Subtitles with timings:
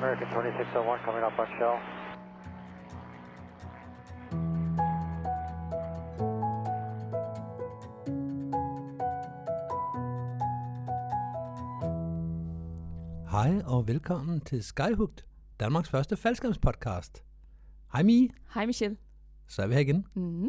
[0.00, 1.76] American 2601 coming up on shell.
[13.30, 15.26] Hej og velkommen til Skyhugt,
[15.60, 17.24] Danmarks første faldskærmspodcast.
[17.92, 18.96] Hej Mie, Hej Michelle.
[19.48, 20.06] så er vi her igen.
[20.14, 20.48] Mm.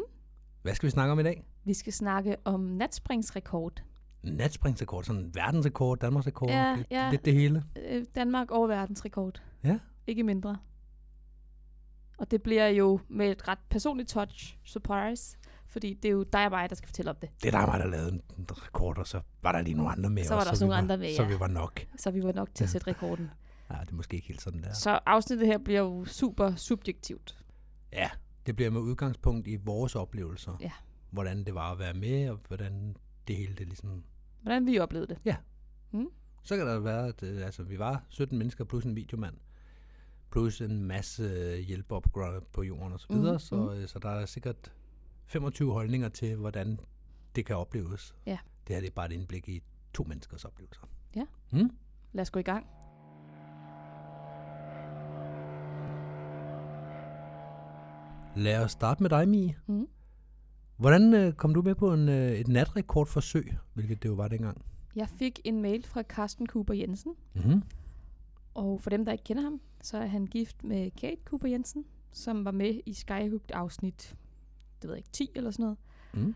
[0.62, 1.44] Hvad skal vi snakke om i dag?
[1.64, 3.82] Vi skal snakke om natspringsrekord.
[4.22, 7.10] Natspringsrekord, sådan verdensrekord, Danmarksrekord, Ja, lidt, ja.
[7.10, 7.64] lidt det hele.
[7.88, 9.42] Øh, Danmark over verdensrekord.
[9.64, 9.78] Ja.
[10.06, 10.56] Ikke mindre.
[12.18, 16.44] Og det bliver jo med et ret personligt touch surprise, fordi det er jo dig
[16.44, 17.30] og mig, der skal fortælle om det.
[17.42, 20.10] Det er der mig, der lavede en rekord, og så var der lige nogle andre
[20.10, 21.28] med Så var der også vi nogle andre med, Så ja.
[21.28, 21.86] vi var nok.
[21.96, 23.30] Så vi var nok til at sætte rekorden.
[23.70, 24.72] Ja, det er måske ikke helt sådan der.
[24.72, 27.44] Så afsnittet her bliver jo super subjektivt.
[27.92, 28.10] Ja,
[28.46, 30.56] det bliver med udgangspunkt i vores oplevelser.
[30.60, 30.72] Ja.
[31.10, 32.96] Hvordan det var at være med, og hvordan
[33.28, 34.04] det hele det ligesom...
[34.42, 35.18] Hvordan vi oplevede det.
[36.44, 39.34] Så kan der være, at øh, altså, vi var 17 mennesker plus en videomand,
[40.30, 42.00] plus en masse øh, hjælpere
[42.52, 44.72] på, jorden og så videre, Mhm, så, øh, så der er sikkert
[45.26, 46.80] 25 holdninger til, hvordan
[47.36, 48.14] det kan opleves.
[48.26, 48.38] Ja.
[48.68, 49.62] Det her det er bare et indblik i
[49.94, 50.82] to menneskers oplevelser.
[51.16, 51.24] Ja.
[51.50, 51.70] Hmm?
[52.12, 52.66] Lad os gå i gang.
[58.36, 59.56] Lad os starte med dig, Mie.
[59.66, 59.88] Mm.
[60.76, 64.64] Hvordan øh, kom du med på en, øh, et natrekordforsøg, hvilket det jo var dengang?
[64.96, 67.62] Jeg fik en mail fra Carsten Cooper Jensen, Mm-hmm.
[68.54, 71.84] Og for dem, der ikke kender ham, så er han gift med Kate Cooper Jensen,
[72.12, 74.16] som var med i Skyhooked afsnit,
[74.82, 75.78] det ved jeg ikke, 10 eller sådan noget.
[76.26, 76.34] Mm.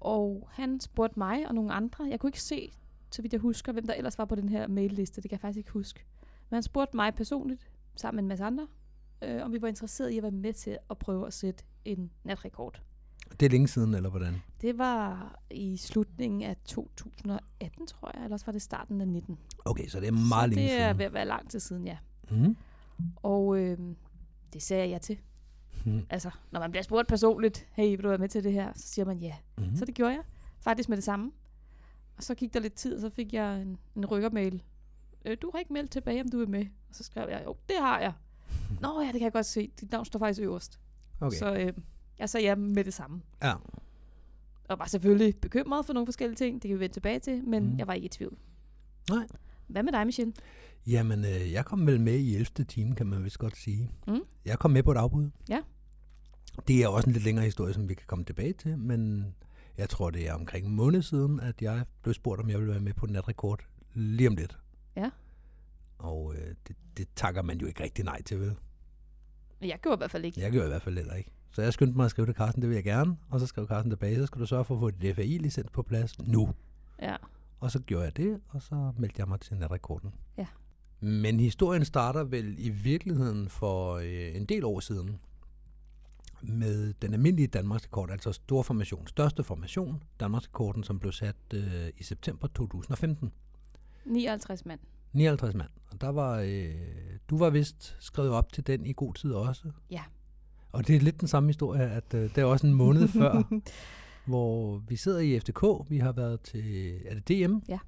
[0.00, 2.72] Og han spurgte mig og nogle andre, jeg kunne ikke se,
[3.10, 5.40] så vidt jeg husker, hvem der ellers var på den her mailliste, det kan jeg
[5.40, 6.04] faktisk ikke huske.
[6.50, 8.66] Men han spurgte mig personligt, sammen med en masse andre,
[9.22, 12.10] øh, om vi var interesseret i at være med til at prøve at sætte en
[12.24, 12.82] natrekord.
[13.40, 14.42] Det er længe siden, eller hvordan?
[14.60, 19.38] Det var i slutningen af 2018, tror jeg, ellers var det starten af 19.
[19.64, 20.98] Okay, så det er meget så længe det er siden.
[20.98, 21.98] ved at være lang tid siden, ja.
[22.30, 22.56] Mm.
[23.16, 23.78] Og øh,
[24.52, 25.18] det sagde jeg ja til.
[25.84, 26.06] Mm.
[26.10, 28.72] Altså, når man bliver spurgt personligt, hey, vil du være med til det her?
[28.76, 29.34] Så siger man ja.
[29.58, 29.76] Mm.
[29.76, 30.22] Så det gjorde jeg.
[30.60, 31.32] Faktisk med det samme.
[32.16, 34.62] Og så gik der lidt tid, og så fik jeg en, en rykkermail.
[35.24, 36.66] Øh, du har ikke meldt tilbage, om du er med.
[36.88, 38.12] Og så skrev jeg, jo, det har jeg.
[38.82, 39.70] Nå ja, det kan jeg godt se.
[39.80, 40.80] Dit navn står faktisk øverst.
[41.20, 41.36] Okay.
[41.36, 41.72] Så øh,
[42.18, 43.22] jeg sagde ja med det samme.
[43.42, 43.54] Ja.
[44.68, 46.62] Og var selvfølgelig bekymret for nogle forskellige ting.
[46.62, 47.78] Det kan vi vende tilbage til, men mm.
[47.78, 48.38] jeg var ikke i tvivl.
[49.10, 49.26] Nej.
[49.66, 50.32] Hvad med dig, Michelle?
[50.86, 52.64] Jamen, øh, jeg kom vel med i 11.
[52.64, 53.90] time, kan man vist godt sige.
[54.06, 54.20] Mm.
[54.44, 55.30] Jeg kom med på et afbud.
[55.48, 55.60] Ja.
[56.68, 59.26] Det er også en lidt længere historie, som vi kan komme tilbage til, men
[59.76, 62.72] jeg tror, det er omkring en måned siden, at jeg blev spurgt, om jeg ville
[62.72, 63.60] være med på natrekord
[63.94, 64.58] lige om lidt.
[64.96, 65.10] Ja.
[65.98, 68.56] Og øh, det, det takker man jo ikke rigtig nej til, vel?
[69.60, 70.40] Jeg gjorde i hvert fald ikke.
[70.40, 71.30] Jeg gjorde i hvert fald heller ikke.
[71.58, 73.16] Så jeg skyndte mig at skrive til Carsten, det vil jeg gerne.
[73.30, 75.82] Og så skrev Carsten tilbage, så skal du sørge for at få dit FAI-licens på
[75.82, 76.54] plads nu.
[77.02, 77.16] Ja.
[77.60, 80.14] Og så gjorde jeg det, og så meldte jeg mig til natrekorden.
[80.36, 80.46] Ja.
[81.00, 85.18] Men historien starter vel i virkeligheden for øh, en del år siden
[86.42, 92.02] med den almindelige Danmarksrekord, altså stor formation, største formation, Danmarksrekorden, som blev sat øh, i
[92.02, 93.32] september 2015.
[94.04, 94.80] 59 mand.
[95.12, 95.70] 59 mand.
[95.92, 96.74] Og der var, øh,
[97.30, 99.70] du var vist skrevet op til den i god tid også.
[99.90, 100.02] Ja.
[100.72, 103.60] Og det er lidt den samme historie, at øh, det er også en måned før,
[104.26, 105.90] hvor vi sidder i FDK.
[105.90, 107.56] Vi har været til, er det DM?
[107.68, 107.78] Ja.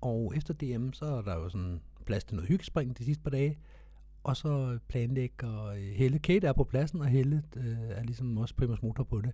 [0.00, 3.30] Og efter DM, så er der jo sådan plads til noget hyggespring de sidste par
[3.30, 3.58] dage.
[4.24, 8.54] Og så planlægger øh, Helle, Kate er på pladsen, og Helle øh, er ligesom også
[8.54, 9.32] primus motor på det,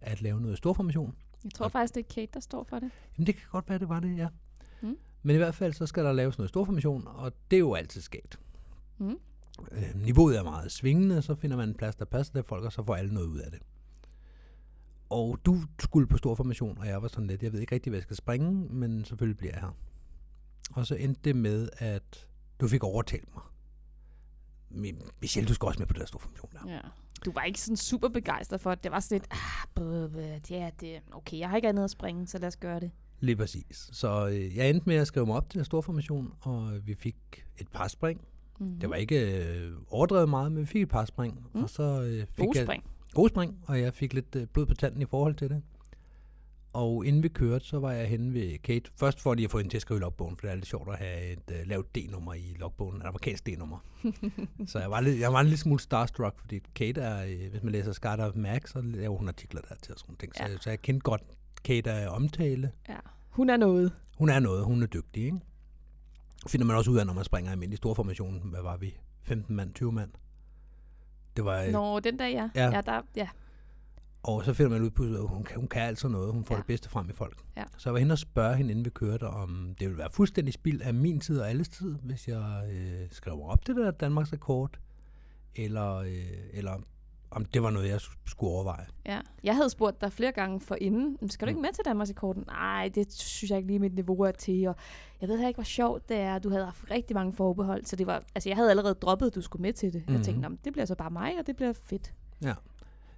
[0.00, 1.14] at lave noget storformation.
[1.44, 2.90] Jeg tror faktisk, det er Kate, der står for det.
[3.18, 4.28] Jamen det kan godt være, det var det, ja.
[4.82, 4.96] Mm.
[5.22, 8.00] Men i hvert fald, så skal der laves noget storformation, og det er jo altid
[8.00, 8.38] skægt.
[8.98, 9.18] Mm.
[9.72, 12.72] Øh, niveauet er meget svingende, så finder man en plads, der passer til folk, og
[12.72, 13.60] så får alle noget ud af det.
[15.10, 17.90] Og du skulle på stor formation, og jeg var sådan lidt, jeg ved ikke rigtig,
[17.90, 19.76] hvad jeg skal springe, men selvfølgelig bliver jeg her.
[20.72, 22.28] Og så endte det med, at
[22.60, 23.42] du fik overtalt mig.
[24.70, 26.72] Mi- Michelle, du skal også med på det der store formation der.
[26.72, 26.80] Ja.
[27.24, 28.84] Du var ikke sådan super begejstret for det.
[28.84, 31.90] Det var sådan lidt, ah, bøh, bøh, ja, det, okay, jeg har ikke andet at
[31.90, 32.90] springe, så lad os gøre det.
[33.20, 33.88] Lige præcis.
[33.92, 36.94] Så øh, jeg endte med at skrive mig op til den store formation, og vi
[36.94, 38.20] fik et par spring.
[38.60, 38.80] Mm-hmm.
[38.80, 41.46] Det var ikke øh, overdrevet meget, men vi fik et par spring.
[41.54, 41.62] Mm.
[41.62, 42.84] Og så øh, fik Gode jeg spring.
[43.14, 45.62] gode spring, og jeg fik lidt øh, blod på tanden i forhold til det.
[46.72, 48.90] Og inden vi kørte, så var jeg henne ved Kate.
[49.00, 50.66] Først for lige at få hende til at skrive i logbogen, for det er lidt
[50.66, 53.78] sjovt at have et uh, lavt D-nummer i logbogen, et amerikansk D-nummer.
[54.66, 57.62] så jeg var, lidt, jeg var en lille smule starstruck, fordi Kate er, øh, hvis
[57.62, 60.34] man læser Skydive Max, så laver hun artikler der til og sådan ting.
[60.36, 60.56] Så, Ja.
[60.60, 61.22] så jeg kendte godt
[61.64, 62.72] Kate af omtale.
[62.88, 62.96] Ja.
[63.30, 63.92] Hun er noget.
[64.18, 65.38] Hun er noget, hun er dygtig, ikke?
[66.46, 68.40] Finder man også ud af, når man springer i almindelig storformation.
[68.50, 68.96] Hvad var vi?
[69.22, 70.10] 15 mand, 20 mand?
[71.36, 72.50] Det var, øh, Nå, den dag, ja.
[72.54, 72.70] Ja.
[72.74, 73.28] Ja, der, ja.
[74.22, 76.32] Og så finder man ud på, at hun kan, hun kan altså noget.
[76.32, 76.58] Hun får ja.
[76.58, 77.38] det bedste frem i folk.
[77.56, 77.64] Ja.
[77.76, 80.54] Så jeg var henne og spørge hende, inden vi kørte, om det ville være fuldstændig
[80.54, 84.32] spild af min tid og alles tid, hvis jeg øh, skrev op det der Danmarks
[84.32, 84.78] rekord,
[85.54, 86.10] eller, øh,
[86.52, 86.80] eller
[87.34, 88.86] om det var noget, jeg skulle overveje.
[89.06, 89.20] Ja.
[89.44, 91.62] Jeg havde spurgt dig flere gange for inden, "Men skal du ikke Mm.
[91.62, 92.44] med til Danmarks rekorden?
[92.46, 94.68] Nej, det synes jeg ikke lige mit niveau er til.
[94.68, 94.76] Og
[95.20, 96.38] jeg ved heller ikke, hvor sjovt det er.
[96.38, 99.34] Du havde haft rigtig mange forbehold, så det var, altså jeg havde allerede droppet, at
[99.34, 100.02] du skulle med til det.
[100.06, 100.22] Jeg Mhm.
[100.24, 102.14] tænkte, "Nå, men det bliver så bare mig, og det bliver fedt.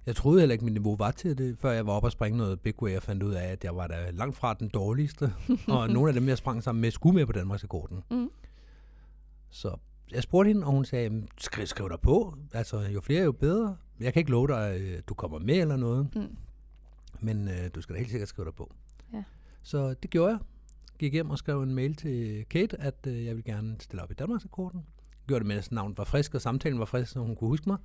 [0.05, 2.37] Jeg troede heller ikke, mit niveau var til det, før jeg var oppe og springe
[2.37, 5.33] noget Big Way og fandt ud af, at jeg var da langt fra den dårligste.
[5.67, 8.03] og nogle af dem, jeg sprang sammen med, skulle med på Danmarks rekorden.
[8.11, 8.29] Mm.
[9.49, 9.75] Så
[10.11, 12.35] jeg spurgte hende, og hun sagde, "Jamen, skriv, skriv dig på.
[12.53, 13.75] Altså, jo flere, jo bedre.
[13.99, 16.35] Jeg kan ikke love dig, at du kommer med eller noget, Mm.
[17.21, 18.73] men øh, du skal da helt sikkert skrive dig på.
[19.13, 19.23] Ja.
[19.63, 20.39] Så det gjorde jeg.
[20.99, 24.11] Gik hjem og skrev en mail til Kate, at øh, jeg ville gerne stille op
[24.11, 24.85] i Danmarks rekorden.
[25.27, 27.77] Gjorde det, mens navnet var frisk, og samtalen var frisk, så hun kunne huske mig.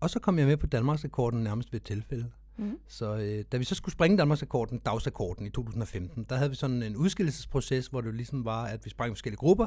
[0.00, 2.30] Og så kom jeg med på Danmarks rekorden nærmest ved et tilfælde.
[2.56, 2.78] Mm.
[2.88, 6.56] Så øh, da vi så skulle springe Danmarks rekorden, dagsrekorden i 2015, der havde vi
[6.56, 9.66] sådan en udskillelsesproces, hvor det ligesom var, at vi sprang i forskellige grupper,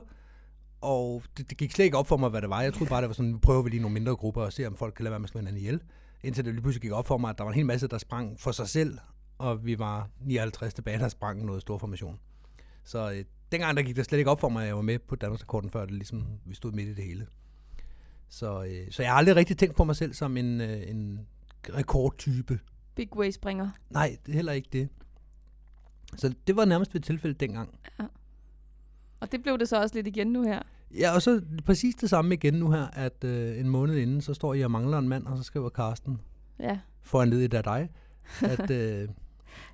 [0.82, 2.62] og det, det gik slet ikke op for mig, hvad det var.
[2.62, 4.76] Jeg troede bare, det var sådan, prøver vi lige nogle mindre grupper og se, om
[4.76, 5.82] folk kan lade være med at slå hinanden ihjel.
[6.24, 7.98] Indtil det lige pludselig gik op for mig, at der var en hel masse, der
[7.98, 8.98] sprang for sig selv,
[9.38, 12.20] og vi var 59 tilbage, der sprang noget stor formation.
[12.84, 15.00] Så øh, dengang der gik det slet ikke op for mig, at jeg var med
[15.00, 17.28] på Danmarks rekorden, før det ligesom, vi stod midt i det hele.
[18.30, 21.28] Så, øh, så jeg har aldrig rigtig tænkt på mig selv som en, øh, en
[21.70, 22.60] rekordtype.
[22.96, 23.70] Big Way springer.
[23.90, 24.90] Nej, det er heller ikke det.
[26.16, 27.80] Så det var nærmest ved tilfælde dengang.
[29.22, 30.60] Og det blev det så også lidt igen nu her.
[31.00, 34.34] Ja, og så præcis det samme igen nu her, at øh, en måned inden, så
[34.34, 36.22] står jeg og mangler en mand, og så skriver Karsten,
[36.60, 36.80] Ja.
[37.02, 37.90] foranledet af dig,
[38.42, 39.10] at øh,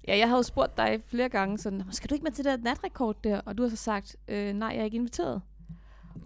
[0.08, 2.58] Ja, jeg jo spurgt dig flere gange sådan, "Nå, skal du ikke med til det
[2.60, 3.40] der natrekord der?
[3.46, 5.42] Og du har så sagt, øh, nej, jeg er ikke inviteret.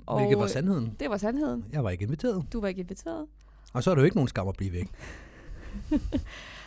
[0.05, 0.95] Og hvilket var sandheden.
[0.99, 1.65] Det var sandheden.
[1.71, 2.45] Jeg var ikke inviteret.
[2.53, 3.25] Du var ikke inviteret.
[3.73, 4.87] Og så er det jo ikke nogen skam at blive væk.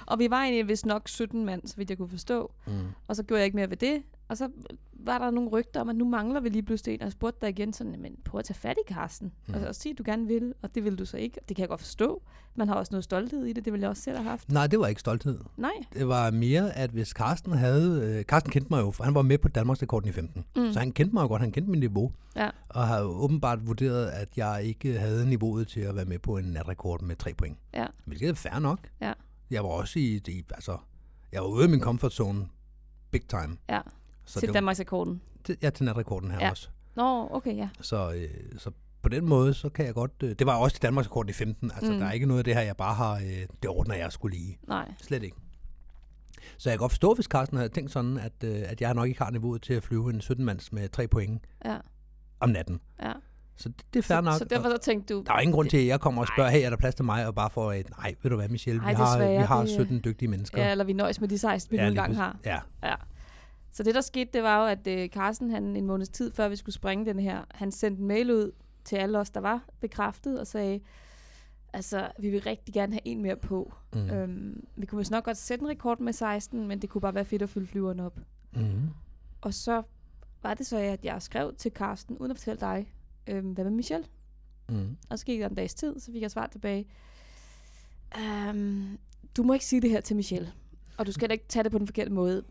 [0.07, 2.53] Og vi var egentlig vist nok 17 mand, så vidt jeg kunne forstå.
[2.67, 2.73] Mm.
[3.09, 4.03] Og så gjorde jeg ikke mere ved det.
[4.29, 4.49] Og så
[4.93, 7.01] var der nogle rygter om, at nu mangler vi lige pludselig en.
[7.01, 9.33] Og jeg spurgte dig igen sådan, men prøv at tage fat i Karsten.
[9.47, 9.55] Mm.
[9.55, 10.55] Og, og sige, at du gerne vil.
[10.63, 11.41] Og det vil du så ikke.
[11.49, 12.23] Det kan jeg godt forstå.
[12.55, 13.65] Man har også noget stolthed i det.
[13.65, 14.53] Det ville jeg også selv have haft.
[14.53, 15.39] Nej, det var ikke stolthed.
[15.57, 15.71] Nej.
[15.93, 18.19] Det var mere, at hvis Karsten havde...
[18.19, 20.45] Øh, Karsten kendte mig jo, for han var med på Danmarks rekorden i 15.
[20.57, 20.73] Mm.
[20.73, 22.13] Så han kendte mig jo godt, han kendte mit niveau.
[22.37, 22.51] Ja.
[22.69, 26.45] Og har åbenbart vurderet, at jeg ikke havde niveauet til at være med på en
[26.45, 27.57] natrekord med tre point.
[27.75, 27.87] Ja.
[28.05, 28.79] Hvilket er fair nok.
[29.01, 29.13] Ja.
[29.51, 30.79] Jeg var også i, i altså,
[31.33, 32.49] jeg var ude af min comfort zone
[33.11, 33.57] big time.
[33.69, 33.81] Ja.
[34.25, 35.21] Så til det var, Danmarks rekorden.
[35.45, 36.51] til, ja, til natrekorden her Ja.
[36.51, 36.69] også.
[36.97, 37.69] Nå, okay, ja.
[37.81, 38.71] Så, øh, så
[39.03, 40.13] på den måde, så kan jeg godt...
[40.23, 41.71] Øh, det var også til Danmarks rekorden i 15.
[41.75, 41.99] Altså, mm.
[41.99, 43.15] der er ikke noget af det her, jeg bare har...
[43.15, 44.59] Øh, det ordner jeg skulle lige.
[44.69, 44.93] Nej.
[45.03, 45.37] Slet ikke.
[46.59, 49.09] Så jeg kan godt forstå, hvis Carsten havde tænkt sådan, at, øh, at jeg nok
[49.09, 51.79] ikke har niveauet til at flyve en 17-mands med tre point Ja.
[52.41, 52.81] om natten.
[53.03, 53.13] ja.
[53.57, 54.35] Så det, det er fair så, nok.
[54.39, 56.51] så derfor så tænkte du, Der er ingen grund til, at jeg kommer og spørger,
[56.51, 57.27] hey, er der plads til mig?
[57.27, 59.71] Og bare får et, nej, ved du hvad, Michelle, Ej, vi, har, vi har det-
[59.71, 60.63] 17 dygtige mennesker.
[60.63, 62.37] ja, eller vi nøjes med de 16, vi ja, nu engang har.
[62.45, 62.95] Ja, Ja.
[63.73, 66.49] Så det, der skete, det var jo, at øh, Carsten, han en måneds tid før
[66.49, 68.53] vi skulle springe den her, han sendte en mail ud
[68.85, 70.81] til alle os, der var bekræftet, og sagde,
[71.73, 73.73] altså, vi vil rigtig gerne have en mere på.
[73.95, 74.11] Mm.
[74.11, 77.15] Øhm, vi kunne vist nok godt sætte en rekord med 16, men det kunne bare
[77.15, 78.19] være fedt at fylde flyveren op.
[78.53, 78.91] Mm.
[79.41, 79.83] Og så
[80.43, 82.94] var det så, at jeg skrev til Carsten, uden at fortælle dig,
[83.27, 84.07] øhm, hvad med Michelle?
[84.69, 84.97] Mm.
[85.11, 86.87] Og så gik der en dags tid, så fik jeg svar tilbage.
[88.51, 88.99] Um,
[89.37, 90.53] du må ikke sige det her til Michelle.
[90.97, 92.43] Og du skal ikke tage det på den forkerte måde.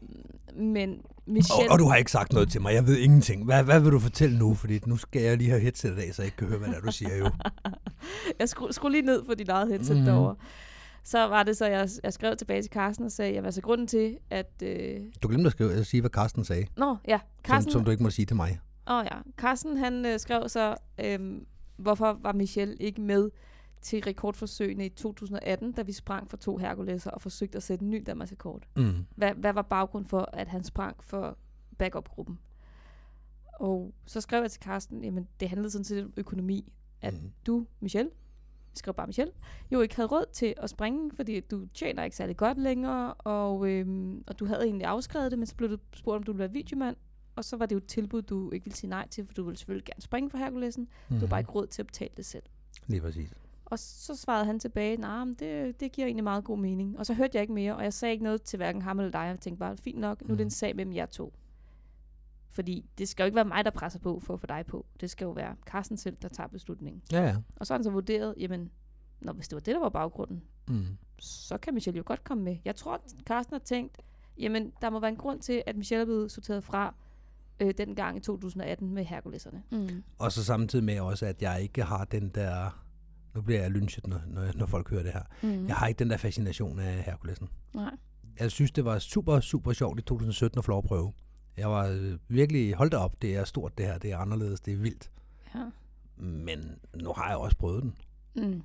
[0.56, 1.70] Men Michelle...
[1.70, 2.74] Og, og du har ikke sagt noget til mig.
[2.74, 3.46] Jeg ved ingenting.
[3.46, 4.54] Hvad, hvad vil du fortælle nu?
[4.54, 6.78] Fordi nu skal jeg lige have headsetet af, så jeg ikke kan høre, hvad det
[6.78, 7.30] er, du siger jo.
[8.40, 10.06] jeg skru, skru lige ned for dit eget headset mm.
[10.06, 10.36] derovre.
[11.04, 13.88] Så var det så, jeg, jeg skrev tilbage til Carsten og sagde, at altså grunden
[13.88, 14.52] til, at...
[14.64, 15.00] Øh...
[15.24, 17.18] Du glemte at, skrive, at sige, hvad Carsten sagde, Nå, ja.
[17.18, 18.60] som, Carsten, som du ikke må sige til mig.
[18.88, 19.22] Åh oh, ja.
[19.38, 20.76] Carsten, han øh, skrev så,
[21.06, 21.42] øh,
[21.78, 23.30] hvorfor var Michelle ikke med
[23.82, 27.90] til rekordforsøgene i 2018, da vi sprang for to Herculeser og forsøgte at sætte en
[27.90, 28.64] ny Danmarks rekord.
[28.76, 29.06] Mm.
[29.16, 31.38] Hvad, hvad var baggrund for, at han sprang for
[31.78, 32.40] backup-gruppen?
[33.54, 36.74] Og så skrev jeg til Carsten, jamen det handlede sådan set om økonomi.
[37.02, 37.32] At Mm.
[37.46, 38.12] du, Michelle,
[38.72, 39.34] jeg skrev bare Michelle,
[39.72, 43.68] jo ikke havde råd til at springe, fordi du tjener ikke særlig godt længere, og,
[43.70, 46.40] øhm, og du havde egentlig afskrevet det, men så blev du spurgt, om du ville
[46.40, 46.96] være videomand,
[47.36, 49.44] og så var det jo et tilbud, du ikke ville sige nej til, for du
[49.44, 50.88] ville selvfølgelig gerne springe for Herkulesen.
[51.10, 52.44] Du har bare ikke råd til at betale det selv.
[52.88, 53.34] Lige præcis.
[53.66, 57.00] Og så svarede han tilbage, nej, nah, det, det giver egentlig meget god mening.
[57.00, 59.12] Og så hørte jeg ikke mere, og jeg sagde ikke noget til hverken ham eller
[59.12, 59.20] dig.
[59.20, 60.50] Jeg tænkte bare, fint nok, nu er det en Mhm.
[60.50, 61.34] sag mellem jer to.
[62.50, 64.86] Fordi det skal jo ikke være mig, der presser på for at få dig på.
[65.02, 67.02] Det skal jo være Carsten selv, der tager beslutningen.
[67.12, 67.36] Ja, ja.
[67.56, 68.72] Og så har han så vurderet, jamen,
[69.22, 70.86] når hvis det var det, der var baggrunden, Mm.
[71.20, 72.58] så kan Michelle jo godt komme med.
[72.66, 73.98] Jeg tror, Carsten har tænkt,
[74.38, 76.94] jamen, der må være en grund til, at Michelle er blevet sorteret fra
[77.60, 79.64] øh, den gang i 2018 med Herkuleserne.
[79.72, 80.04] Mm.
[80.20, 82.80] Og så samtidig med også, at jeg ikke har den der
[83.36, 85.24] Nu bliver jeg lynchet, når, når, når folk hører det her.
[85.44, 85.68] Mm.
[85.68, 87.50] Jeg har ikke den der fascination af Herkulesen.
[87.76, 87.92] Nej.
[88.40, 91.14] Jeg synes, det var super, super sjovt i 2017 at få lov at prøve.
[91.58, 94.60] Jeg var øh, virkelig, hold da op, det er stort det her, det er anderledes,
[94.62, 95.12] det er vildt.
[95.56, 95.64] Ja.
[96.18, 96.60] Men
[96.96, 97.94] nu har jeg også prøvet den.
[98.36, 98.62] Mm.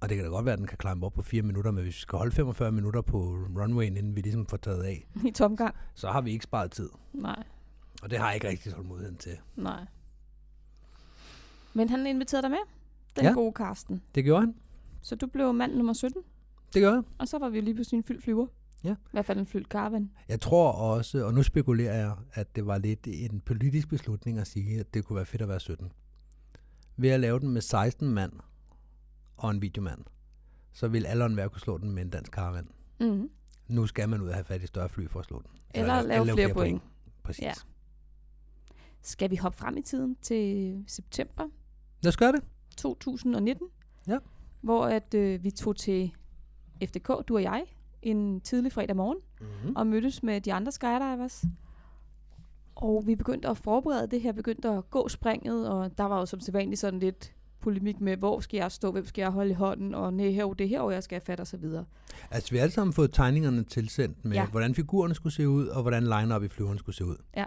[0.00, 1.82] Og det kan da godt være, at den kan klemme op på 4 minutter, men
[1.82, 3.18] hvis vi skal holde 45 minutter på
[3.58, 5.74] runwayen, inden vi ligesom får taget af, I tomgang.
[5.94, 6.88] så har vi ikke sparet tid.
[7.12, 7.42] Nej.
[8.04, 9.36] Og det har jeg ikke rigtig tålmodigheden til.
[9.56, 9.84] Nej.
[11.74, 12.58] Men han inviterede dig med,
[13.16, 13.32] den Ja.
[13.32, 14.02] gode Karsten.
[14.14, 14.54] Det gjorde han.
[15.02, 16.22] Så du blev mand nummer 17,
[16.74, 17.02] Det gør jeg.
[17.18, 18.46] og så var vi jo lige pludselig en fyldt flyver.
[18.84, 18.92] Ja.
[18.92, 20.10] I hvert fald en fyldt caravan.
[20.28, 24.46] Jeg tror også, og nu spekulerer jeg, at det var lidt en politisk beslutning at
[24.46, 25.92] sige, at det kunne være fedt at være 17.
[26.96, 28.32] Ved at lave den med 16 mand
[29.36, 30.04] og en videomand,
[30.72, 32.68] så vil alle være kunne slå den med en dansk karavan.
[33.00, 33.30] Mm.
[33.68, 35.50] Nu skal man ud og have fat i større fly for at slå den.
[35.74, 36.82] Eller, lave, flere, flere point.
[37.22, 37.42] Præcis.
[37.42, 37.52] Ja.
[39.04, 41.44] Skal vi hoppe frem i tiden til september
[42.02, 42.42] Lad os gøre det.
[42.76, 43.66] 2019?
[44.08, 44.18] Ja.
[44.60, 46.12] Hvor at øh, vi tog til
[46.84, 47.64] FDK, du og jeg,
[48.02, 49.76] en tidlig fredag morgen, Mm-hmm.
[49.76, 51.44] og mødtes med de andre skydivers.
[52.74, 56.26] Og vi begyndte at forberede det her, begyndte at gå springet, og der var jo
[56.26, 59.54] som sædvanligt sådan lidt polemik med, hvor skal jeg stå, hvem skal jeg holde i
[59.54, 61.84] hånden, og nej, her, det her, og jeg skal have fat, og så videre.
[62.30, 64.32] Altså, vi har alle sammen fået tegningerne tilsendt med.
[64.32, 64.46] Ja.
[64.46, 67.16] hvordan figurerne skulle se ud, og hvordan line-up i flyveren skulle se ud.
[67.36, 67.44] Ja.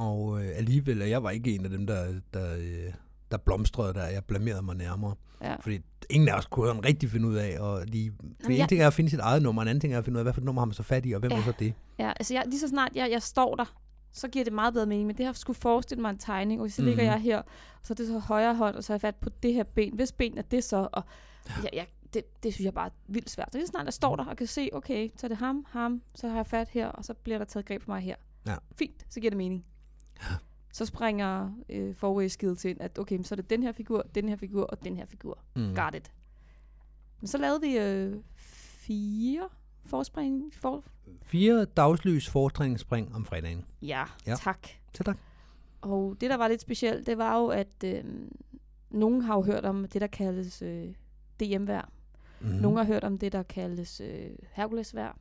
[0.00, 2.92] Og øh, alligevel, og jeg var ikke en af dem, der, der, øh,
[3.30, 4.06] der blomstrede der.
[4.06, 5.14] Jeg blamerede mig nærmere.
[5.42, 5.54] Ja.
[5.60, 5.78] Fordi
[6.10, 7.60] ingen af os kunne sådan rigtig finde ud af.
[7.60, 9.94] Og lige, Jamen, en jeg- ting er at finde sit eget nummer, en anden ting
[9.94, 11.32] er at finde ud af, hvad for nummer har man så fat i, og hvem
[11.32, 11.38] Ja.
[11.38, 11.74] er så det?
[11.98, 13.74] Ja, altså jeg, lige så snart jeg, jeg står der,
[14.12, 16.70] så giver det meget bedre mening, men det har skulle forestille mig en tegning, og
[16.70, 17.10] så ligger Mhm.
[17.12, 17.44] jeg her, og
[17.82, 19.94] så er det så højre hånd, og så har jeg fat på det her ben.
[19.94, 21.02] Hvis ben er det så, og
[21.62, 23.48] jeg, jeg, det, det synes jeg bare er vildt svært.
[23.52, 25.64] Så lige så snart jeg står der og kan se, okay, så er det ham,
[25.68, 28.16] ham, så har jeg fat her, og så bliver der taget greb på mig her.
[28.46, 28.54] Ja.
[28.78, 29.64] Fint, så giver det mening.
[30.72, 34.28] Så springer øh, forway skills ind, at okay, så er det den her figur, den
[34.28, 35.38] her figur og den her figur.
[35.56, 35.74] Mm.
[35.74, 36.12] Got it.
[37.20, 39.48] Men så lavede vi øh, fire
[39.84, 40.84] forspring, for,
[41.22, 43.64] Fire dagslys fortræningsspring om fredagen.
[43.82, 44.34] Ja, Ja.
[44.34, 44.66] tak.
[44.94, 45.16] Så tak.
[45.80, 48.04] Og det, der var lidt specielt, det var jo, at øh,
[48.90, 50.94] nogen har jo hørt om det, der kaldes øh,
[51.40, 51.90] DM-vær.
[52.40, 52.46] Mm.
[52.48, 55.18] Nogle har hørt om det, der kaldes øh, Hercules-vær.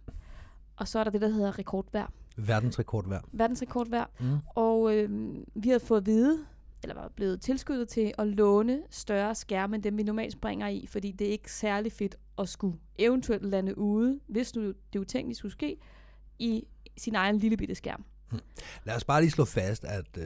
[0.75, 2.11] Og så er der det, der hedder rekordvær.
[2.47, 3.19] Verdensrekord hver.
[3.31, 4.11] Verdensrekordvær.
[4.19, 4.37] Mm.
[4.55, 5.09] Og øh,
[5.55, 6.39] vi havde fået at vide,
[6.83, 10.85] eller var blevet tilskuddet til at låne større skærme, end dem vi normalt springer i,
[10.89, 15.37] fordi det er ikke særlig fedt at skulle eventuelt lande ude, hvis nu det utænkeligt
[15.37, 15.77] skulle ske,
[16.39, 16.63] i
[16.97, 18.03] sin egen lille bitte skærm.
[18.83, 20.25] Lad os bare lige slå fast, at øh,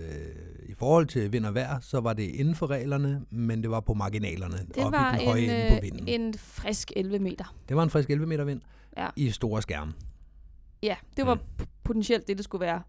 [0.70, 3.79] i forhold til vind og vejr, så var det inden for reglerne, men det var
[3.79, 6.08] på marginalerne, Det var i den høje en, ende på øh, vinden.
[6.08, 7.55] en frisk 11 meter.
[7.70, 8.62] Det var en frisk 11 meter vind
[8.98, 9.08] Ja.
[9.15, 9.93] i store skærme.
[10.83, 11.65] Ja, det var Mm.
[11.83, 12.81] potentielt det, det skulle være.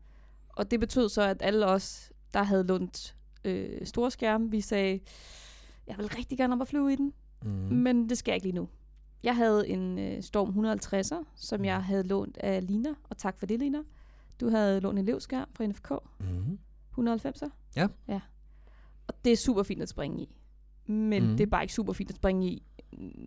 [0.48, 5.00] Og det betød så, at alle os, der havde lånt øh, store skærme, vi sagde,
[5.86, 7.12] jeg vil rigtig gerne op og flyve i den,
[7.44, 7.50] Mm.
[7.50, 8.68] men det skal jeg ikke lige nu.
[9.22, 11.64] Jeg havde en øh, Storm 150'er, som Mm.
[11.64, 13.78] jeg havde lånt af Lina, og tak for det, Lina.
[14.40, 16.58] Du havde lånt en elevskærm fra NFK, Mm.
[16.98, 17.48] 190'er.
[17.76, 17.86] Ja.
[18.08, 18.20] ja.
[19.06, 20.28] Og det er super fint at springe i.
[20.86, 21.36] Men mm.
[21.36, 22.62] det er bare ikke super fint at springe i,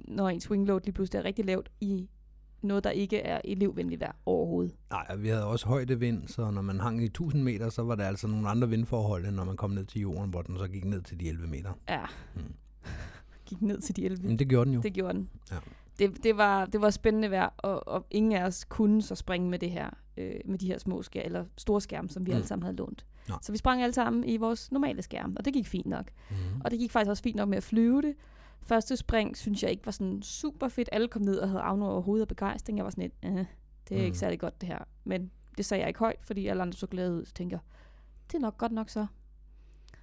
[0.07, 2.09] når ens wingload lige pludselig er rigtig lavt i
[2.61, 4.75] noget, der ikke er elevvenligt vejr overhovedet.
[4.89, 8.05] Nej, vi havde også højdevind, så når man hang i 1000 meter, så var der
[8.05, 10.85] altså nogle andre vindforhold, end når man kom ned til jorden, hvor den så gik
[10.85, 11.73] ned til de 11 meter.
[11.89, 12.05] Ja.
[12.35, 12.41] Mm.
[13.45, 14.27] Gik ned til de 11.
[14.27, 14.81] Men det gjorde den jo.
[14.81, 15.29] Det gjorde den.
[15.51, 15.55] Ja.
[15.99, 19.49] Det, det, var, det var spændende vejr, og, og ingen af os kunne så springe
[19.49, 22.35] med det her, øh, med de her små skærme, eller store skærme, som vi mm.
[22.35, 23.05] alle sammen havde lånt.
[23.29, 23.35] Nå.
[23.41, 26.05] Så vi sprang alle sammen i vores normale skærm, og det gik fint nok.
[26.29, 26.35] Mm.
[26.65, 28.15] Og det gik faktisk også fint nok med at flyve det.
[28.67, 30.89] Første spring synes jeg ikke var sådan super fedt.
[30.91, 32.77] Alle kom ned og havde afnået over hovedet af begejstring.
[32.77, 33.13] Jeg var sådan lidt,
[33.89, 34.05] det er Mm.
[34.05, 34.79] ikke særlig godt det her.
[35.03, 37.25] Men det sagde jeg ikke højt, fordi alle andre så glade ud.
[37.25, 37.59] Så tænker
[38.27, 39.05] det er nok godt nok så.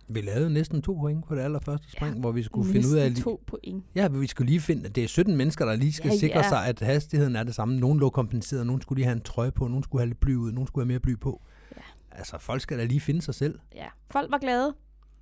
[0.08, 2.94] Vi lavede næsten to point på det allerførste spring, Ja, hvor vi skulle finde ud
[2.96, 3.08] af...
[3.10, 3.84] Næsten to point.
[3.94, 4.88] Ja, vi skulle lige finde...
[4.88, 6.48] Det er 17 mennesker, der lige skal Ja, sikre ja.
[6.48, 7.80] sig, at hastigheden er det samme.
[7.80, 10.34] Nogle lå kompenseret, nogle skulle lige have en trøje på, nogle skulle have lidt bly
[10.34, 11.42] ud, nogle skulle have mere bly på.
[11.76, 11.82] Ja.
[12.12, 13.58] Altså, folk skal da lige finde sig selv.
[13.74, 14.74] Ja, folk var glade.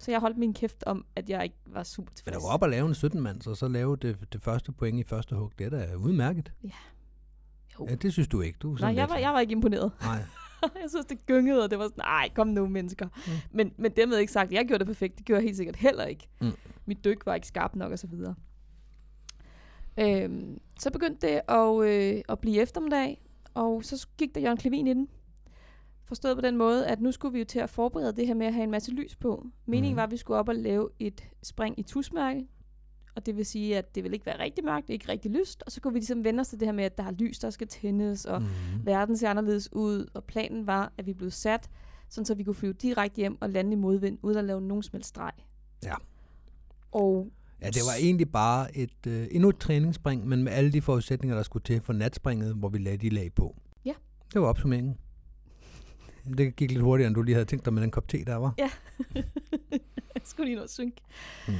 [0.02, 2.36] Så jeg holdt min kæft om, at jeg ikke var super Men tilfreds.
[2.36, 5.02] at gå op og lave en 17-mands, og så lave det, det første point i
[5.04, 6.52] første hug, det er da udmærket.
[7.78, 7.86] Jo.
[7.90, 8.58] Ja, det synes du ikke.
[8.62, 9.92] Du Nej, jeg lidt- var, jeg var ikke imponeret.
[10.02, 10.18] Nej.
[10.82, 13.08] jeg synes, det gyngede, og det var sådan, nej, kom nu, mennesker.
[13.26, 13.32] Mm.
[13.50, 15.18] Men, men dermed ikke sagt, at jeg gjorde det perfekt.
[15.18, 16.28] Det gjorde jeg helt sikkert heller ikke.
[16.40, 16.52] Mm.
[16.86, 18.34] Mit dyk var ikke skarpt nok, og så videre.
[20.00, 23.22] Øhm, så begyndte det at, øh, at blive eftermiddag,
[23.54, 25.08] og så gik der Jørgen Klevin i den.
[26.12, 28.46] Forstået på den måde, at nu skulle vi jo til at forberede det her med
[28.46, 29.46] at have en masse lys på.
[29.66, 29.96] Meningen Mhm.
[29.96, 32.46] var, at vi skulle op og lave et spring i tusmærke,
[33.16, 35.30] og det vil sige, at det vil ikke være rigtig mørkt, det er ikke rigtig
[35.30, 37.10] lyst, og så kunne vi ligesom vende os til det her med, at der er
[37.10, 38.48] lys, der skal tændes, og Mm.
[38.84, 41.70] verden ser anderledes ud, og planen var, at vi blev sat,
[42.08, 44.82] sådan så vi kunne flyve direkte hjem og lande i modvind, uden at lave nogen
[44.82, 45.32] som helst streg.
[45.84, 45.94] Ja.
[46.92, 47.30] Og
[47.62, 51.36] Ja, det var egentlig bare et, øh, endnu et træningsspring, men med alle de forudsætninger,
[51.36, 53.56] der skulle til for natspringet, hvor vi lagde de lag på.
[53.84, 53.92] Ja.
[54.32, 54.96] Det var opsummeringen.
[56.36, 58.36] Det gik lidt hurtigere, end du lige havde tænkt dig med den kop te, der
[58.36, 58.54] var.
[58.58, 58.70] Ja.
[60.14, 60.96] jeg skulle lige nå at synke.
[61.48, 61.54] Mm.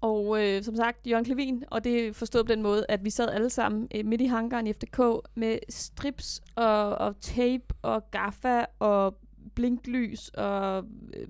[0.00, 3.28] Og øh, som sagt, Jørgen Klevin, og det forstået på den måde, at vi sad
[3.28, 5.00] alle sammen øh, midt i hangaren i FDK
[5.34, 9.18] med strips og, og tape og gaffa og
[9.54, 10.84] blinklys og
[11.16, 11.26] øh,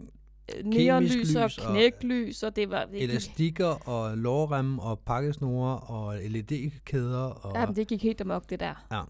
[0.64, 2.84] neonlys og lys og- knæklys, og det var...
[2.84, 7.24] Det gik, Elastikker og lårrem og pakkesnore og LED-kæder.
[7.24, 8.86] Og, jamen, det gik helt amok, det der.
[8.92, 9.02] Ja.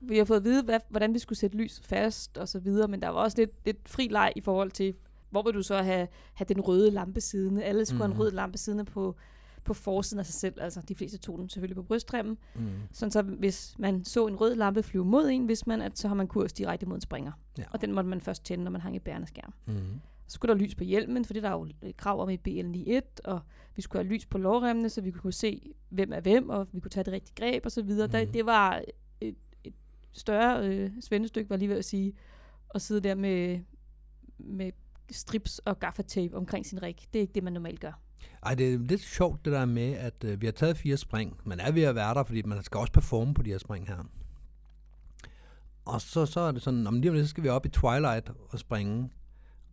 [0.00, 2.88] Vi har fået at vide, hvad, hvordan vi skulle sætte lys fast og så videre,
[2.88, 4.94] men der var også lidt, lidt fri leg i forhold til,
[5.30, 7.62] hvor vil du så have, have den røde lampe siddende.
[7.64, 8.00] Alle skulle mm.
[8.02, 8.16] have Mhm.
[8.16, 9.16] en rød lampe siddende på,
[9.64, 10.54] på forsiden af sig selv.
[10.60, 12.38] Altså, de fleste tog den selvfølgelig på brystremmen.
[12.54, 12.68] Mm.
[12.92, 16.08] Sådan så, hvis man så en rød lampe flyve mod en, hvis man, at, så
[16.08, 17.32] har man kurs direkte mod en springer.
[17.58, 17.64] Ja.
[17.70, 19.52] Og den måtte man først tænde, når man hang i bærende skærm.
[19.66, 19.74] Mm.
[20.26, 23.00] Så skulle der lys på hjelmen, for det er der jo krav om i BL91,
[23.24, 23.40] og
[23.76, 26.80] vi skulle have lys på lårremmene, så vi kunne se, hvem er hvem, og vi
[26.80, 28.06] kunne tage det rigtige greb og så videre.
[28.06, 28.12] Mm.
[28.12, 28.32] Der, Mhm.
[28.32, 28.82] det var
[30.12, 32.12] større øh, svendestykke, var lige ved at sige,
[32.74, 33.60] at sidde der med,
[34.38, 34.72] med
[35.10, 36.96] strips og gaffatape omkring sin rig.
[37.12, 38.00] Det er ikke det, man normalt gør.
[38.42, 41.40] Ej, det er lidt sjovt det der med, at øh, vi har taget fire spring.
[41.44, 43.88] Man er ved at være der, fordi man skal også performe på de her spring
[43.88, 44.04] her.
[45.84, 47.68] Og så, så er det sådan, om lige om lidt, så skal vi op i
[47.68, 49.10] Twilight og springe.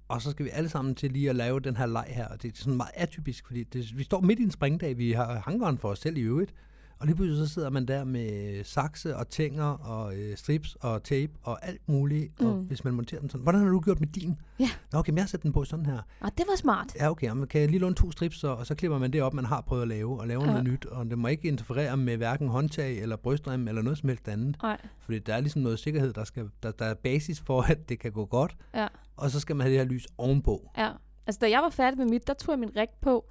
[0.08, 2.27] Og så skal vi alle sammen til lige at lave den her leg her.
[2.27, 4.98] Og det er sådan meget atypisk, fordi det, vi står midt i en springdag.
[4.98, 6.53] Vi har hangeren for os selv i øvrigt.
[6.99, 11.03] Og lige pludselig så sidder man der med sakse og tænger og øh, strips og
[11.03, 12.41] tape og alt muligt.
[12.41, 12.47] Mm.
[12.47, 14.35] Og hvis man monterer den sådan, hvordan har du gjort med din?
[14.59, 14.69] Ja.
[14.91, 16.01] Nå, okay, men jeg sat den på sådan her.
[16.19, 16.95] Og det var smart.
[16.95, 17.27] Ja, okay.
[17.27, 19.45] Jamen, kan jeg lige låne to strips, og, og så klipper man det op, man
[19.45, 20.49] har prøvet at lave, og laver ja.
[20.49, 20.85] Noget nyt.
[20.85, 24.57] Og det må ikke interferere med hverken håndtag eller brystrem eller noget som helst andet.
[24.63, 27.89] Nej, Fordi der er ligesom noget sikkerhed, der, skal, der, der er basis for, at
[27.89, 28.55] det kan gå godt.
[28.73, 28.87] ja.
[29.17, 30.71] Og så skal man have det her lys ovenpå.
[30.77, 30.91] Ja,
[31.27, 33.25] altså da jeg var færdig med mit, der tog jeg min rig på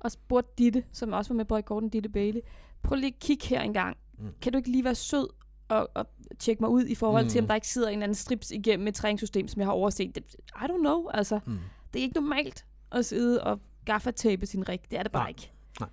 [0.00, 2.40] og spurgte Ditte, som også var med på rekorden, Ditte Bailey,
[2.82, 3.96] prøv lige at kigge her engang.
[4.18, 4.24] Mm.
[4.24, 4.32] Mm.
[4.42, 5.28] Kan du ikke lige være sød
[5.68, 6.06] og, og
[6.38, 7.30] tjekke mig ud i forhold mm.
[7.30, 7.44] til, Mm.
[7.44, 10.14] om der ikke sidder en eller anden strips igennem et træningssystem, som jeg har overset?
[10.14, 10.24] Det,
[10.56, 11.40] I don't know, altså.
[11.46, 11.58] Mm.
[11.92, 14.80] Det er ikke normalt at sidde og gaffatape sin rig.
[14.90, 15.28] Det er det bare Nej.
[15.28, 15.52] ikke.
[15.80, 15.88] Nej.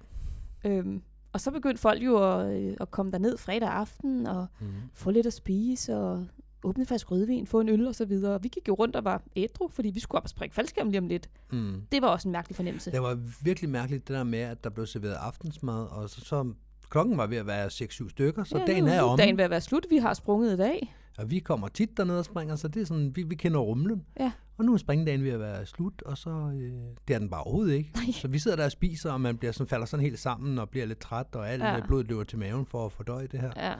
[0.65, 1.01] Øhm,
[1.33, 4.67] og så begyndte folk jo at, øh, at komme derned fredag aften og Mm.
[4.93, 6.27] få lidt at spise og
[6.63, 8.41] åbne fast rødvin, få en øl og så videre.
[8.41, 10.99] Vi gik jo rundt og var ædru, fordi vi skulle op og springe faldskærm lige
[10.99, 11.29] om lidt.
[11.51, 11.81] Mm.
[11.91, 12.91] Det var også en mærkelig fornemmelse.
[12.91, 16.53] Det var virkelig mærkeligt, det der med, at der blev serveret aftensmad, og så, så
[16.89, 19.17] klokken var ved at være 6-7 stykker, så ja, dagen nu, er om.
[19.17, 19.85] dagen ved at være slut.
[19.89, 20.95] Vi har sprunget i dag.
[21.17, 24.05] Og vi kommer tit derned og springer, så det er sådan, vi, vi kender rumlen.
[24.19, 24.31] Ja.
[24.57, 26.71] Og nu er springdagen ved at være slut, og så øh,
[27.07, 27.91] det er den bare overhovedet ikke.
[27.95, 28.11] Nej.
[28.11, 30.69] Så vi sidder der og spiser, og man bliver sådan, falder sådan helt sammen og
[30.69, 31.79] bliver lidt træt, og alt Ja.
[31.87, 33.51] blodet løber til maven for at fordøje det her.
[33.57, 33.73] Ja,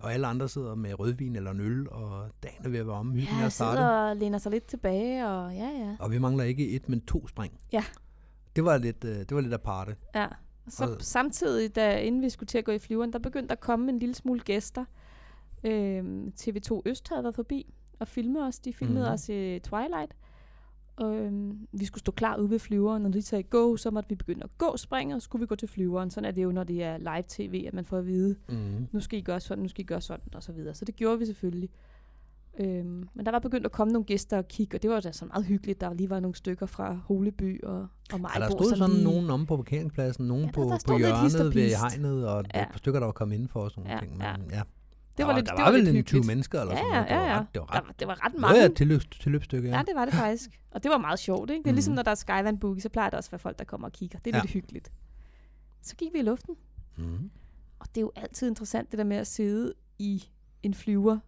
[0.00, 2.96] Og alle andre sidder med rødvin eller en øl, og dagen er ved at være
[2.96, 4.10] om, hyggen er ja sidder startet.
[4.10, 5.96] og læner sig lidt tilbage, og ja, ja.
[5.98, 7.52] Og vi mangler ikke et, men to spring.
[7.72, 7.84] Ja.
[8.56, 9.96] Det var lidt, øh, det var lidt aparte.
[10.14, 10.26] ja.
[10.68, 13.60] Så Og- samtidig, da, inden vi skulle til at gå i flyveren, der begyndte at
[13.60, 14.84] komme en lille smule gæster.
[15.64, 18.58] Øhm, TV2 Øst havde været forbi og filme os.
[18.58, 19.12] De filmede mm.
[19.12, 20.16] os i Twilight.
[20.96, 23.02] Og, øhm, vi skulle stå klar ude ved flyveren.
[23.02, 25.54] Når de sagde go, så måtte vi begynde at gå springet, og skulle vi gå
[25.54, 26.10] til flyveren.
[26.10, 28.86] Sådan er det jo, når det er live tv, at man får at vide, Mm.
[28.92, 30.74] nu skal I gøre sådan, nu skal I gøre sådan, og så videre.
[30.74, 31.70] Så det gjorde vi selvfølgelig.
[32.60, 35.12] Øhm, men der var begyndt at komme nogle gæster og kigge, og det var da
[35.12, 35.80] så meget hyggeligt.
[35.80, 38.28] Der lige var nogle stykker fra Holeby og, og Majbo.
[38.34, 40.74] Ja, der stod som sådan lige- nogen om på parkeringspladsen, nogen Ja, ja, der- på,
[40.74, 42.58] der på hjørnet ved hegnet, og ja.
[42.58, 42.64] Ja.
[42.64, 44.12] et par stykker, der var kommet indenfor og sådan nogle Ja, ting.
[44.12, 44.30] Men, ja.
[44.56, 44.62] ja.
[45.12, 46.26] Det der var, var, lidt, der det var, vel lidt en 20 hyggeligt.
[46.26, 47.06] mennesker eller Ja, sådan noget.
[47.10, 47.38] ja, Det var ja.
[47.40, 48.60] ret, det var Der, ret var- det var ret mange.
[48.62, 49.76] af et tilløb, tilløbsstykke, ja.
[49.76, 50.60] Ja, det var det faktisk.
[50.70, 51.62] Og det var meget sjovt, ikke?
[51.62, 51.96] Det er ligesom, Mhm.
[51.96, 53.92] når der er Skyvand Boogie, så plejer der også at være folk, der kommer og
[53.92, 54.18] kigger.
[54.18, 54.42] Det er Ja.
[54.42, 54.92] lidt hyggeligt.
[55.82, 56.54] Så gik vi i luften,
[56.96, 57.30] Mm.
[57.78, 60.24] og det er jo altid interessant, det der med at sidde i
[60.62, 61.18] en flyver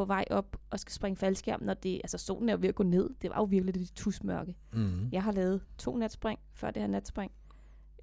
[0.00, 2.74] på vej op og skal springe faldskærm, når det, altså solen er jo ved at
[2.74, 3.10] gå ned.
[3.22, 4.54] Det var jo virkelig det tusmørke.
[4.72, 5.08] Mm.
[5.12, 7.32] Jeg har lavet to natspring før det her natspring.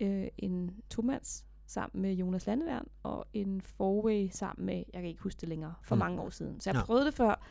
[0.01, 5.21] Øh, en tomands sammen med Jonas Landeværn, og en four sammen med, jeg kan ikke
[5.21, 5.99] huske det længere, for Mm.
[5.99, 6.59] mange år siden.
[6.61, 6.83] Så jeg Ja.
[6.85, 7.45] prøvede det før,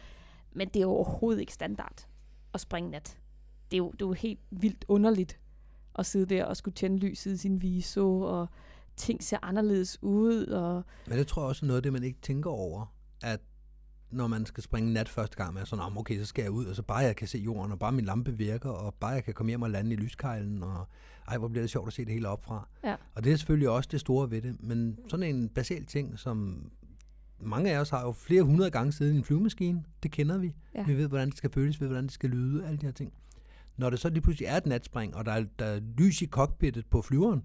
[0.52, 2.06] men det er overhovedet ikke standard
[2.54, 3.18] at springe nat.
[3.70, 5.40] Det er jo, det er jo helt vildt underligt
[5.98, 8.48] at sidde der og skulle tænde lyset i sin viso, og
[8.96, 12.02] ting ser anderledes ud, og Men det tror jeg også er noget af det, man
[12.04, 13.40] ikke tænker over, at
[14.10, 16.50] når man skal springe nat første gang, man er sådan, "Om, okay, så skal jeg
[16.50, 19.10] ud, og så bare jeg kan se jorden, og bare min lampe virker, og bare
[19.10, 20.88] jeg kan komme hjem og lande i lyskejlen, og
[21.28, 22.68] ej, hvor bliver det sjovt at se det hele opfra.
[22.84, 22.96] Ja.
[23.14, 26.70] Og det er selvfølgelig også det store ved det, men sådan en basal ting, som
[27.40, 30.54] mange af os har jo flere hundrede gange siddet i en flyvemaskine, det kender vi.
[30.74, 30.84] Ja.
[30.84, 32.92] Vi ved, hvordan det skal føles, vi ved, hvordan det skal lyde, alle de her
[32.92, 33.12] ting.
[33.76, 36.26] Når det så lige pludselig er et natspring, og der er, der er lys i
[36.26, 37.42] cockpittet på flyveren,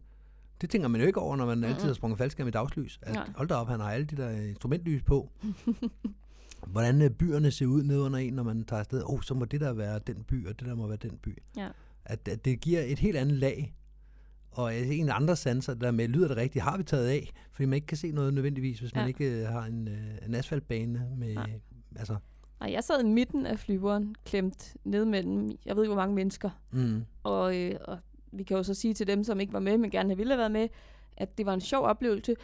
[0.62, 3.00] det tænker man jo ikke over, når man altid har sprunget faldskærm i dagslys.
[3.02, 3.30] At, Nej.
[3.36, 5.30] hold da op, han har alle de der instrumentlys på.
[6.68, 9.04] hvordan øh, byerne ser ud ned under en, når man tager afsted.
[9.04, 11.18] Åh, oh, så må det der være den by, og det der må være den
[11.18, 11.38] by.
[11.58, 11.68] ja.
[12.06, 13.74] At, at det giver et helt andet lag.
[14.52, 17.32] Og øh, en af andre sanser, der med, lyder det rigtigt, har vi taget af,
[17.52, 19.08] fordi man ikke kan se noget nødvendigvis, hvis man Ja.
[19.08, 19.90] ikke øh, har en,
[20.28, 21.50] en asfaltbane med, Nej.
[21.96, 22.16] altså,
[22.60, 26.16] Og jeg sad i midten af flyveren, klemt ned mellem, jeg ved ikke, hvor mange
[26.16, 26.50] mennesker.
[26.72, 27.98] mm, Og, øh, og
[28.32, 30.40] vi kan jo så sige til dem, som ikke var med, men gerne ville have
[30.40, 30.68] været med,
[31.18, 32.36] at det var en sjov oplevelse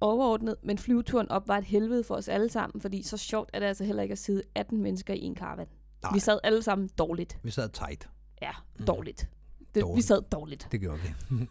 [0.00, 3.58] overordnet, men flyveturen op var et helvede for os alle sammen, fordi så sjovt er
[3.58, 5.66] det altså heller ikke at sidde 18 mennesker i en caravan.
[6.02, 6.12] Nej.
[6.14, 7.38] Vi sad alle sammen dårligt.
[7.42, 8.08] vi sad tight.
[8.42, 8.84] Ja, Mm.
[8.86, 9.20] dårligt.
[9.20, 10.06] Det, Vi Dårligt.
[10.06, 10.68] sad dårligt.
[10.72, 11.08] Det gjorde vi.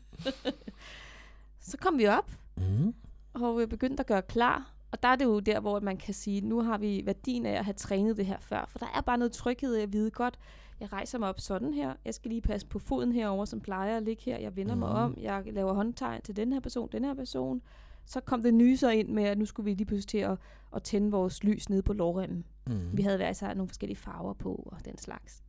[1.59, 2.93] Så kom vi op, mm.
[3.33, 4.71] og vi begyndte at gøre klar.
[4.91, 7.51] Og der er det jo der, hvor man kan sige, nu har vi værdien af
[7.59, 8.65] at have trænet det her før.
[8.69, 10.39] For der er bare noget tryghed af at vide godt,
[10.79, 11.93] jeg rejser mig op sådan her.
[12.05, 14.37] Jeg skal lige passe på foden herover, som plejer at ligge her.
[14.37, 14.79] Jeg vender mm.
[14.79, 15.17] mig om.
[15.21, 17.61] Jeg laver håndtegn til den her person, den her person.
[18.05, 20.37] Så kom det nye så ind med, at nu skulle vi lige pludselig til at,
[20.75, 22.45] at tænde vores lys nede på lårremmen.
[22.67, 22.97] Mm.
[22.97, 25.43] Vi havde hver især nogle forskellige farver på og den slags.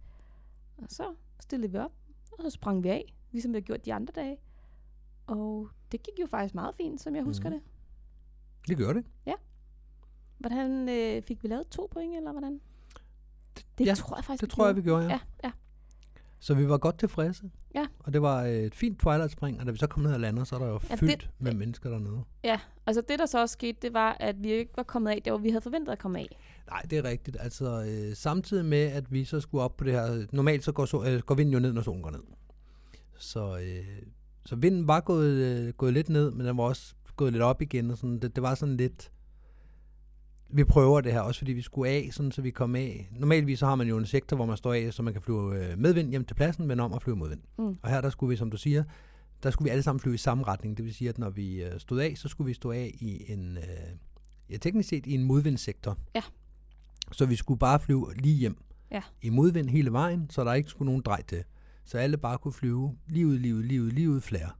[0.78, 1.92] Og så stillede vi op,
[2.32, 4.36] og så sprang vi af, ligesom vi har gjort de andre dage.
[5.26, 7.58] Og det gik jo faktisk meget fint, som jeg husker Mhm.
[7.60, 7.68] det.
[8.68, 9.04] Det gjorde det.
[10.38, 12.60] Hvordan øh, fik vi lavet to point, eller hvordan?
[13.78, 15.10] Det ja, tror jeg faktisk, Det tror jeg, vi gjorde, ja.
[15.10, 15.52] Ja, ja.
[16.38, 17.50] Så vi var godt tilfredse.
[17.74, 17.86] Ja.
[17.98, 20.54] Og det var et fint Twilight-spring, og da vi så kom ned og landede, så
[20.54, 22.22] er der jo Ja, fyldt det- med mennesker dernede.
[22.44, 25.22] Ja, altså det, der så også skete, det var, at vi ikke var kommet af,
[25.24, 26.28] der hvor vi havde forventet at komme af.
[26.70, 27.36] Nej, det er rigtigt.
[27.40, 30.26] Altså, øh, samtidig med, at vi så skulle op på det her...
[30.32, 32.22] Normalt så går, så, øh, går vinden jo ned, når solen går ned.
[33.18, 34.02] Så, øh,
[34.46, 37.62] så vinden var gået, øh, gået lidt ned, men den var også gået lidt op
[37.62, 37.90] igen.
[37.90, 39.10] Og sådan, det, det var sådan lidt...
[40.48, 43.08] Vi prøver det her, også fordi vi skulle af, sådan, så vi kom af.
[43.12, 45.64] Normalvis så har man jo en sektor, hvor man står af, så man kan flyve
[45.72, 47.40] øh, medvind hjem til pladsen, men om at flyve modvind.
[47.58, 47.76] Mm.
[47.82, 48.84] Og her der skulle vi, som du siger,
[49.42, 50.76] der skulle vi alle sammen flyve i samme retning.
[50.76, 53.32] Det vil sige, at når vi øh, stod af, så skulle vi stå af i
[53.32, 53.64] en, øh,
[54.50, 55.98] ja, teknisk set i en modvindsektor.
[56.14, 56.22] Ja.
[57.12, 58.56] Så vi skulle bare flyve lige hjem
[58.90, 59.02] Ja.
[59.22, 61.44] i modvind hele vejen, så der ikke skulle nogen drej til.
[61.84, 64.50] Så alle bare kunne flyve lige ud, lige ud, lige ud, lige ud flere.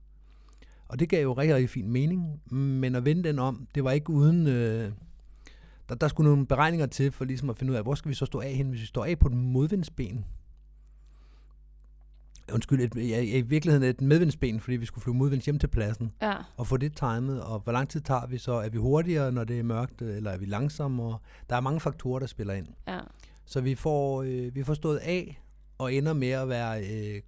[0.88, 3.90] Og det gav jo rigtig, rigtig fin mening, men at vende den om, det var
[3.90, 4.46] ikke uden...
[4.46, 4.92] Øh,
[5.88, 8.14] der, der skulle nogle beregninger til for ligesom at finde ud af, hvor skal vi
[8.14, 10.24] så stå af hen, hvis vi står af på den modvindsben.
[12.52, 16.12] Undskyld, et, ja, i virkeligheden et medvindsben, fordi vi skulle flyve modvinds hjem til pladsen
[16.22, 18.52] Ja, og få det timet, og hvor lang tid tager vi så?
[18.52, 21.18] Er vi hurtigere, når det er mørkt, eller er vi langsommere?
[21.50, 22.66] Der er mange faktorer, der spiller ind.
[22.88, 22.98] ja.
[23.48, 25.42] Så vi får, øh, vi får stået af,
[25.78, 27.20] og ender med at være, øh,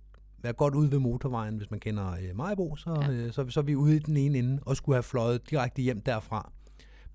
[0.42, 3.10] være godt ude ved motorvejen, hvis man kender øh, Majbo, så, Ja.
[3.12, 5.82] øh, så, så er vi ude i den ene ende, og skulle have fløjet direkte
[5.82, 6.52] hjem derfra.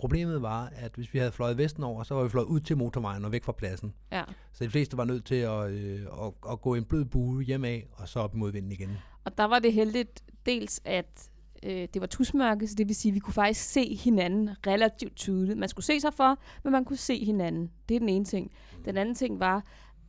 [0.03, 2.77] Problemet var, at hvis vi havde fløjet vesten over, så var vi fløjet ud til
[2.77, 3.93] motorvejen og væk fra pladsen.
[4.11, 4.23] ja.
[4.53, 7.65] Så de fleste var nødt til at, øh, at, at gå en blød bue hjem
[7.65, 8.89] af, og så op imod vinden igen.
[9.25, 11.29] Og der var det heldigt dels, at
[11.63, 15.15] øh, det var tusmørke, så det vil sige, at vi kunne faktisk se hinanden relativt
[15.15, 15.59] tydeligt.
[15.59, 17.71] Man skulle se sig for, men man kunne se hinanden.
[17.89, 18.51] Det er den ene ting.
[18.85, 19.63] Den anden ting var,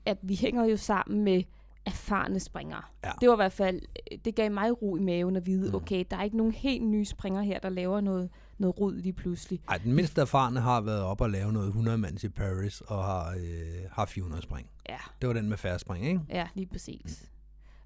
[0.07, 1.43] at vi hænger jo sammen med
[1.87, 2.83] erfarne springere.
[3.05, 3.11] Ja.
[3.21, 3.81] Det var i hvert fald,
[4.13, 5.75] øh, det gav mig ro i maven at vide, Mm.
[5.75, 9.13] okay, der er ikke nogen helt nye springere her, der laver noget, noget rod lige
[9.13, 9.61] pludselig.
[9.69, 13.05] Ej, den mindste erfarne har været op og lave noget 100 mands i Paris, og
[13.05, 14.69] har, øh, har 400 spring.
[14.89, 16.21] Ja, Det var den med færre spring, ikke?
[16.29, 17.31] ja lige præcis.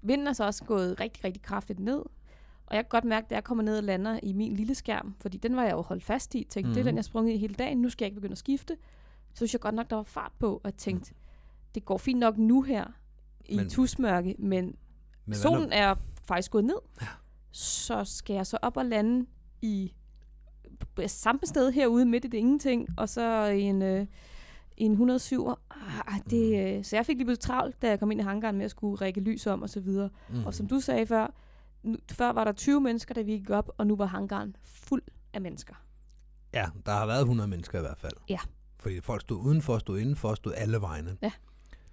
[0.01, 1.99] Vinden er så også gået rigtig, rigtig kraftigt ned.
[2.65, 5.15] Og jeg kan godt mærke, at jeg kommer ned og lander i min lille skærm,
[5.21, 6.47] fordi den var jeg jo holdt fast i.
[6.49, 6.73] Tænkte, mm.
[6.73, 6.87] det er Mhm.
[6.87, 7.81] den, jeg sprang i hele dagen.
[7.81, 8.77] Nu skal jeg ikke begynde at skifte.
[9.29, 11.13] Så synes jeg godt nok, der var fart på, og tænkte,
[11.75, 12.85] det går fint nok nu her
[13.45, 14.75] i Men- tusmørke, men,
[15.25, 16.75] Men solen er faktisk gået ned.
[17.01, 17.07] Ja.
[17.51, 19.25] Så skal jeg så op og lande
[19.61, 19.93] i
[21.07, 24.05] samme sted herude midt i det ingenting, og så en, øh,
[24.77, 25.47] en 107.
[26.07, 28.57] Ah, det, øh, så jeg fik lige pludselig travlt, da jeg kom ind i hangaren
[28.57, 30.09] med at skulle række lys om og så videre.
[30.29, 30.45] Mm.
[30.45, 31.33] Og som du sagde før,
[31.83, 35.01] nu, før var der 20 mennesker, da vi gik op, og nu var hangaren fuld
[35.33, 35.73] af mennesker.
[36.53, 38.13] Ja, der har været 100 mennesker i hvert fald.
[38.29, 38.39] Ja.
[38.79, 41.17] Fordi folk stod udenfor, stod indenfor, stod alle vegne.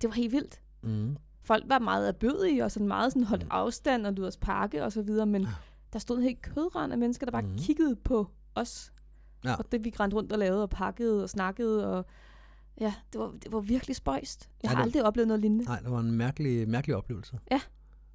[0.03, 0.61] Det var helt vildt.
[0.83, 1.17] Mm.
[1.43, 3.49] Folk var meget erbødige og sådan meget sådan holdt Mm.
[3.53, 5.49] afstand og lod os pakke og så videre, men Ja.
[5.93, 7.59] der stod en helt kødrand af mennesker, der bare Mhm.
[7.59, 8.93] kiggede på os.
[9.45, 9.55] Ja.
[9.55, 12.07] Og det vi rendte rundt og lavede og pakkede og snakkede og
[12.81, 14.49] ja, det var, det var virkelig spøjst.
[14.63, 15.65] Jeg Ja, har det- aldrig oplevet noget lignende.
[15.65, 17.39] Nej, det var en mærkelig, mærkelig oplevelse.
[17.51, 17.61] Ja.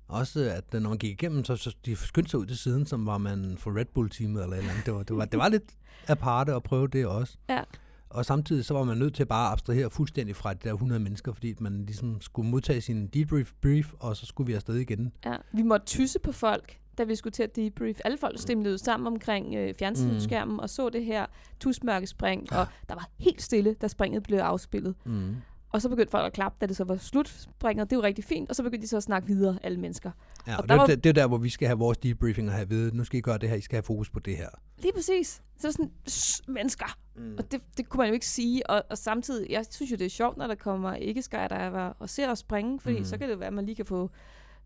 [0.08, 3.06] Også at når man gik igennem, så, så de skyndte sig ud til siden, som
[3.06, 4.86] var man for Red Bull-teamet eller eller andet.
[4.86, 5.64] Det var, det var, det var lidt
[6.08, 7.38] aparte at prøve det også.
[7.50, 7.64] Ja.
[8.10, 11.00] Og samtidig så var man nødt til bare at abstrahere fuldstændig fra de der 100
[11.02, 15.12] mennesker, fordi man ligesom skulle modtage sin debrief, brief, og så skulle vi afsted igen.
[15.26, 15.36] Ja.
[15.54, 18.00] Vi måtte tysse på folk, da vi skulle til at debrief.
[18.06, 21.26] Alle folk stemlede sammen omkring øh, fjernsynsskærmen og så det her
[21.60, 22.60] tusmørkespring, Ja.
[22.60, 24.96] og der var helt stille, da springet blev afspillet.
[25.06, 25.36] Mm.
[25.74, 27.90] Og så begyndte folk at klappe, da det så var slut springet.
[27.90, 30.12] Det var rigtig fint, og så begyndte de så at snakke videre, alle mennesker.
[30.48, 32.48] Ja, Og og der det, var- det, er der, hvor vi skal have vores debriefing
[32.50, 34.38] og have ved, nu skal I gøre det her, I skal have fokus på det
[34.38, 34.50] her.
[34.80, 35.42] Lige præcis.
[35.60, 36.98] Så sådan, "Shh, mennesker.
[37.16, 37.36] Mm.
[37.38, 38.70] Og det, det kunne man jo ikke sige.
[38.70, 42.10] Og, og samtidig, jeg synes jo, det er sjovt, når der kommer ikke skydiver og
[42.10, 43.06] ser os springe, fordi mm.
[43.06, 44.10] så kan det være, at man lige kan få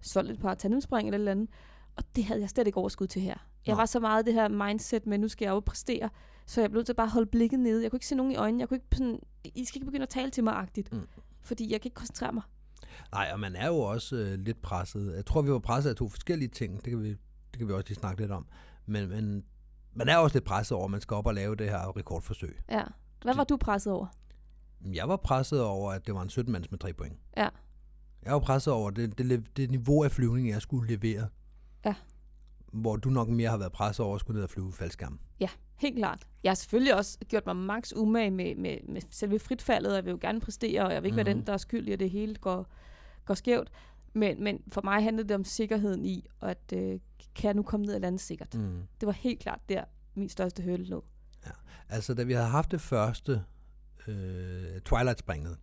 [0.02, 1.50] solgt et par tandemspring eller et eller andet.
[1.98, 3.36] Og det havde jeg slet ikke overskud til her.
[3.66, 3.78] Jeg Nå.
[3.78, 6.10] var så meget det her mindset med, nu skal jeg jo præstere.
[6.46, 7.84] Så jeg blev nødt til at bare holde blikket nede.
[7.84, 8.62] Jeg kunne ikke se nogen i øjnene.
[8.62, 10.94] Jeg kunne ikke sådan, I skal ikke begynde at tale til mig-agtigt.
[10.94, 11.08] Mm.
[11.42, 12.44] Fordi jeg kan ikke koncentrere mig.
[13.12, 15.14] Nej, og man er jo også øh, lidt presset.
[15.16, 16.86] Jeg tror, vi var presset af to forskellige ting.
[16.86, 18.46] Det kan vi, det kan vi også lige snakke lidt om.
[18.86, 19.44] Men, men
[19.94, 22.60] man er også lidt presset over, at man skal op og lave det her rekordforsøg.
[22.70, 22.84] Ja.
[23.22, 24.08] Hvad var du presset over?
[24.94, 27.18] Jeg var presset over, at det var en 17-mands med tre point.
[27.38, 27.50] Ja.
[28.24, 31.28] Jeg var presset over det, det, det niveau af flyvning, jeg skulle levere.
[31.86, 31.96] Ja.
[32.72, 35.20] Hvor du nok mere har været presset over at skulle ned og flyve faldskærm.
[35.40, 36.28] Ja, helt klart.
[36.44, 40.06] Jeg har selvfølgelig også gjort mig max umage med, med, med selve fritfaldet, og jeg
[40.06, 41.26] vil jo gerne præstere, og jeg vil ikke mm.
[41.26, 42.68] være den, der er skyld i, at det hele går,
[43.26, 43.72] går skævt.
[44.14, 47.00] Men, men for mig handlede det om sikkerheden i, og at øh,
[47.36, 48.56] kan jeg nu komme ned og lande sikkert.
[48.56, 48.82] Mm.
[49.00, 49.84] Det var helt klart der,
[50.16, 51.06] min største hurdle lå.
[51.90, 53.42] Altså, da vi havde haft det første
[54.08, 55.58] øh, Twilight-springet,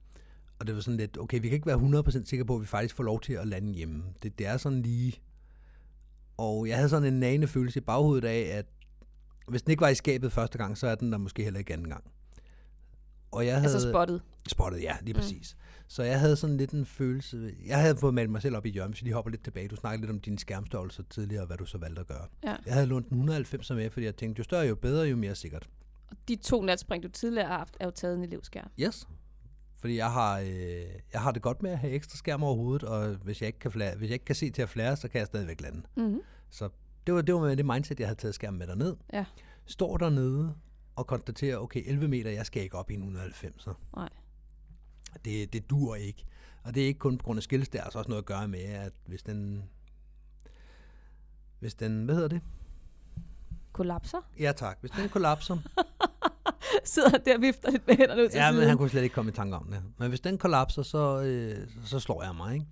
[0.59, 2.67] og det var sådan lidt, okay, vi kan ikke være 100% sikre på, at vi
[2.67, 4.05] faktisk får lov til at lande hjemme.
[4.23, 5.23] Det, det er sådan lige...
[6.43, 8.67] Og jeg havde sådan en nagende følelse i baghovedet af, at
[9.49, 11.73] hvis den ikke var i skabet første gang, så er den der måske heller ikke
[11.73, 12.05] anden gang.
[13.31, 13.75] Og jeg havde...
[13.75, 14.23] Altså spottet.
[14.49, 15.21] Spottet, ja, lige Mm.
[15.21, 15.57] præcis.
[15.89, 17.55] Så jeg havde sådan lidt en følelse...
[17.67, 19.69] Jeg havde fået malet mig selv op i hjørnet, vi lige hopper lidt tilbage.
[19.69, 22.27] Du snakkede lidt om din skærmstørrelse tidligere, og hvad du så valgte at gøre.
[22.45, 22.57] Ja.
[22.67, 25.35] Jeg havde lånt den 190 med, fordi jeg tænkte, jo større, jo bedre, jo mere
[25.35, 25.69] sikkert.
[26.11, 28.71] Og de to natspring, du tidligere har haft, er jo taget en elevskærm.
[28.81, 29.09] Yes.
[29.83, 32.83] Fordi jeg har, øh, jeg har det godt med at have ekstra skærm over hovedet,
[32.83, 35.09] og hvis jeg ikke kan, flære, hvis jeg ikke kan se til at flære, så
[35.09, 35.83] kan jeg stadigvæk lande.
[35.97, 36.21] Mm-hmm.
[36.51, 36.69] Så
[37.07, 38.97] det var, det var det mindset, jeg havde taget skærmen med derned.
[39.13, 39.25] Ja.
[39.67, 40.55] Står dernede
[40.97, 43.69] og konstaterer, okay, 11 meter, jeg skal ikke op i en 190.
[43.97, 44.09] Nej.
[45.25, 46.25] Det, det dur ikke.
[46.63, 48.27] Og det er ikke kun på grund af skills, det er altså også noget at
[48.27, 49.65] gøre med, at hvis den...
[51.59, 52.41] Hvis den, hvad hedder det?
[53.73, 54.19] Kollapser.
[54.39, 55.59] Ja tak, hvis den kollapser,
[56.85, 58.69] Sidder der og vifter lidt med hænderne ud til Ja, men siden.
[58.69, 59.83] han kunne slet ikke komme i tanke om det.
[59.99, 62.67] Men hvis den kollapser, så, øh, så slår jeg mig, ikke?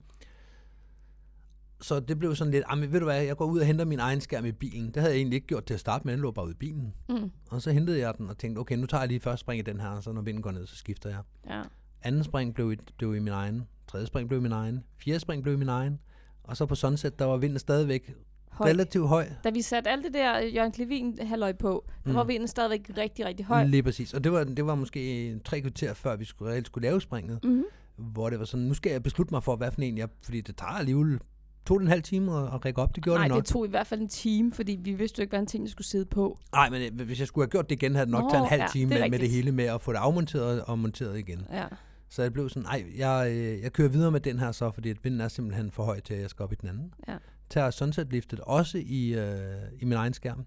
[1.82, 3.98] Så det blev sådan lidt, jamen ved du hvad, jeg går ud og henter min
[4.00, 4.86] egen skærm i bilen.
[4.86, 6.56] Det havde jeg egentlig ikke gjort til at starte med, den lå bare ude i
[6.56, 6.94] bilen.
[7.08, 7.30] Mm.
[7.50, 9.62] Og så hentede jeg den og tænkte, okay, nu tager jeg lige første spring i
[9.62, 11.20] den her, og så når vinden går ned, så skifter jeg.
[11.50, 11.62] Ja.
[12.02, 13.62] Anden spring blev i, blev i min egen.
[13.88, 14.84] Tredje spring blev i min egen.
[15.04, 16.00] Fjerde spring blev i min egen.
[16.44, 18.14] Og så på Sunset, der var vinden stadigvæk
[18.50, 18.68] Høj.
[18.68, 19.26] relativt høj.
[19.44, 22.16] Da vi satte alt det der øh, Jørgen Klevin halløj på, der Mm.
[22.16, 23.64] var vinden stadigvæk rigtig, rigtig høj.
[23.64, 24.14] Lige præcis.
[24.14, 27.38] Og det var, det var måske tre kvarter før, vi skulle, reelt skulle lave springet.
[27.44, 27.64] Mm-hmm.
[27.96, 30.40] hvor det var sådan, nu skal jeg beslutte mig for, hvad for en jeg, fordi
[30.40, 31.20] det tager alligevel
[31.66, 33.42] to og en halv time at, at række op, det gjorde Nej, det nok.
[33.44, 35.68] det tog i hvert fald en time, fordi vi vidste jo ikke, hvad en ting
[35.68, 36.38] skulle sidde på.
[36.52, 38.42] Nej, men øh, hvis jeg skulle have gjort det igen, havde det nok Nå, taget
[38.42, 40.78] en halv ja, time det med, med det hele med at få det afmonteret og
[40.78, 41.46] monteret igen.
[41.52, 41.64] Ja.
[42.08, 44.90] Så jeg blev sådan, nej, jeg, øh, jeg kører videre med den her så, fordi
[44.90, 46.94] at vinden er simpelthen for høj til, at jeg skal op i den anden.
[47.08, 47.16] Ja.
[47.50, 50.46] Tager sunset-liftet også i, øh, i min egen skærm.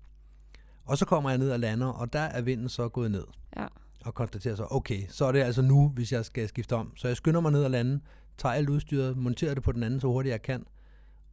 [0.85, 3.25] Og så kommer jeg ned og lander, og der er vinden så gået ned.
[3.57, 3.67] Ja.
[4.05, 6.97] Og konstaterer så, okay, så er det altså nu, hvis jeg skal skifte om.
[6.97, 7.99] Så jeg skynder mig ned og lande,
[8.37, 10.65] tager alt udstyret, monterer det på den anden så hurtigt jeg kan,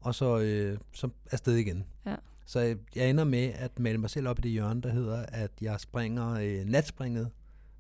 [0.01, 1.85] og så, øh, så afsted igen.
[2.07, 2.17] Ja.
[2.47, 5.27] Så jeg, jeg ender med at male mig selv op i det hjørne, der hedder,
[5.29, 7.31] at jeg springer øh, natspringet,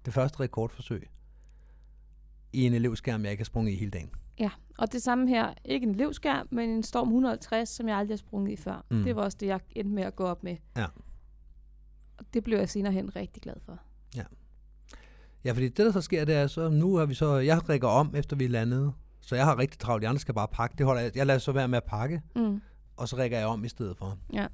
[0.04, 1.08] det første rekordforsøg,
[2.52, 4.10] i en elevskærm, jeg ikke har sprunget i hele dagen.
[4.40, 5.54] Ja, og det samme her.
[5.64, 8.84] Ikke en elevskærm, men en Storm 150, som jeg aldrig har sprunget i før.
[8.90, 9.02] Mm.
[9.02, 10.56] Det var også det, jeg endte med at gå op med.
[10.76, 10.86] Ja.
[12.18, 13.78] Og det blev jeg senere hen rigtig glad for.
[15.44, 17.88] Ja, fordi det, der så sker, det er, så nu har vi så, jeg rækker
[17.88, 20.76] om, efter vi er landet, så jeg har rigtig travlt, de andre skal bare pakke.
[20.78, 22.60] Det holder jeg, jeg lader så være med at pakke, Mm.
[22.96, 24.18] og så rækker jeg om i stedet for.
[24.32, 24.46] Ja.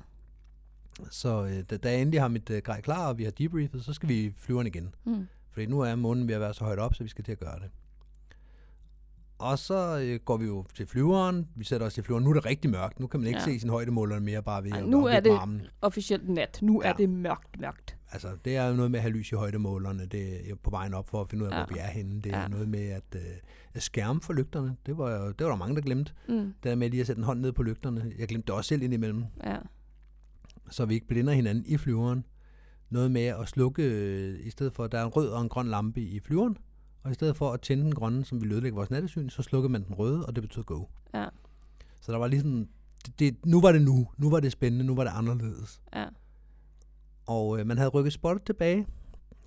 [1.11, 3.85] Så øh, da, da jeg endelig har mit øh, grej klar, og vi har debriefet,
[3.85, 4.95] så skal vi i flyveren igen.
[5.05, 5.27] Mm.
[5.51, 7.39] Fordi nu er månen ved at være så højt op, så vi skal til at
[7.41, 7.71] gøre det.
[9.39, 11.49] Og så øh, går vi jo til flyveren.
[11.57, 12.25] Vi sætter os i flyveren.
[12.25, 13.01] Nu er det rigtig mørkt.
[13.01, 13.45] Nu kan man ikke Ja.
[13.45, 15.63] se sin højdemåler mere bare ved Ej, at nu er det- armen.
[15.81, 16.59] Officielt nat.
[16.63, 16.89] Nu ja.
[16.89, 17.97] Er det mørkt, mørkt.
[18.13, 20.07] Altså, det er jo noget med at have lys i højdemålerne.
[20.07, 21.65] Det er på vejen op for at finde ud af, Ja.
[21.65, 22.21] hvor vi er henne.
[22.21, 22.49] Det er Ja.
[22.49, 23.21] noget med at, øh,
[23.75, 24.77] at skærme for lygterne.
[24.87, 26.13] Det var, det var der mange, der glemte.
[26.29, 26.35] Mm.
[26.37, 28.13] Det der med lige at sætte en hånd ned på lygterne.
[28.19, 29.25] Jeg glemte det også selv indimellem.
[29.45, 29.57] Ja.
[30.71, 32.25] så vi ikke blinder hinanden i flyveren.
[32.91, 35.49] Noget med at slukke, øh, i stedet for, at der er en rød og en
[35.49, 36.57] grøn lampe i flyveren,
[37.07, 39.69] og i stedet for at tænde den grønne, som vi ødelægge vores nattesyn, så slukker
[39.69, 40.85] man den røde, og det betyder go.
[41.15, 41.27] Ja.
[42.01, 42.69] Så der var ligesom,
[43.07, 45.81] det, det, nu var det nu, nu var det spændende, nu var det anderledes.
[45.95, 46.07] Ja.
[47.27, 48.87] Og øh, man havde rykket spottet tilbage,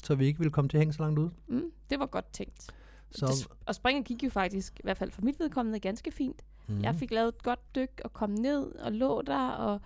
[0.04, 1.30] så vi ikke ville komme til at hænge så langt ud.
[1.48, 1.64] Mm.
[1.90, 2.68] Det var godt tænkt.
[3.12, 6.42] Så, Det, og springet gik jo faktisk, i hvert fald for mit vedkommende, ganske fint.
[6.68, 6.82] mm, Mm.
[6.82, 9.82] Jeg fik lavet et godt dyk og kom ned og lå der og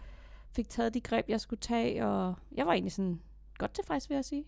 [0.52, 2.06] fik taget de greb, jeg skulle tage.
[2.06, 3.20] Og jeg var egentlig sådan
[3.58, 4.46] godt tilfreds, vil jeg sige.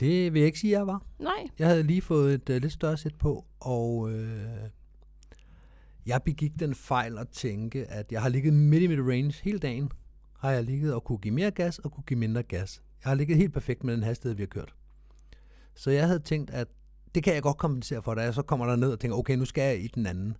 [0.00, 1.02] Det vil jeg ikke sige, jeg var.
[1.18, 1.48] Nej.
[1.58, 4.68] Jeg havde lige fået et uh, lidt større sæt på, og øh,
[6.06, 9.58] jeg begik den fejl at tænke, at jeg har ligget midt i mit range hele
[9.58, 9.92] dagen.
[10.38, 12.82] Har jeg ligget og kunne give mere gas og kunne give mindre gas.
[13.04, 14.74] Jeg har ligget helt perfekt med den hastighed, vi har kørt.
[15.74, 16.68] Så jeg havde tænkt, at
[17.14, 19.36] det kan jeg godt kompensere for, da jeg så kommer der ned og tænker, okay,
[19.36, 20.36] nu skal jeg i den anden.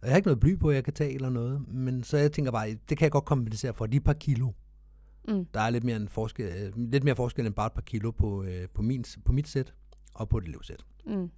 [0.00, 1.68] Og jeg har ikke noget bly på, jeg kan tage eller noget.
[1.68, 3.86] Men så jeg tænker bare, det kan jeg godt kompensere for.
[3.86, 4.50] De par kilo.
[5.28, 5.44] Mm.
[5.54, 8.10] Der er lidt mere, en forskel, øh, lidt mere forskel end bare et par kilo
[8.10, 9.74] på, øh, på, min, på mit sæt
[10.14, 10.84] og på et elevsæt.
[11.06, 11.30] Mm.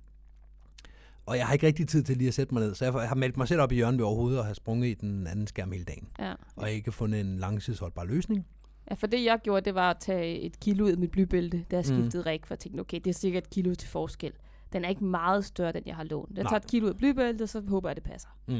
[1.27, 3.15] Og jeg har ikke rigtig tid til lige at sætte mig ned, så jeg har
[3.15, 5.73] meldt mig selv op i hjørnet ved overhovedet og har sprunget i den anden skærm
[5.73, 6.09] hele dagen.
[6.19, 6.35] Ja.
[6.57, 8.47] Og ikke fundet en langtidsholdbar løsning.
[8.91, 11.65] ja, for det jeg gjorde, det var at tage et kilo ud af mit blybælte,
[11.71, 11.97] da jeg Mm.
[11.99, 12.27] skiftede mm.
[12.27, 14.33] rig, for jeg tænkte, okay, det er sikkert et kilo til forskel.
[14.73, 16.37] Den er ikke meget større, den jeg har lånt.
[16.37, 16.51] Jeg Nej.
[16.51, 18.29] tager et kilo ud af blybæltet, så håber jeg, det passer.
[18.49, 18.55] Mm.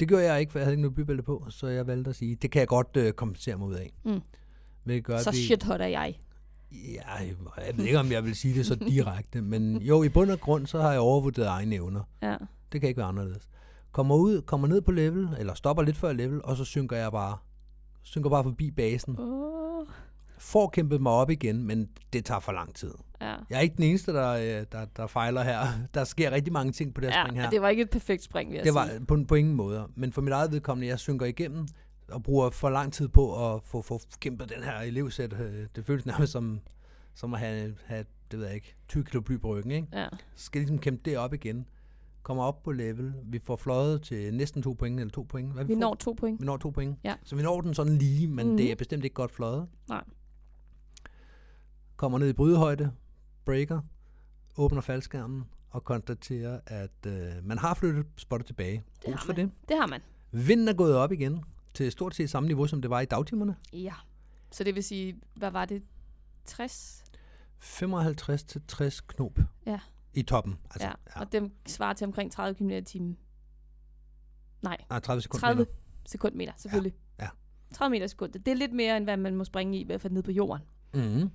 [0.00, 2.16] Det gjorde jeg ikke, for jeg havde ikke noget bybælte på, så jeg valgte at
[2.16, 3.92] sige, det kan jeg godt øh, kompensere mig ud af.
[4.04, 4.20] Mm.
[4.84, 6.18] Hvilket gør, Så vi- shit hot er jeg.
[6.72, 7.12] Ja,
[7.66, 10.40] jeg ved ikke, om jeg vil sige det så direkte, men jo, i bund og
[10.40, 12.00] grund, så har jeg overvurderet egne evner.
[12.22, 12.36] Ja.
[12.72, 13.48] Det kan ikke være anderledes.
[13.92, 17.12] Kommer ud, kommer ned på level, eller stopper lidt før level, og så synker jeg
[17.12, 17.36] bare,
[18.02, 19.16] synker bare forbi basen.
[19.18, 19.59] Oh.
[20.40, 22.90] Får kæmpet mig op igen, men det tager for lang tid.
[23.20, 23.34] Ja.
[23.50, 25.58] Jeg er ikke den eneste, der, øh, der, der fejler her.
[25.94, 27.50] Der sker rigtig mange ting på det her spring ja, her.
[27.50, 29.06] det var ikke et perfekt spring, vil jeg Det var sige.
[29.06, 29.88] på, på ingen måde.
[29.94, 31.66] Men for mit eget vedkommende, jeg synker igennem
[32.08, 35.32] og bruger for lang tid på at få, få kæmpet den her elevsæt.
[35.40, 36.60] Øh, Det føles nærmest som,
[37.14, 39.72] som at have, have, det ved jeg ikke, 20 kilo bly på ryggen.
[39.72, 39.88] Ikke?
[39.92, 40.06] Ja.
[40.36, 41.66] Så skal ligesom kæmpe det op igen.
[42.22, 43.14] Kommer op på level.
[43.24, 45.52] Vi får fløjet til næsten to point, eller to point.
[45.52, 45.80] Hvad Vi får?
[45.80, 46.40] når to point.
[46.40, 46.98] vi når to point.
[47.04, 47.14] Ja.
[47.24, 48.56] Så vi når den sådan lige, men mm-hmm.
[48.56, 48.70] det Mhm.
[48.72, 49.66] er bestemt ikke godt fløjet.
[49.88, 50.04] Nej.
[52.00, 52.92] Kommer ned i brydehøjde,
[53.44, 53.80] breaker,
[54.56, 58.84] åbner faldskærmen og konstaterer, at øh, man har flyttet spottet tilbage.
[59.06, 59.50] Det har for det.
[59.68, 60.00] Det har man.
[60.30, 63.56] Vinden er gået op igen til stort set samme niveau, som det var i dagtimerne.
[63.72, 63.94] Ja.
[64.50, 65.82] Så det vil sige, hvad var det?
[66.44, 67.04] 60?
[67.58, 69.80] 55 til 60 knop Ja.
[70.14, 70.58] i toppen.
[70.70, 71.20] Altså, ja.
[71.20, 73.16] Og dem svarer til omkring 30 km i timen.
[74.62, 75.40] Nej, Nej, 30 sekunder.
[75.40, 75.66] 30
[76.06, 76.94] sekundmeter, selvfølgelig.
[77.20, 77.28] Ja.
[77.74, 78.46] 30 meter i sekundet.
[78.46, 80.30] Det er lidt mere, end hvad man må springe i, i hvert fald ned på
[80.30, 80.64] jorden.
[80.94, 81.30] Mm-hmm.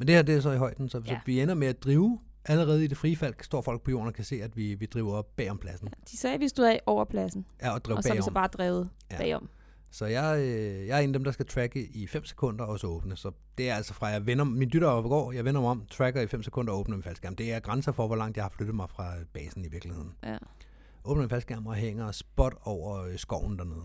[0.00, 1.12] Men det her, det er så i højden, så, ja.
[1.12, 1.18] Ja.
[1.18, 2.18] så vi ender med at drive.
[2.44, 4.86] Allerede i det frie fald står folk på jorden og kan se, at vi, vi
[4.86, 5.88] driver op bagom pladsen.
[6.10, 8.16] De sagde, at vi stod af over pladsen, Ja, og driver og så er vi
[8.16, 8.24] bagom.
[8.24, 9.16] så bare drevet Ja.
[9.16, 9.22] ja.
[9.22, 9.48] bagom.
[9.90, 12.78] Så jeg, øh, jeg er en af dem, der skal tracke i 5 sekunder og
[12.78, 13.16] så åbne.
[13.16, 16.20] Så det er altså fra, jeg vender, min dytter overgår, jeg vender mig om, tracker
[16.20, 17.36] i 5 sekunder og åbner min faldskærm.
[17.36, 20.12] Det er grænser for, hvor langt jeg har flyttet mig fra basen i virkeligheden.
[20.24, 20.36] Ja.
[21.04, 23.82] Åbner min faldskærm og hænger spot over øh, skoven dernede.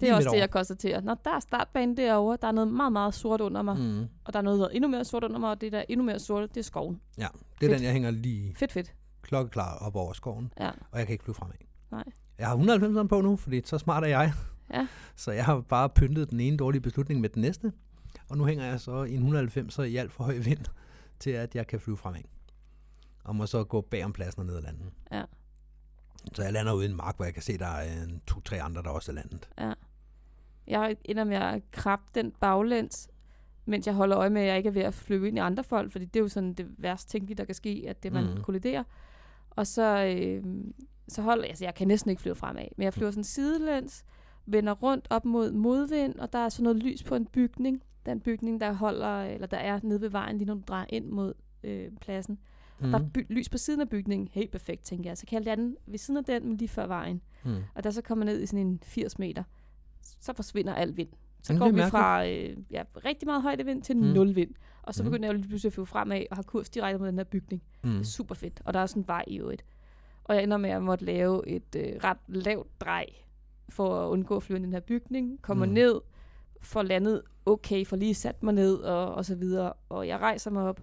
[0.00, 0.38] Det er også det, over.
[0.38, 1.00] jeg konstaterer.
[1.00, 3.76] Når der er startbanen derovre, der er noget meget, meget sort under mig.
[3.78, 4.06] Mm.
[4.24, 5.84] Og der er noget, der er endnu mere sort under mig, og det, der er
[5.88, 7.00] endnu mere sort, det er skoven.
[7.16, 7.28] Det er
[7.60, 7.70] Fedt.
[7.72, 8.94] den, jeg hænger lige Fedt, fedt.
[9.22, 10.70] klokkeklar op over skoven, Ja.
[10.90, 11.54] og jeg kan ikke flyve fremad.
[11.90, 12.04] Nej.
[12.38, 14.32] Jeg har 190 på nu, fordi så smart er jeg.
[14.74, 14.86] Ja.
[15.16, 17.72] Så jeg har bare pyntet den ene dårlige beslutning med den næste.
[18.28, 20.64] Og nu hænger jeg så i en 190 i alt for høj vind,
[21.20, 22.20] til at jeg kan flyve fremad.
[23.24, 24.90] Og må så gå bag om pladsen og ned ad landen.
[25.12, 25.22] Ja.
[26.32, 28.62] Så jeg lander ude i en mark, hvor jeg kan se, der er en to-tre
[28.62, 29.48] andre, der også er landet.
[29.58, 29.72] Ja.
[30.68, 33.08] Jeg ender med at krabbe den baglæns,
[33.64, 35.64] mens jeg holder øje med, at jeg ikke er ved at flyve ind i andre
[35.64, 38.24] folk, fordi det er jo sådan det værste tænkelige, der kan ske, at det man
[38.24, 38.42] mm.
[38.42, 38.82] kolliderer.
[39.50, 40.44] Og så, øh,
[41.08, 44.04] så holder jeg, altså jeg kan næsten ikke flyve fremad, men jeg flyver sådan sidelæns,
[44.46, 47.82] vender rundt op mod modvind, og der er sådan noget lys på en bygning.
[48.06, 51.06] Den bygning, der holder, eller der er nede ved vejen, lige når du drejer ind
[51.06, 52.38] mod øh, pladsen.
[52.80, 52.90] Mm.
[52.90, 54.28] Der er by- lys på siden af bygningen.
[54.32, 55.18] Helt perfekt, tænker jeg.
[55.18, 57.22] Så kan jeg lande ved siden af den, men lige før vejen.
[57.44, 57.56] Mm.
[57.74, 59.42] Og da så kommer ned i sådan en 80 meter,
[60.20, 61.08] så forsvinder alt vind.
[61.42, 61.90] Så går det er vi mærkeligt.
[61.90, 64.02] fra øh, ja, rigtig meget højdevind til Mm.
[64.02, 64.50] nul vind.
[64.82, 65.10] Og så Mm.
[65.10, 67.62] begynder jeg lige pludselig at flyve fremad og har kurs direkte mod den her bygning.
[67.84, 67.90] Mm.
[67.90, 68.04] Mm.
[68.04, 68.62] Super fedt.
[68.64, 69.64] Og der er sådan en vej i øvrigt.
[70.24, 73.06] Og jeg ender med at måtte lave et øh, ret lavt drej
[73.68, 75.42] for at undgå at flyve ind i den her bygning.
[75.42, 75.72] Kommer Mm.
[75.72, 76.00] ned,
[76.62, 79.72] får landet okay, får lige sat mig ned og, og så videre.
[79.88, 80.80] Og jeg rejser mig op,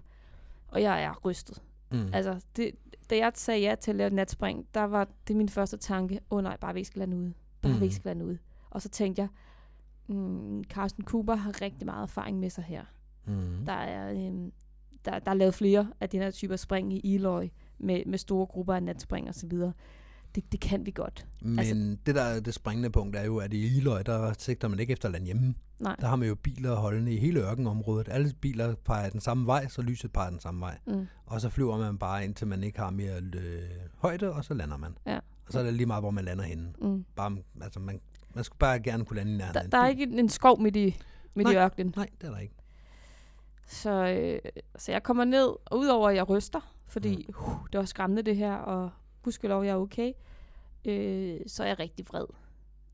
[0.68, 1.62] og jeg er rystet.
[1.92, 2.08] Mm.
[2.12, 2.70] Altså, det,
[3.10, 6.20] da jeg sagde ja til at lave et natspring, der var det min første tanke,
[6.30, 7.32] åh oh, nej, bare vi skal lande ude.
[7.62, 7.80] Bare mm.
[7.80, 8.38] vi ikke skal lande ude.
[8.76, 9.28] Og så tænkte jeg,
[10.16, 12.84] mm, Carsten Cooper har rigtig meget erfaring med sig her.
[13.26, 13.66] Mm.
[13.66, 14.52] Der er, øhm,
[15.04, 17.44] der, der er lavet flere af de her typer spring i Eloy,
[17.78, 19.72] med, med store grupper af natspring og så videre.
[20.34, 21.26] Det, det kan vi godt.
[21.42, 24.68] Men Altså- det der er det springende punkt er jo, at i Iløj, der sigter
[24.68, 25.54] man ikke efter land hjemme.
[25.78, 25.96] Nej.
[26.00, 28.08] Der har man jo biler holdende i hele ørkenområdet.
[28.10, 30.78] Alle biler peger den samme vej, så lyset peger den samme vej.
[30.86, 31.06] Mm.
[31.26, 33.62] Og så flyver man bare indtil man ikke har mere øh,
[33.96, 34.98] højde, og så lander man.
[35.06, 35.16] Ja.
[35.16, 36.72] Og så er det lige meget, hvor man lander henne.
[36.82, 37.04] Mm.
[37.16, 38.00] Bare, altså man,
[38.36, 39.62] man skulle bare gerne kunne lande i nærheden.
[39.62, 40.96] Der, der er ikke en skov midt i,
[41.34, 41.64] midt i Nej.
[41.64, 41.94] ørkenen.
[41.96, 42.54] Nej, det er der ikke.
[43.66, 47.84] Så, øh, så jeg kommer ned, og udover at jeg ryster, fordi uh, det var
[47.84, 48.90] skræmmende det her, og
[49.22, 50.12] gudskelov, jeg er okay,
[50.84, 52.26] øh, så er jeg rigtig vred.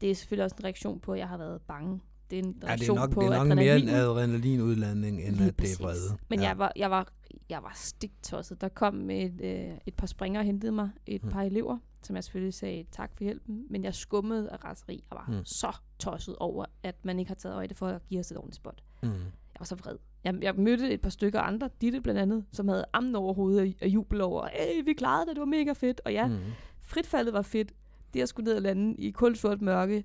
[0.01, 2.01] Det er selvfølgelig også en reaktion på, at jeg har været bange.
[2.33, 3.89] Det er en Ja, det er nok, på det er nok mere en adrenalin.
[3.89, 6.19] adrenalinudlanding, end Lige at det er vrede.
[6.31, 6.49] Men ja.
[6.49, 7.09] jeg, var, jeg, var,
[7.49, 8.61] jeg var stiktosset.
[8.61, 11.31] Der kom et, øh, et par springer og hentede mig et Mm.
[11.31, 13.67] par elever, som jeg selvfølgelig sagde tak for hjælpen.
[13.71, 15.45] Men jeg skummede af raseri og var Mm.
[15.45, 18.57] så tosset over, at man ikke har taget øje for at give os et ordentligt
[18.57, 18.83] spot.
[19.03, 19.09] Mm.
[19.09, 19.97] Jeg var så vred.
[20.25, 23.75] Jeg, jeg mødte et par stykker andre, Ditte blandt andet, som havde ammen over hovedet
[23.83, 26.01] og, jubel over, hey, vi klarede det, det var mega fedt.
[26.05, 26.27] Og ja.
[26.27, 26.39] Mm.
[26.81, 27.73] fritfaldet var fedt,
[28.15, 30.05] det at skulle ned og lande i kulsort mørke,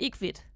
[0.00, 0.46] ikke fedt.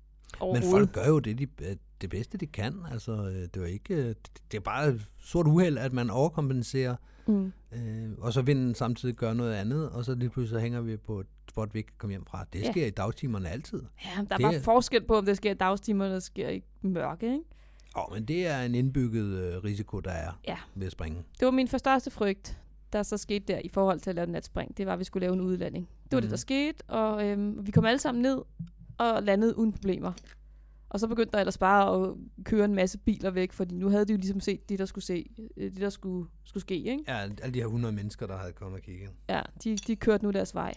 [0.52, 2.74] Men folk gør jo det, de, øh, det bedste, de kan.
[2.92, 4.14] Altså, øh, det, er ikke, øh,
[4.50, 6.96] det er bare sort uheld, at man overkompenserer,
[7.28, 7.52] Mm.
[7.72, 10.96] øh, og så vinden samtidig gør noget andet, og så lige pludselig så hænger vi
[10.96, 12.44] på et spot, vi ikke kan komme hjem fra.
[12.52, 12.70] Det Ja.
[12.70, 13.82] sker i dagtimerne altid.
[14.04, 16.62] Ja, der er Det bare forskel på, om det sker i dagstimer, eller sker i
[16.82, 17.44] mørke, ikke?
[17.96, 20.56] Åh, men det er en indbygget øh, risiko, der er Ja.
[20.74, 21.22] ved at springe.
[21.40, 22.58] Det var min for største frygt,
[22.92, 24.76] der så skete der i forhold til at lave et natspring.
[24.76, 25.88] Det var, at vi skulle lave en udlanding.
[26.04, 26.22] Det var mm.
[26.22, 26.38] det, der Mhm.
[26.38, 28.38] skete, og øhm, vi kom alle sammen ned
[28.98, 30.12] og landede uden problemer.
[30.88, 34.04] Og så begyndte der ellers bare at køre en masse biler væk, fordi nu havde
[34.04, 35.26] de jo ligesom set det, der skulle, se,
[35.56, 36.74] øh, det, der skulle, skulle ske.
[36.76, 37.04] Ikke?
[37.08, 39.10] Ja, alle de her 100 mennesker, der havde kommet og kigget.
[39.28, 40.74] Ja, de, de kørte nu deres vej.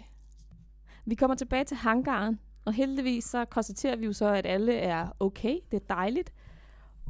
[1.06, 5.08] Vi kommer tilbage til hangaren, og heldigvis så konstaterer vi jo så, at alle er
[5.20, 5.58] okay.
[5.72, 6.34] Det er dejligt.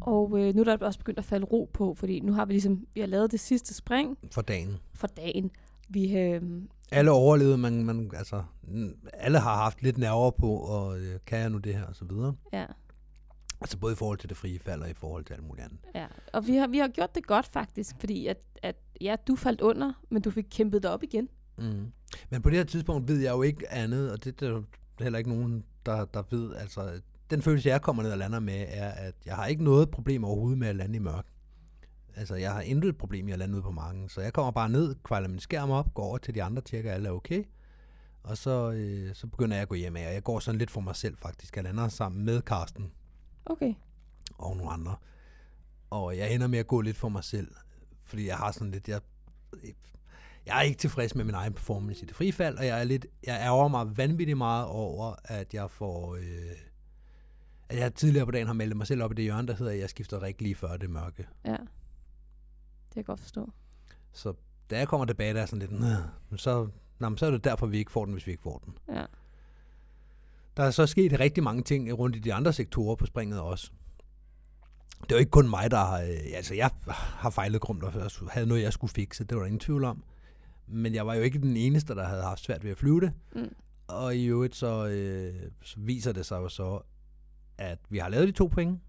[0.01, 2.53] Og øh, nu er der også begyndt at falde ro på, fordi nu har vi
[2.53, 4.77] ligesom vi har lavet det sidste spring For dagen.
[4.93, 5.51] for dagen.
[5.89, 6.41] Vi, øh,
[6.91, 8.43] Alle overlevede, man, man, altså,
[9.13, 12.05] alle har haft lidt nerver på, og øh, kan jeg nu det her, og så
[12.05, 12.35] videre.
[12.53, 12.65] ja,
[13.61, 15.79] Altså både i forhold til det frie fald, og i forhold til alt muligt andet.
[15.95, 16.05] ja.
[16.33, 19.61] Og vi har, vi har gjort det godt faktisk, fordi at, at ja, du faldt
[19.61, 21.29] under, men du fik kæmpet dig op igen.
[21.57, 21.91] Mm.
[22.29, 24.61] Men på det her tidspunkt ved jeg jo ikke andet, og det, det er
[24.99, 26.55] heller ikke nogen, der, der ved.
[26.55, 29.89] Altså, den følelse, jeg kommer ned og lander med, er, at jeg har ikke noget
[29.89, 31.25] problem overhovedet med at lande i mørk.
[32.15, 34.09] Altså, jeg har intet problem i at lande ude på marken.
[34.09, 36.91] Så jeg kommer bare ned, kvejler min skærm op, går over til de andre, tjekker,
[36.91, 37.43] at alle er okay.
[38.23, 40.71] Og så, øh, så begynder jeg at gå hjem af, og jeg går sådan lidt
[40.71, 41.55] for mig selv faktisk.
[41.55, 42.91] Jeg lander sammen med Karsten
[43.45, 43.73] Okay.
[44.37, 44.95] og nogle andre.
[45.89, 47.47] Og jeg ender med at gå lidt for mig selv,
[48.03, 49.01] fordi jeg har sådan lidt, jeg,
[50.45, 52.83] jeg er ikke tilfreds med min egen performance i det frie fald, og jeg er
[52.83, 56.55] lidt, jeg ærger mig vanvittigt meget over, at jeg får, øh,
[57.69, 59.71] at jeg tidligere på dagen har meldt mig selv op i det hjørne, der hedder,
[59.71, 61.27] at jeg skifter rigtig lige før det mørke.
[61.45, 61.55] Ja.
[62.99, 63.51] Kan jeg godt forstå.
[64.13, 64.33] Så
[64.69, 65.85] da jeg kommer tilbage, der er sådan lidt, "Nå,
[66.29, 66.67] men så,
[66.99, 68.95] nå, men så er det derfor, vi ikke får den, hvis vi ikke får den.
[68.95, 69.05] Ja.
[70.57, 73.71] Der er så sket rigtig mange ting rundt i de andre sektorer på springet også.
[75.03, 76.01] Det er jo ikke kun mig, der har...
[76.01, 77.93] øh, Altså, jeg har fejlet grumt og
[78.31, 79.23] havde noget, jeg skulle fikse.
[79.23, 80.03] Det var der ingen tvivl om.
[80.67, 83.13] Men jeg var jo ikke den eneste, der havde haft svært ved at flyve det.
[83.35, 83.55] Mm.
[83.87, 86.81] Og i øvrigt så, øh, så viser det sig jo så,
[87.57, 88.79] at vi har lavet de to point.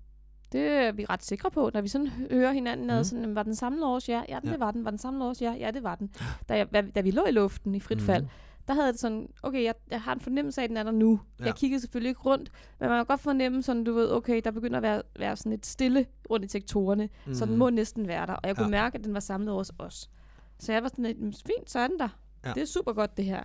[0.53, 3.05] Det er vi ret sikre på, når vi sådan hører hinanden ad, Mm.
[3.05, 4.09] sådan, var den samlede års?
[4.09, 4.51] Ja, ja, Ja.
[4.51, 4.85] det var den.
[4.85, 5.43] Var den samlede års?
[5.43, 6.11] Ja, ja, det var den.
[6.49, 8.07] Da, jeg, da vi lå i luften i frit Mhm.
[8.07, 8.27] fald,
[8.69, 10.83] der havde jeg det sådan, okay, jeg, jeg har en fornemmelse af, at den er
[10.83, 11.21] der nu.
[11.41, 11.45] Ja.
[11.45, 14.51] Jeg kiggede selvfølgelig ikke rundt, men man kan godt fornemme sådan, du ved, okay, der
[14.51, 17.35] begynder at være, være sådan lidt stille rundt i sektorerne, mm.
[17.35, 17.59] så den Mhm.
[17.59, 18.33] må næsten være der.
[18.33, 18.71] Og jeg kunne Ja.
[18.71, 20.11] mærke, at den var samlet hos os.
[20.59, 22.09] Så jeg var sådan lidt, "Mm, fint, så er den der.
[22.45, 22.53] Ja.
[22.53, 23.43] Det er super godt, det her.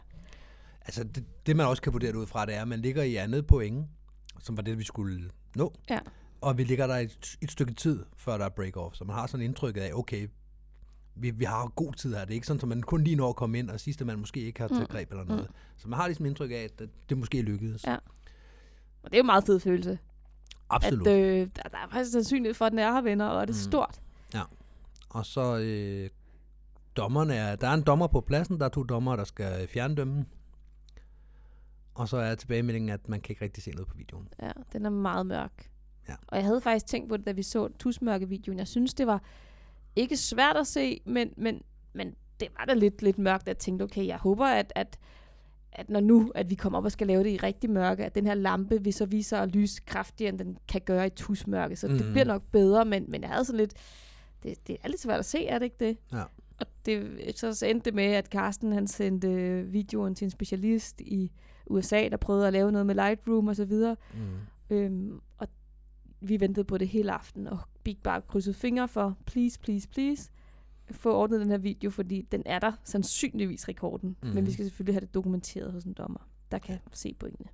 [0.85, 3.03] Altså, det, det man også kan vurdere det ud fra, det er, at man ligger
[3.03, 3.85] i andet point,
[4.39, 5.73] som var det, vi skulle nå.
[5.89, 5.99] Ja.
[6.45, 8.95] Og vi ligger der et, et stykke tid, før der er break-off.
[8.95, 10.27] Så man har sådan indtrykket af, okay,
[11.15, 12.21] vi, vi har god tid her.
[12.21, 14.19] Det er ikke sådan, at man kun lige når at komme ind, og sidste man
[14.19, 14.87] måske ikke har taget Mm.
[14.87, 15.47] greb eller noget.
[15.77, 17.83] Så man har ligesom indtryk af, at det måske lykkedes.
[17.87, 17.95] Ja.
[19.03, 19.99] Og det er jo en meget fed følelse.
[20.69, 21.07] Absolut.
[21.07, 23.53] At øh, der, der er faktisk sandsynlighed for, at den er her, venner, og det
[23.53, 23.69] er Mm.
[23.71, 24.01] stort.
[25.09, 26.09] Og så øh,
[26.97, 30.25] dommerne er, der er en dommer på pladsen, der er to dommer, der skal fjerndømme.
[31.93, 34.27] Og så er tilbagemeldingen, at man kan ikke rigtig se noget på videoen.
[34.41, 35.69] Ja, den er meget mørk.
[36.09, 36.13] Ja.
[36.27, 38.57] Og jeg havde faktisk tænkt på det, da vi så tusmørke-videoen.
[38.59, 39.21] Jeg synes, det var
[39.95, 41.61] ikke svært at se, men, men,
[41.93, 43.47] men det var da lidt, lidt mørkt.
[43.47, 44.99] Jeg tænkte, okay, jeg håber, at, at,
[45.71, 48.15] at når nu, at vi kommer op og skal lave det i rigtig mørke, at
[48.15, 51.09] den her lampe vil så vise sig at lyse kraftigere, end den kan gøre i
[51.09, 51.75] tusmørke.
[51.75, 51.93] Så mm.
[51.93, 52.11] det Mhm.
[52.11, 53.73] bliver nok bedre, men, men jeg havde sådan lidt...
[54.43, 55.97] Det, det er lidt svært at se, er det ikke det?
[56.13, 56.23] Ja.
[56.59, 61.01] Og det, så, så endte det med, at Carsten han sendte videoen til en specialist
[61.01, 61.31] i
[61.67, 63.95] USA, der prøvede at lave noget med Lightroom og så videre.
[64.13, 64.75] Mm.
[64.75, 65.21] Øhm,
[66.21, 70.31] vi ventede på det hele aften, og Big bare krydset fingre for, please, please, please,
[70.91, 74.09] få ordnet den her video, fordi den er der sandsynligvis rekorden.
[74.21, 74.27] Mm.
[74.27, 74.45] Men Mhm.
[74.45, 77.49] vi skal selvfølgelig have det dokumenteret hos en dommer, der kan se pointene.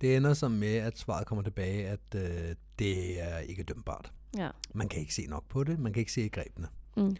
[0.00, 4.12] Det ender så med, at svaret kommer tilbage, at øh, det er ikke dømbart.
[4.36, 4.50] Ja.
[4.74, 6.68] Man kan ikke se nok på det, man kan ikke se grebene.
[6.96, 7.16] Mm.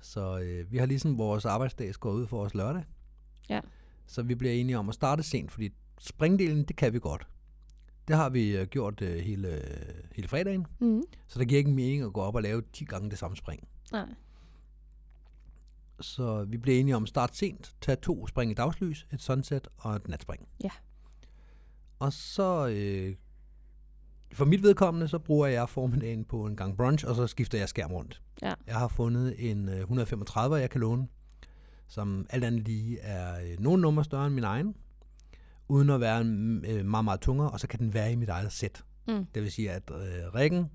[0.00, 2.84] Så øh, vi har ligesom vores arbejdsdag skåret ud for os lørdag.
[3.48, 3.60] Ja.
[4.06, 5.70] Så vi bliver enige om at starte sent, fordi
[6.00, 7.26] springdelen, det kan vi godt.
[8.08, 9.62] Det har vi øh, gjort øh, hele,
[10.14, 11.02] hele fredagen, Mm.
[11.26, 13.68] så det giver ikke mening at gå op og lave 10 gange det samme spring.
[13.92, 14.06] Nej.
[16.00, 19.68] Så vi bliver enige om at starte sent, tage to spring i dagslys, et sunset
[19.78, 20.48] og et natspring.
[20.64, 20.70] Ja.
[21.98, 23.14] Og så, øh,
[24.32, 27.68] for mit vedkommende, så bruger jeg formiddagen på en gang brunch, og så skifter jeg
[27.68, 28.22] skærm rundt.
[28.42, 28.54] Ja.
[28.66, 31.08] Jeg har fundet en øh, 135, jeg kan låne,
[31.88, 34.74] som alt andet lige er øh, nogle numre større end min egen,
[35.68, 36.20] uden at være
[36.64, 38.84] øh, meget, meget tungere, og så kan den være i mit eget sæt.
[39.08, 39.26] Mm.
[39.34, 40.70] Det vil sige, at øh, riggen,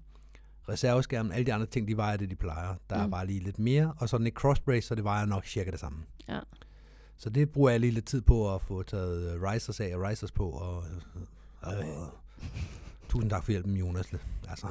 [0.69, 2.75] reserveskærmen, alle de andre ting, de vejer det, de plejer.
[2.89, 3.03] Der mm.
[3.03, 5.71] er bare lige lidt mere, og så den ikke crossbrace, så det vejer nok cirka
[5.71, 6.03] det samme.
[6.29, 6.39] Ja.
[7.17, 10.01] Så det bruger jeg lige lidt tid på at få taget øh, risers af og
[10.01, 10.49] risers på.
[10.49, 10.83] Og,
[11.67, 11.85] øh, øh,
[13.09, 14.13] tusind tak for hjælpen, Jonas.
[14.49, 14.67] Altså,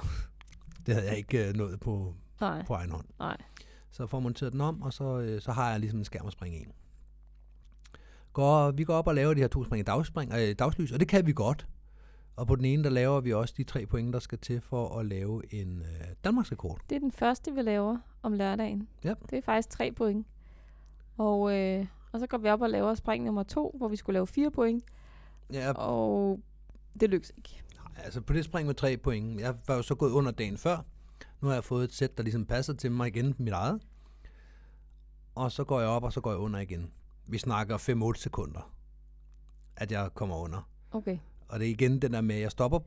[0.86, 3.06] det havde jeg ikke øh, nået på, Nej, på egen hånd.
[3.18, 3.36] nej.
[3.90, 6.32] Så får monteret den om, og så, øh, så har jeg ligesom en skærm at
[6.32, 6.66] springe i.
[8.32, 11.00] Går, vi går op og laver de her to spring i dagspring, øh, dagslys, og
[11.00, 11.66] det kan vi godt.
[12.36, 14.98] Og på den ene, der laver vi også de tre point, der skal til for
[14.98, 16.80] at lave en øh, Danmarksrekord.
[16.90, 18.88] Det er den første, vi laver om lørdagen.
[19.04, 19.14] Ja.
[19.30, 20.26] Det er faktisk tre point.
[21.18, 24.14] Og, øh, og så går vi op og laver spring nummer to, hvor vi skulle
[24.14, 24.84] lave fire point.
[25.52, 26.40] Ja, Og
[27.00, 27.62] det lykkes ikke.
[27.96, 29.40] altså på det spring med tre point.
[29.40, 30.78] Jeg var jo så gået under dagen før.
[31.40, 33.82] Nu har jeg fået et sæt, der ligesom passer til mig igen, mit eget.
[35.34, 36.90] Og så går jeg op, og så går jeg under igen.
[37.32, 37.78] Vi snakker
[38.14, 38.72] 5-8 sekunder,
[39.76, 40.68] at jeg kommer under.
[40.90, 41.18] Okay.
[41.48, 42.78] Og det er igen den der med, at jeg stopper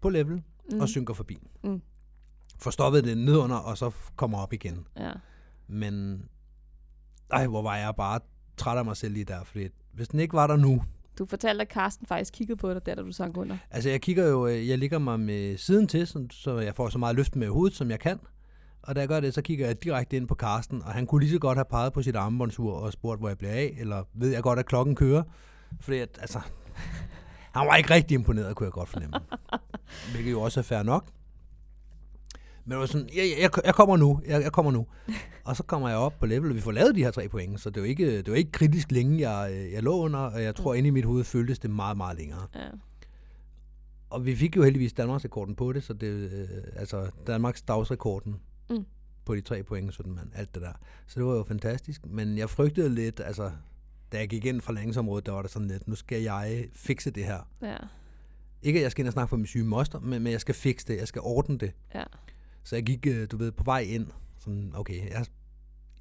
[0.00, 0.42] på level
[0.72, 0.80] mm.
[0.80, 1.38] og synker forbi.
[1.64, 1.82] Mm.
[2.58, 4.86] Får stoppet det nedunder, og så kommer op igen.
[4.96, 5.12] Ja.
[5.66, 6.22] Men,
[7.30, 8.20] ej, hvor var jeg bare
[8.56, 10.82] træt af mig selv lige der, fordi hvis den ikke var der nu,
[11.18, 13.56] Du fortalte, at Carsten faktisk kiggede på dig, der da du sank under.
[13.70, 16.88] Altså, jeg kigger jo, øh, jeg ligger mig med siden til, så, så jeg får
[16.88, 18.18] så meget løft med hovedet, som jeg kan.
[18.86, 21.20] Og da jeg gør det, så kigger jeg direkte ind på Karsten, og han kunne
[21.20, 24.04] lige så godt have peget på sit armbåndsur og spurgt, hvor jeg bliver af, eller
[24.14, 25.22] ved jeg godt, at klokken kører.
[25.80, 26.40] Fordi at, altså,
[27.56, 29.16] han var ikke rigtig imponeret, kunne jeg godt fornemme.
[30.12, 31.06] Hvilket jo også er fair nok.
[32.64, 34.86] Men det var sådan, jeg, jeg, jeg kommer nu, jeg, jeg kommer nu.
[35.44, 37.60] Og så kommer jeg op på level, og vi får lavet de her tre point,
[37.60, 40.54] så det var ikke, det var ikke kritisk længe, jeg, jeg lå under, og jeg
[40.54, 42.46] tror, inde i mit hoved føltes det meget, meget længere.
[42.54, 42.68] Ja.
[44.10, 48.36] Og vi fik jo heldigvis Danmarksrekorden på det, så det øh, altså Danmarks dagsrekorden
[48.70, 48.86] Mm.
[49.24, 50.72] på de tre point, sådan man, alt det der.
[51.06, 53.50] Så det var jo fantastisk, men jeg frygtede lidt, altså,
[54.12, 57.10] da jeg gik ind fra landingsområdet, der var det sådan lidt, nu skal jeg fikse
[57.10, 57.48] det her.
[57.62, 57.76] Ja.
[58.62, 60.54] Ikke at jeg skal ind og snakke for min syge moster, men, men jeg skal
[60.54, 61.72] fikse det, jeg skal ordne det.
[61.94, 62.04] Ja.
[62.62, 64.06] Så jeg gik, øh, du ved, på vej ind,
[64.38, 65.26] sådan, okay, jeg,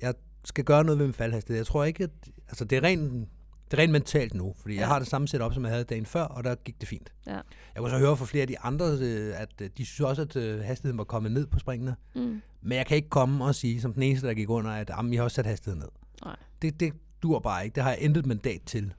[0.02, 0.14] jeg
[0.44, 1.60] skal gøre noget ved min faldhastighed.
[1.60, 2.10] Jeg tror ikke, at,
[2.48, 3.30] altså det er rent,
[3.72, 4.80] det er rent mentalt nu, fordi ja.
[4.80, 7.14] Jeg har det samme setup, som jeg havde dagen før, og der gik det fint.
[7.28, 7.32] Ja.
[7.32, 7.44] Jeg
[7.78, 10.36] kunne så høre fra flere af de andre, øh, at øh, de synes også, at
[10.36, 11.96] øh, hastigheden var kommet ned på springene.
[12.16, 12.42] Mm.
[12.62, 15.14] Men jeg kan ikke komme og sige, som den eneste, der gik under, at jamen,
[15.14, 15.90] jeg har også sat hastigheden ned.
[16.26, 16.36] Nej.
[16.62, 16.94] Det, det
[17.24, 17.76] dur bare ikke.
[17.76, 18.94] Det har jeg intet mandat til.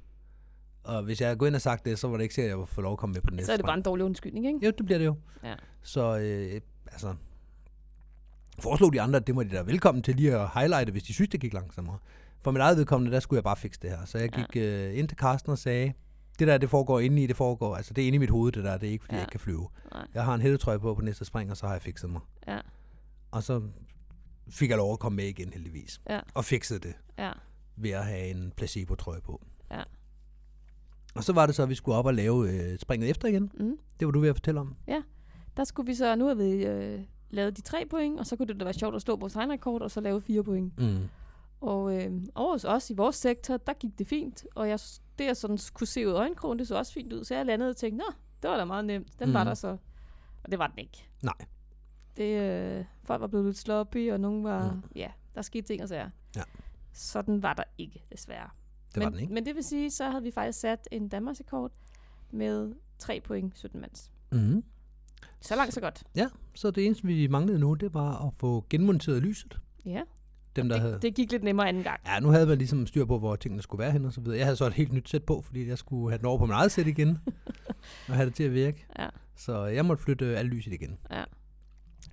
[0.84, 2.58] Og hvis jeg gået ind og sagt det, så var det ikke sikkert, at jeg
[2.58, 4.04] ville få lov at komme med på den næste Så er det bare en dårlig
[4.04, 4.58] undskyldning, ikke?
[4.62, 5.16] Jo, det bliver det jo.
[5.44, 5.54] Ja.
[5.82, 6.60] Så øh,
[6.92, 7.14] altså,
[8.58, 11.12] foreslog de andre, at det må de da velkommen til lige at highlighte, hvis de
[11.12, 11.98] synes, det gik langsommere.
[12.46, 14.04] For mit eget vedkommende, der skulle jeg bare fikse det her.
[14.04, 14.42] Så jeg Ja.
[14.42, 15.92] gik øh, ind til Carsten og sagde,
[16.38, 18.52] det der, det foregår inde i, det foregår, altså det er inde i mit hoved,
[18.52, 19.16] det der, det er ikke, fordi ja.
[19.16, 19.20] Ja.
[19.20, 19.68] jeg ikke kan flyve.
[19.92, 20.06] Nej.
[20.14, 22.20] Jeg har en hættetrøje på på næste spring, og så har jeg fikset mig.
[22.48, 22.58] Ja.
[23.30, 23.62] Og så
[24.50, 26.00] fik jeg lov at komme med igen, heldigvis.
[26.10, 26.20] Ja.
[26.34, 27.30] Og fikset det Ja.
[27.76, 29.42] ved at have en placebo-trøje på.
[29.70, 29.82] Ja.
[31.14, 33.50] Og så var det så, at vi skulle op og lave øh, springet efter igen.
[33.60, 33.76] Mm.
[34.00, 34.76] Det var du ved at fortælle om.
[35.56, 38.46] Der skulle vi så, nu har vi øh, lavet de tre point, og så kunne
[38.48, 40.78] det da være sjovt at slå vores egen rekord, og så lave fire point.
[40.78, 40.98] Mm.
[41.60, 44.78] Og øh, over hos os i vores sektor, der gik det fint, og jeg,
[45.18, 47.46] det jeg sådan kunne se ud af øjenkrogen, det så også fint ud, så jeg
[47.46, 49.34] landede og tænkte, nå, det var da meget nemt, den mm.
[49.34, 49.48] var Mhm.
[49.48, 49.76] der så.
[50.44, 51.08] Og det var den ikke.
[51.22, 51.34] Nej.
[52.16, 52.40] Det,
[52.78, 54.76] øh, folk var blevet lidt sloppy, og nogen var, Mm.
[54.76, 54.82] mm.
[54.96, 56.10] ja, der skete ting og sager.
[56.36, 56.42] Ja.
[56.92, 58.50] Sådan var der ikke, desværre.
[58.88, 59.34] Det men, var den ikke.
[59.34, 61.72] Men det vil sige, så havde vi faktisk sat en Danmarksrekord
[62.30, 64.10] med 3 point 17 mands.
[64.32, 64.64] Mm.
[65.40, 66.04] Så langt, så godt.
[66.16, 69.60] Ja, så det eneste, vi manglede nu, det var at få genmonteret lyset.
[69.84, 70.02] Ja,
[70.56, 70.92] Dem, der havde...
[70.92, 72.00] det, det gik lidt nemmere anden gang.
[72.06, 74.38] Ja, nu havde man ligesom styr på, hvor tingene skulle være hen og så videre.
[74.38, 76.46] Jeg havde så et helt nyt sæt på, fordi jeg skulle have den over på
[76.46, 77.18] mit eget sæt igen,
[78.08, 78.86] og have det til at virke.
[78.98, 79.08] Ja.
[79.36, 80.98] Så jeg måtte flytte øh, alt lyset igen.
[81.10, 81.24] Ja.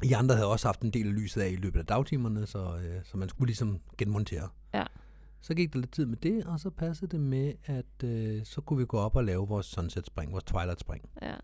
[0.03, 2.59] I andre havde også haft en del af lyset af i løbet af dagtimerne, så,
[2.59, 4.49] øh, så man skulle ligesom genmontere.
[4.73, 4.83] Ja.
[5.41, 8.61] Så gik der lidt tid med det, og så passede det med, at øh, så
[8.61, 11.09] kunne vi gå op og lave vores sunset spring, vores twilight spring.
[11.21, 11.35] Ja.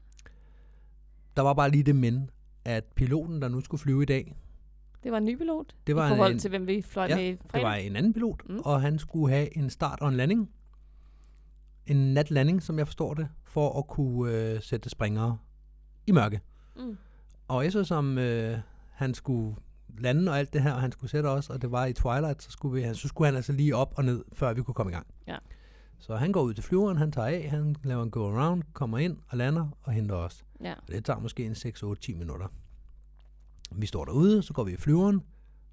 [1.35, 2.29] Der var bare lige det men,
[2.65, 4.35] at piloten, der nu skulle flyve i dag,
[5.03, 5.75] Det var en ny pilot.
[5.87, 7.65] Det var I forhold en- til, hvem vi fløj Ja, med i det fredag.
[7.67, 8.59] var en anden pilot, Mm.
[8.65, 10.49] og han skulle have en start og en landing.
[11.87, 15.37] En natlanding, som jeg forstår det, for at kunne øh, sætte springere
[16.07, 16.39] i mørke.
[16.75, 16.97] Mm.
[17.47, 18.57] Og eftersom øh,
[18.91, 19.55] han skulle
[19.97, 22.43] lande og alt det her, og han skulle sætte os, og det var i Twilight,
[22.43, 24.91] så skulle, vi, så skulle han altså lige op og ned, før vi kunne komme
[24.91, 25.07] i gang.
[25.27, 25.37] Ja.
[25.99, 29.17] Så han går ud til flyveren, han tager af, han laver en go-around, kommer ind
[29.27, 30.45] og lander og henter os.
[30.63, 30.73] Ja.
[30.73, 32.47] Og det tager måske en 6, 8, 10 minutter.
[33.75, 35.21] Vi står derude, så går vi i flyveren.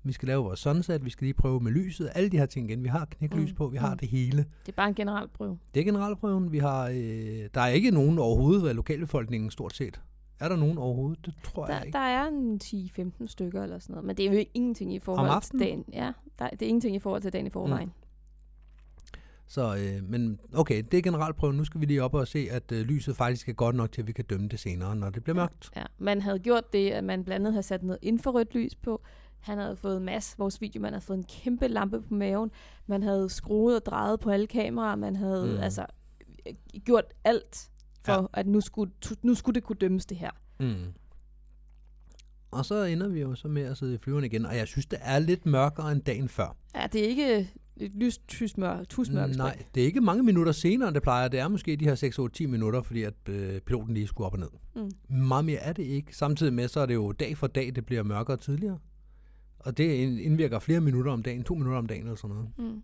[0.02, 2.70] Vi skal lave vores sunset, vi skal lige prøve med lyset, alle de her ting
[2.70, 2.82] igen.
[2.84, 3.98] Vi har knæklys Mm, på, vi har mm.
[3.98, 4.38] det hele.
[4.66, 5.58] Det er bare en generalprøve.
[5.74, 6.52] Det er generalprøven.
[6.52, 10.00] Vi har, øh, der er ikke nogen overhovedet af lokalbefolkningen stort set.
[10.40, 11.26] Er der nogen overhovedet?
[11.26, 11.96] Det tror Der, jeg ikke.
[11.96, 15.42] der er en 10-15 stykker eller sådan noget, men det er jo ingenting i forhold
[15.42, 15.84] til dagen.
[15.92, 17.92] Ja, der, det er ingenting i forhold til dagen i forvejen.
[19.48, 21.56] Så, øh, men okay, det er generalprøven.
[21.56, 24.02] Nu skal vi lige op og se, at øh, lyset faktisk er godt nok til,
[24.02, 25.70] at vi kan dømme det senere, når det bliver mørkt.
[25.76, 25.84] Ja.
[25.98, 29.02] Man havde gjort det, at man blandt andet havde sat noget infrarødt lys på,
[29.40, 32.50] Han havde fået Mads, vores videomand, havde fået en kæmpe lampe på maven.
[32.86, 34.96] Man havde skruet og drejet på alle kameraer.
[34.96, 35.62] Man havde Mm.
[35.62, 35.86] altså
[36.84, 37.70] gjort alt
[38.04, 38.20] for, Ja.
[38.20, 38.26] ja.
[38.32, 38.92] at nu skulle,
[39.22, 40.30] nu skulle det kunne dømmes det her.
[40.60, 40.92] Mm.
[42.50, 44.86] Og så ender vi jo så med at sidde i flyveren igen, og jeg synes,
[44.86, 46.56] det er lidt mørkere end dagen før.
[46.74, 49.36] Ja, det er ikke et lyst tusmør, tusmørke.
[49.36, 51.28] Nej, det er ikke mange minutter senere, end det plejer.
[51.28, 54.26] Det er måske de her 6, 8, 10 minutter, fordi at øh, piloten lige skulle
[54.26, 54.48] op og ned.
[55.10, 55.16] Mm.
[55.16, 56.16] Meget mere er det ikke.
[56.16, 58.78] Samtidig med, så er det jo dag for dag, det bliver mørkere tidligere.
[59.58, 62.50] Og det ind- indvirker flere minutter om dagen, to minutter om dagen eller sådan noget.
[62.58, 62.82] Mm.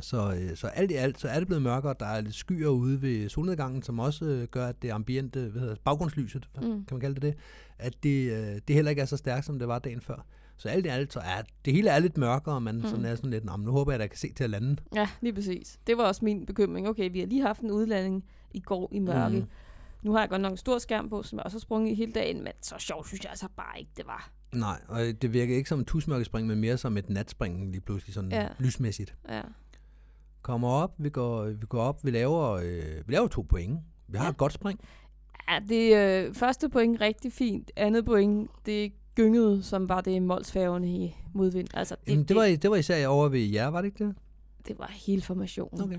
[0.00, 1.94] Så, øh, så alt i alt, så er det blevet mørkere.
[2.00, 5.60] Der er lidt skyer ude ved solnedgangen, som også øh, gør, at det ambiente, hvad
[5.60, 6.48] hedder, baggrundslyset.
[6.56, 6.62] Mm.
[6.62, 7.34] kan man kalde det det,
[7.78, 10.26] at det, øh, det heller ikke er så stærkt, som det var dagen før.
[10.62, 12.82] Så alt i alt, så er det hele er lidt mørkere, og man mm.
[12.82, 14.50] sådan er sådan lidt, "Nå, men nu håber jeg, at jeg kan se til at
[14.50, 14.76] lande.
[14.94, 15.78] Ja, lige præcis.
[15.86, 16.88] Det var også min bekymring.
[16.88, 19.36] Okay, vi har lige haft en udlanding i går i mørke.
[19.36, 19.40] Mhm.
[19.44, 19.48] Mm.
[20.02, 21.94] Nu har jeg godt nok en stor skærm på, som jeg også har sprunget i
[21.94, 24.30] hele dagen, men så sjovt synes jeg altså bare ikke, det var.
[24.54, 28.14] Nej, og det virker ikke som en tusmørkespring, men mere som et natspring lige pludselig,
[28.14, 28.48] sådan ja.
[28.58, 29.14] Lysmæssigt.
[29.28, 29.42] Ja.
[30.42, 33.78] Kommer op, vi går, vi går op, vi laver, øh, vi laver to point.
[34.08, 34.24] Vi har.
[34.24, 34.30] Ja.
[34.30, 34.80] et godt spring.
[35.50, 37.70] Ja, det øh, første point rigtig fint.
[37.76, 41.68] Andet point, det gyngede, som var det Molsfærgerne i modvind.
[41.74, 44.14] Altså, det, Jamen, det, var, det var især over ved jer, var det ikke det?
[44.68, 45.82] det var hele formationen.
[45.82, 45.98] Okay.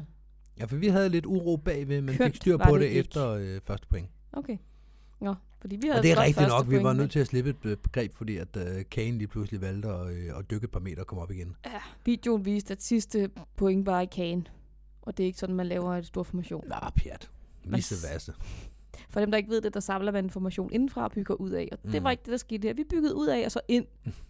[0.60, 3.30] Ja, for vi havde lidt uro bagved, men Kønt fik styr på det det, efter
[3.30, 4.10] øh, første point.
[4.34, 4.58] Okay.
[5.22, 7.50] Nå, fordi vi havde Og det er rigtigt nok, vi var nødt til at slippe
[7.50, 10.72] et øh, begreb, fordi at øh, Kane lige pludselig valgte at, øh, at dykke et
[10.72, 11.56] par meter og komme op igen.
[11.66, 14.48] Ja, videoen viste, at sidste point var i kagen.
[15.02, 16.64] Og det er ikke sådan, man laver et stor formation.
[16.68, 17.30] Nå, pjat.
[17.66, 18.34] Visse vasse.
[19.14, 21.70] For dem, der ikke ved det, der samler man information indenfra og bygger ud af.
[21.72, 22.04] Og det Mm.
[22.04, 22.74] var ikke det, der skete her.
[22.74, 23.86] Vi byggede ud af og så ind.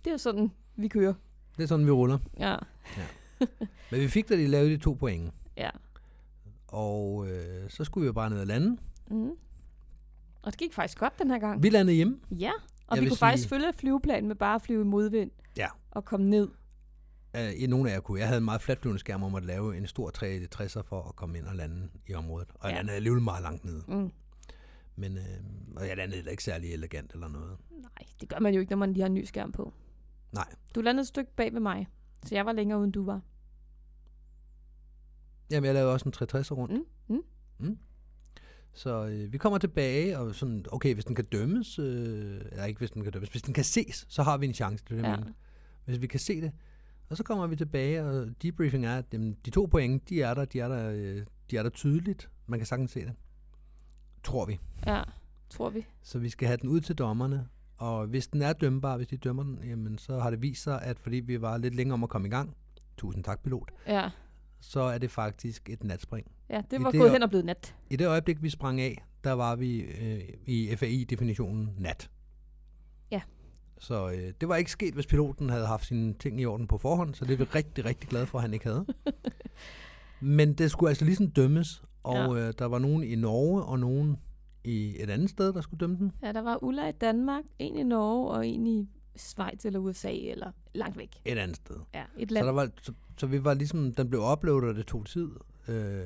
[0.05, 1.13] Det er sådan, vi kører.
[1.57, 2.17] Det er sådan, vi ruller.
[2.39, 2.55] Ja.
[3.91, 5.31] Men vi fik da de lavede de to point.
[5.57, 5.69] Ja.
[6.67, 8.77] Og øh, så skulle vi jo bare ned og lande.
[9.11, 9.29] Mm.
[10.41, 11.63] Og det gik faktisk godt den her gang.
[11.63, 12.19] Vi landede hjemme.
[12.31, 12.51] Ja,
[12.87, 15.31] og Jeg vi kunne sige- faktisk følge flyveplanen med bare at flyve i modvind.
[15.57, 15.67] Ja.
[15.91, 16.47] Og komme ned.
[17.37, 18.19] Uh, nogle af jer kunne.
[18.19, 21.37] Jeg havde en meget flatflyvende skærm om at lave en stor 360'er for at komme
[21.37, 22.47] ind og lande i området.
[22.55, 22.77] Og jeg Ja.
[22.77, 23.83] landede alligevel meget langt nede.
[23.87, 24.11] Mm.
[24.95, 25.23] Men, øh,
[25.75, 27.57] og jeg landede heller ikke særlig elegant eller noget.
[27.71, 29.73] Nej, det gør man jo ikke, når man lige har en ny skærm på.
[30.31, 30.47] Nej.
[30.75, 31.87] Du landede et stykke bag ved mig.
[32.25, 33.21] Så jeg var længere uden du var.
[35.51, 36.73] Jamen, jeg lavede også en 360'er rundt.
[36.73, 37.15] Mm.
[37.15, 37.23] Mm.
[37.59, 37.77] Mm.
[38.73, 42.77] Så øh, vi kommer tilbage, og sådan, okay, hvis den kan dømmes, øh, eller ikke
[42.77, 45.15] hvis den kan dømmes, hvis den kan ses, så har vi en chance, det er
[45.15, 45.31] det, Ja.
[45.85, 46.51] Hvis vi kan se det,
[47.09, 50.33] og så kommer vi tilbage, og debriefing er, at jamen, de to point, de er
[50.33, 52.29] der, de er der, øh, de er der tydeligt.
[52.47, 53.13] Man kan sagtens se det.
[54.23, 54.59] Tror vi.
[54.85, 55.01] Ja,
[55.49, 55.85] tror vi.
[56.01, 57.47] Så vi skal have den ud til dommerne,
[57.77, 60.81] og hvis den er dømbar, hvis de dømmer den, jamen så har det vist sig,
[60.81, 62.55] at fordi vi var lidt længere om at komme i gang,
[62.97, 64.09] tusind tak pilot, Ja,
[64.59, 66.31] så er det faktisk et natspring.
[66.49, 67.75] ja det I var det gået hen og blevet nat.
[67.89, 72.09] I det øjeblik, vi sprang af, der var vi øh, i FAI-definitionen nat.
[73.11, 73.21] Ja.
[73.79, 76.77] Så øh, det var ikke sket, hvis piloten havde haft sine ting i orden på
[76.77, 78.85] forhånd, så det er vi rigtig, rigtig glade for, at han ikke havde.
[80.19, 82.47] Men det skulle altså ligesom dømmes, og ja.
[82.47, 84.17] øh, der var nogen i Norge og nogen
[84.63, 86.11] i et andet sted, der skulle dømme den.
[86.23, 90.11] Ja, der var Ulla i Danmark, en i Norge og en i Schweiz eller USA
[90.13, 91.09] eller langt væk.
[91.25, 91.75] Et andet sted.
[91.93, 92.45] Ja, et Så, land.
[92.45, 95.29] der var, så, så vi var ligesom, den blev uploadet, og det tog tid.
[95.67, 96.01] Øh,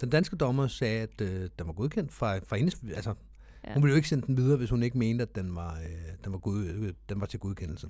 [0.00, 3.14] den danske dommer sagde, at øh, den var godkendt fra, fra hendes, altså,
[3.66, 3.72] Ja.
[3.74, 6.14] hun ville jo ikke sende den videre, hvis hun ikke mente, at den var, øh,
[6.24, 7.88] den var, god, øh, den var til godkendelse.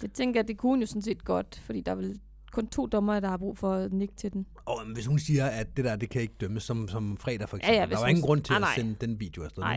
[0.00, 2.20] Det tænker jeg, det kunne hun jo sådan set godt, fordi der er vel
[2.50, 4.46] kun to dommere, der har brug for at nikke til den.
[4.64, 7.56] Og hvis hun siger, at det der, det kan ikke dømmes, som, som fredag for
[7.56, 9.62] eksempel, ja, ja, der var ingen grund til Ah, at sende den video afsted.
[9.62, 9.76] Nej?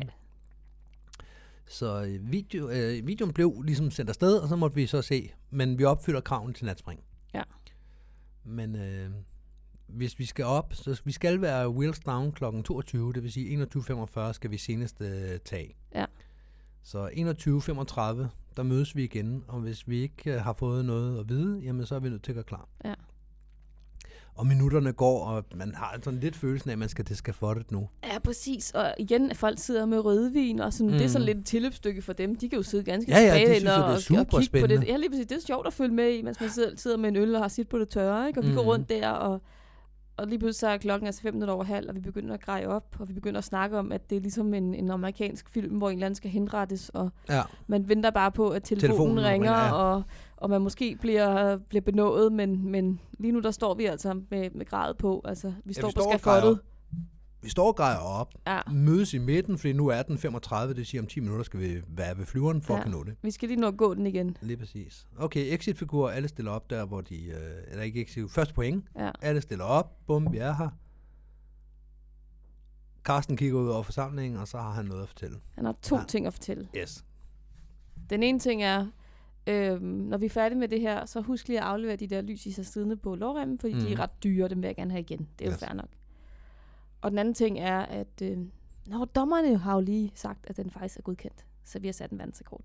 [1.68, 5.32] Så øh, video, øh, videoen blev ligesom sendt afsted, og så måtte vi så se,
[5.50, 7.00] men vi opfylder kraven til natspring.
[7.34, 7.44] Ja.
[8.44, 9.10] Men øh,
[9.88, 12.44] hvis vi skal op, så vi skal være wheels down kl.
[12.64, 15.76] 22, det vil sige 21.45 skal vi senest øh, tage.
[15.96, 16.06] Ja.
[16.84, 18.28] Så 21.35,
[18.58, 21.86] der mødes vi igen, og hvis vi ikke øh, har fået noget at vide, jamen
[21.86, 22.68] så er vi nødt til at gøre klar.
[22.86, 22.94] Ja.
[24.36, 27.72] Og minutterne går, og man har sådan lidt følelsen af, at man skal til skafottet
[27.72, 27.90] nu.
[28.04, 28.72] Ja, præcis.
[28.72, 30.98] Og igen, at folk sidder med rødvin, og sådan, mm.
[30.98, 31.26] det er sådan Mm.
[31.26, 32.36] lidt et tilløbsstykke for dem.
[32.36, 34.00] De kan jo sidde ganske Ja, ja, de tilbage synes jo, det er og, og
[34.02, 34.78] super kigge på spændende.
[34.82, 34.88] det.
[34.88, 35.26] Ja, lige præcis.
[35.28, 37.42] Det er sjovt at følge med i, mens man sidder, sidder med en øl og
[37.42, 38.40] har sit på det tørre, ikke?
[38.40, 38.56] Og vi mm.
[38.56, 38.70] går Mhm.
[38.70, 39.42] rundt der, og,
[40.18, 42.42] og lige pludselig så er klokken altså fem minutter over halv, og vi begynder at
[42.42, 45.50] greje op, og vi begynder at snakke om, at det er ligesom en, en amerikansk
[45.50, 47.42] film, hvor en eller anden skal henrettes, og Ja.
[47.68, 49.74] man venter bare på, at telefonen, Telefonen ringer, ringer, ja.
[49.74, 50.04] og,
[50.38, 54.50] og man måske bliver, bliver benået, men, men lige nu der står vi altså med,
[54.54, 55.22] med gradet på.
[55.26, 56.60] Altså, vi står vi på står grejer skafottet.
[57.44, 58.60] Vi står og grejer op, Ja.
[58.72, 61.60] mødes i midten, fordi nu er den 35, det vil sige, om 10 minutter skal
[61.60, 62.82] vi være ved flyveren for ja.
[62.82, 63.16] At nå det.
[63.22, 64.38] Vi skal lige nå at gå den igen.
[64.42, 65.08] Lige præcis.
[65.18, 67.26] Okay, exit-figurer, alle stiller op der, hvor de...
[67.26, 67.38] Øh,
[67.68, 68.86] eller ikke exit første point.
[69.00, 69.12] Ja.
[69.22, 70.70] Alle stiller op, bum, vi er her.
[73.04, 75.38] Carsten kigger ud over forsamlingen, og så har han noget at fortælle.
[75.56, 76.04] Han har to Ja.
[76.08, 76.68] ting at fortælle.
[76.78, 77.06] Yes.
[78.10, 78.88] Den ene ting er,
[79.48, 82.22] Øhm, når vi er færdige med det her, så husk lige at aflevere de der
[82.22, 83.80] lys i sig stridende på lårremmen, fordi mm.
[83.80, 85.28] de er ret dyre, dem vil jeg gerne have igen.
[85.40, 85.60] Det er jo Yes.
[85.60, 85.90] fair nok.
[87.04, 88.38] Og den anden ting er, at øh,
[88.88, 91.46] når dommerne har jo lige sagt, at den faktisk er godkendt.
[91.64, 92.64] Så vi har sat en verdensrekord.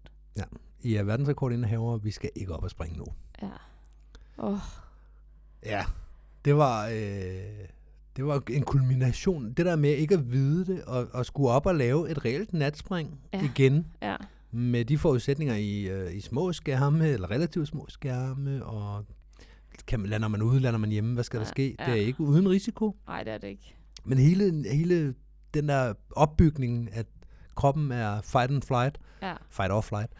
[0.82, 3.04] I er verdensrekordindehaver, vi skal ikke op og springe nu.
[3.42, 3.48] Ja.
[4.38, 4.58] Oh,
[5.64, 5.84] Ja,
[6.44, 7.68] det var, øh,
[8.16, 9.52] det var en kulmination.
[9.52, 12.52] Det der med ikke at vide det, og, og skulle op og lave et reelt
[12.52, 13.38] natspring Ja.
[13.38, 13.44] ja.
[13.44, 14.16] igen, ja.
[14.50, 19.04] med de forudsætninger i, øh, i små skærme, eller relativt små skærme, og
[19.86, 21.76] kan, man- lander man ude, lander man hjemme, hvad skal der Ja, ske?
[21.78, 21.84] ja.
[21.84, 22.96] Det er ikke uden risiko.
[23.06, 23.74] Nej, det er det ikke.
[24.08, 25.14] Men hele, hele
[25.54, 27.06] den der opbygning, at
[27.56, 29.34] kroppen er fight and flight, Ja.
[29.50, 30.10] fight or flight,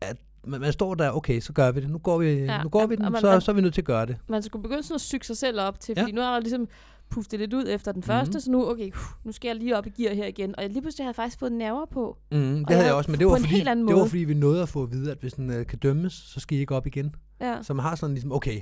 [0.00, 1.90] at man, man står der, okay, så gør vi det.
[1.90, 3.50] Nu går vi, Ja, ja, nu går ja, vi den, og man- så, man- så
[3.50, 4.16] er vi nødt til at gøre det.
[4.28, 6.02] Man skulle begynde sådan at syge sig selv op til, Ja.
[6.02, 6.68] fordi nu har jeg ligesom
[7.10, 8.40] puffet lidt ud efter den første, Mhm.
[8.40, 8.90] så nu, okay,
[9.24, 10.56] nu skal jeg lige op i gear her igen.
[10.56, 12.18] Og jeg lige pludselig havde jeg faktisk fået nerver på.
[12.32, 14.18] Mm, det jeg havde jeg også, men det var, fordi, helt anden det var fordi,
[14.24, 16.60] vi nåede at få at vide, at hvis den øh, kan dømmes, så skal I
[16.60, 17.14] ikke op igen.
[17.40, 17.58] Ja.
[17.62, 18.60] Så man har sådan ligesom, okay,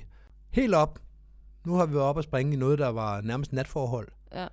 [0.51, 0.99] helt op.
[1.65, 4.09] Nu har vi været op og springe i noget, der var nærmest natforhold.
[4.35, 4.47] Ja.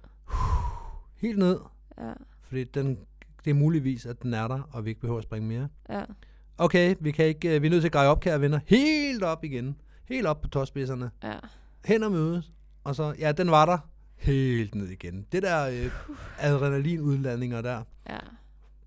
[1.16, 1.60] Helt ned,
[1.98, 2.12] Ja.
[2.42, 3.00] fordi den,
[3.46, 5.68] det er muligvis, at den er der, og vi ikke behøver at springe mere.
[5.90, 6.04] Ja.
[6.58, 8.60] Okay, vi, kan ikke, øh, vi er nødt til at greje op, kære venner.
[8.66, 9.76] Helt op igen.
[10.06, 11.12] Helt op på tåspidserne.
[11.24, 11.34] Ja.
[11.86, 12.52] Hen og mødes.
[12.84, 13.78] Og så, ja, den var der.
[14.16, 15.26] Helt ned igen.
[15.32, 15.92] Det der øh,
[16.40, 17.84] adrenalinudladninger der.
[18.10, 18.18] Ja.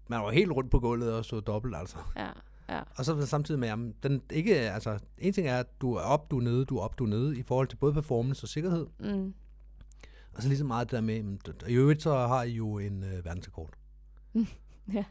[0.08, 1.96] Man var helt rundt på gulvet og så dobbelt, altså.
[2.16, 2.28] Ja.
[2.70, 2.80] Ja.
[2.96, 6.30] Og så samtidig med, jamen, den ikke, altså, en ting er, at du er op,
[6.30, 8.48] du er nede, du er op, du er nede, i forhold til både performance og
[8.48, 8.86] sikkerhed.
[8.98, 9.34] Mm.
[10.32, 12.78] Og så lige så meget det der med, jamen, i øvrigt så har I jo
[12.78, 13.70] en øh, verdensrekord.
[14.92, 15.04] Ja.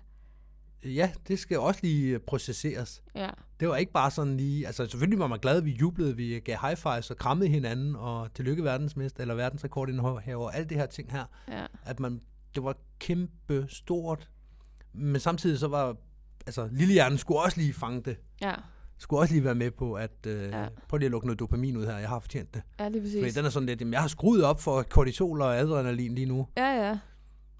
[0.85, 3.03] Ja, det skal også lige øh, processeres.
[3.15, 3.29] Ja.
[3.59, 6.57] Det var ikke bare sådan lige, altså selvfølgelig var man glad, vi jublede, vi gav
[6.61, 11.25] high fives og krammede hinanden, og tillykke verdensmester, eller verdensrekordindehaver, alt det her ting her,
[11.47, 11.65] Ja.
[11.83, 12.21] at man,
[12.55, 14.29] det var kæmpe stort,
[14.93, 15.95] men samtidig så var,
[16.49, 18.53] altså lillehjernen skulle også lige fange det, Ja.
[18.97, 20.65] skulle også lige være med på, at øh, Ja.
[20.87, 22.61] prøv lige at lukke noget dopamin ud her, jeg har fortjent det.
[22.79, 23.33] Ja, Fordi præcis.
[23.33, 26.47] den er sådan lidt, jamen, jeg har skruet op for kortisol og adrenalin lige nu.
[26.57, 26.97] Ja, ja.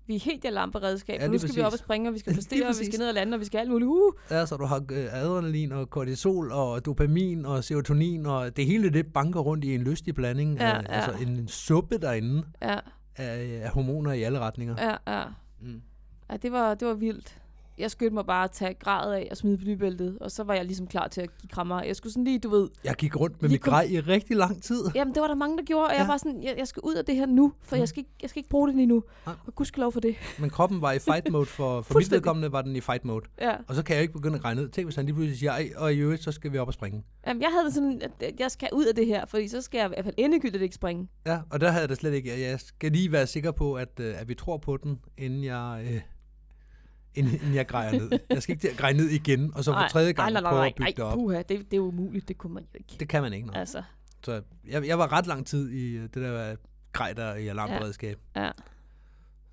[0.07, 2.33] Vi er helt i alarmberedskab, Ja, nu skal vi op og springe, og vi skal
[2.35, 3.87] præstere, og vi skal ned og lande, og vi skal alt muligt.
[3.87, 4.13] Uh!
[4.31, 8.89] Ja, så du har øh, adrenalin og kortisol og dopamin og serotonin, og det hele
[8.89, 10.87] det banker rundt i en lystig blanding Ja, af ja.
[10.87, 12.77] altså en, en suppe derinde Ja,
[13.15, 14.75] af, af hormoner i alle retninger.
[15.07, 15.25] ja, ja.
[15.61, 15.81] Mm.
[16.31, 17.37] ja det, var, det var vildt.
[17.79, 20.65] Jeg skyndte mig bare at tage gradet af og smide blybæltet, og så var jeg
[20.65, 21.83] ligesom klar til at give krammer.
[21.83, 22.69] Jeg skulle sådan lige, du ved...
[22.83, 24.83] Jeg gik rundt med mit grej i rigtig lang tid.
[24.95, 26.07] Jamen, det var der mange, der gjorde, og jeg Ja.
[26.07, 27.79] var sådan, jeg, jeg skal ud af det her nu, for Mm.
[27.79, 29.03] jeg, skal ikke, jeg skal ikke bruge det lige nu.
[29.25, 29.35] Nej.
[29.47, 30.15] Og gudskelov for det.
[30.39, 33.25] Men kroppen var i fight mode for, for mit vedkommende var den i fight mode.
[33.41, 33.55] Ja.
[33.67, 34.69] Og så kan jeg ikke begynde at regne ned.
[34.69, 36.73] Tænk, hvis han lige pludselig siger, "Ej, og i øvrigt, så skal vi op og
[36.73, 37.03] springe.
[37.27, 39.77] Jamen, jeg havde sådan, at at jeg skal ud af det her, fordi så skal
[39.77, 41.07] jeg i hvert fald endegyldigt ikke springe.
[41.25, 42.41] Ja, og der havde jeg det slet ikke.
[42.49, 45.81] Jeg skal lige være sikker på, at, øh, at vi tror på den, inden jeg,
[45.91, 46.01] øh,
[47.19, 48.19] inden, jeg grejer ned.
[48.29, 50.51] Jeg skal ikke til at greje ned igen, og så for tredje gang nej, nej,
[50.51, 51.13] prøve nej, at bygge nej, det op.
[51.13, 52.95] puha, det, det er umuligt, det kunne man jo ikke.
[52.99, 53.47] Det kan man ikke.
[53.47, 53.53] Nå.
[53.53, 53.83] Altså,
[54.23, 56.55] Så jeg, jeg var ret lang tid i øh, det der
[56.91, 58.19] grej der i alarmberedskab.
[58.35, 58.51] ja.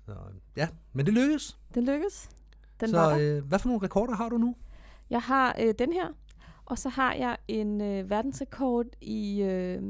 [0.05, 0.13] Så,
[0.55, 1.57] ja, men det lykkedes.
[1.73, 2.29] Den lykkes.
[2.79, 3.37] Den var så der.
[3.37, 4.55] øh, hvad for nogle rekorder har du nu?
[5.09, 6.07] Jeg har øh, den her,
[6.65, 9.81] og så har jeg en øh, verdensrekord i, øh,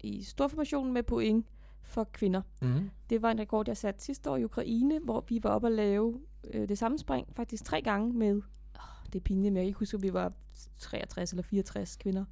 [0.00, 1.46] i storformationen med point
[1.82, 2.42] for kvinder.
[2.62, 2.90] Mm-hmm.
[3.10, 5.72] Det var en rekord, jeg satte sidste år i Ukraine, hvor vi var oppe at
[5.72, 6.20] lave
[6.54, 8.34] øh, det samme spring, faktisk tre gange med,
[8.74, 10.32] oh, det er pinligt, men jeg kan ikke huske, om vi var
[10.78, 12.24] 63 eller 64 kvinder.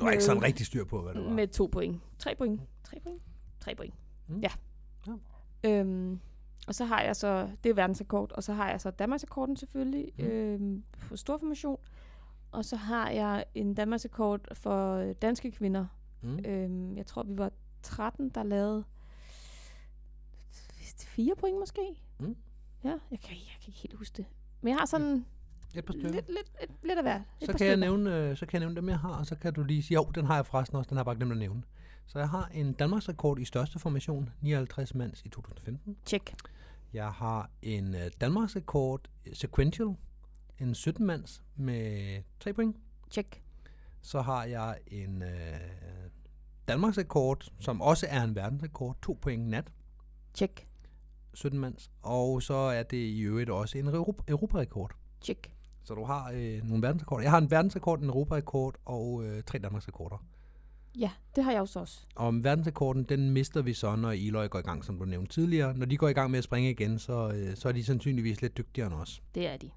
[0.00, 1.30] Du har ikke sådan rigtig styr på, hvad det var.
[1.32, 2.00] Med to point.
[2.18, 2.60] Tre point.
[2.84, 3.22] Tre point.
[3.60, 3.94] Tre point.
[4.28, 4.34] Mm.
[4.34, 4.40] Mm.
[4.40, 4.48] Ja.
[5.06, 5.12] Ja.
[5.70, 6.20] Øhm,
[6.68, 10.12] og så har jeg så, det er verdensrekord, og så har jeg så Danmarksrekorden selvfølgelig,
[10.18, 10.24] Mm.
[10.24, 10.30] mm.
[10.30, 11.78] øhm, for storformation.
[12.52, 15.86] Og så har jeg en Danmarksrekord for danske kvinder.
[16.22, 16.38] Mm.
[16.44, 17.50] Øhm, jeg tror, vi var
[17.86, 18.84] 13, der lavede
[21.16, 21.80] fire point måske.
[22.18, 22.36] Mm.
[22.84, 24.26] Ja, jeg kan, jeg kan ikke helt huske det.
[24.60, 25.26] Men jeg har sådan
[25.74, 26.10] Et par stykker.
[26.10, 27.20] lidt, lidt, lidt, lidt af hvert.
[27.44, 29.52] Så kan, jeg nævne, øh, så kan jeg nævne dem, jeg har, og så kan
[29.52, 31.38] du lige sige, jo, den har jeg forresten også, den har jeg bare glemt at
[31.38, 31.62] nævne.
[32.06, 35.96] Så jeg har en Danmarks rekord i største formation, 59 mands i 2015.
[36.06, 36.34] Check.
[36.92, 39.00] Jeg har en øh, Danmarks rekord
[39.32, 39.96] sequential,
[40.58, 42.76] en 17 mands med 3 point.
[43.10, 43.42] Check.
[44.00, 45.30] Så har jeg en øh,
[46.68, 49.72] Danmarks rekord, som også er en verdensrekord, 2 point nat,
[50.34, 50.66] Check.
[51.34, 51.90] 17 mands.
[52.02, 54.90] Og så er det i øvrigt også en Europa- Europarekord.
[55.22, 55.50] Check.
[55.84, 57.22] Så du har øh, nogle verdensrekorder.
[57.22, 60.24] Jeg har en verdensrekord, en Europarekord og øh, tre Danmarks rekorder.
[60.98, 62.00] Ja, det har jeg også også.
[62.14, 65.74] Og verdensrekorden, den mister vi så, når Eloy går i gang, som du nævnte tidligere.
[65.76, 68.40] Når de går i gang med at springe igen, så, øh, så er de sandsynligvis
[68.42, 69.22] lidt dygtigere end os.
[69.34, 69.70] Det er de.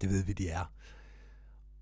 [0.00, 0.72] Det ved vi, de er.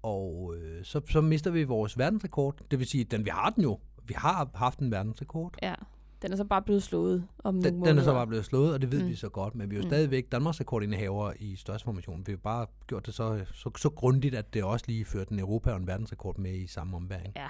[0.03, 2.59] Og øh, så, så mister vi vores verdensrekord.
[2.71, 3.79] Det vil sige, den, vi har den jo.
[4.05, 5.55] Vi har haft en verdensrekord.
[5.63, 5.75] Ja.
[6.23, 7.93] Den er så bare blevet slået om nogle Den, måneder.
[7.93, 9.09] den er så bare blevet slået, og det ved mm.
[9.09, 9.89] Vi så godt, men vi er jo Mm.
[9.91, 12.23] stadigvæk Danmarks rekordindehaver i størrelsesformation.
[12.27, 15.39] Vi har bare gjort det så, så, så grundigt, at det også lige førte en
[15.39, 17.33] Europa- og en verdensrekord med i samme ombæring.
[17.37, 17.47] Ja,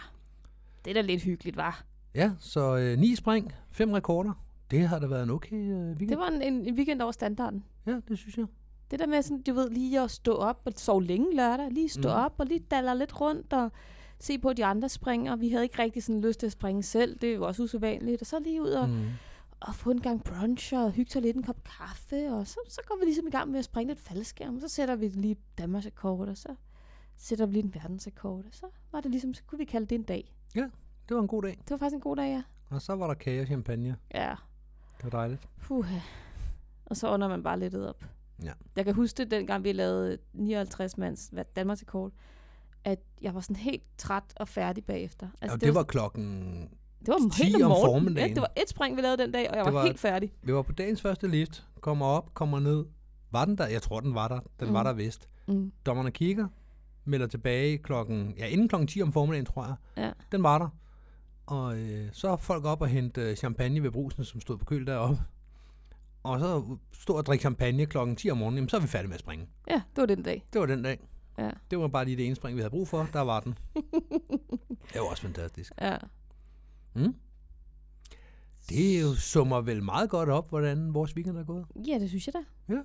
[0.84, 1.84] det er da lidt hyggeligt, var.
[2.14, 4.32] Ja, så øh, ni spring, fem rekorder.
[4.70, 6.09] Det har da været en okay øh, weekend.
[6.09, 7.64] Det var en, en, en weekend over standarden.
[7.86, 8.46] Ja, det synes jeg.
[8.90, 11.88] Det der med sådan, du ved, lige at stå op og sove længe lørdag, lige
[11.88, 12.14] stå mm.
[12.24, 13.70] op og lige daller lidt rundt og
[14.25, 15.37] se på, at de andre springer.
[15.37, 18.20] Vi havde ikke rigtig sådan lyst til at springe selv, det er jo også usædvanligt.
[18.20, 19.09] Og så lige ud og, mm.
[19.61, 22.81] Og få en gang brunch og hygge sig lidt en kop kaffe, og så, så
[22.87, 25.37] går vi ligesom i gang med at springe lidt faldskærm, og så sætter vi lige
[25.59, 26.55] Danmarks rekord, og så
[27.16, 29.95] sætter vi lige en verdensrekord, og så var det ligesom, så kunne vi kalde det
[29.95, 30.35] en dag.
[31.09, 31.51] Det var en god dag.
[31.51, 32.43] Det var faktisk en god dag, ja.
[32.70, 33.97] Og så var der kage og champagne.
[34.14, 34.35] Ja,
[34.97, 35.49] Det var dejligt.
[35.62, 35.99] puha.
[36.87, 38.05] Og så under man bare lidt op.
[38.45, 38.53] Ja.
[38.77, 42.12] Jeg kan huske det, dengang vi lavede 59 mands Danmarks rekord,
[42.85, 45.28] at jeg var sådan helt træt og færdig bagefter.
[45.43, 46.53] Altså, det, det var klokken...
[47.01, 47.87] det var 10 helt om morgenen.
[47.93, 48.28] formiddagen.
[48.28, 50.01] Ja, det var et spring, vi lavede den dag, og jeg Det var, var- helt
[50.01, 50.33] færdig.
[50.43, 52.85] Vi var på dagens første lift, kommer op, kommer ned.
[53.30, 53.66] Var den der?
[53.66, 54.41] Jeg tror, den var der.
[54.61, 54.74] Den mm.
[54.74, 55.28] var der vist.
[55.49, 55.72] Mm.
[55.87, 56.49] Dommerne kigger,
[57.05, 58.35] melder tilbage klokken...
[58.39, 59.74] Ja, inden klokken 10 om formiddagen, tror jeg.
[60.05, 60.11] Ja.
[60.33, 60.68] Den var der.
[61.47, 64.64] Og øh, så er folk op og hente øh, champagne ved brusen, som stod på
[64.64, 65.22] køl deroppe.
[66.22, 69.09] Og så stod og drikke champagne klokken 10 om morgenen, jamen, så er vi færdige
[69.09, 69.47] med at springe.
[69.68, 70.45] ja, det var den dag.
[70.53, 71.01] Det var den dag.
[71.45, 71.51] Ja.
[71.70, 73.09] Det var bare lige det ene spring, vi havde brug for.
[73.12, 73.59] Der var den.
[74.93, 75.72] det var også fantastisk.
[75.80, 75.97] Ja.
[76.95, 77.14] Mm?
[78.68, 81.66] Det jo summer vel meget godt op, hvordan vores weekend er gået.
[81.88, 82.74] ja, det synes jeg da.
[82.74, 82.80] Ja.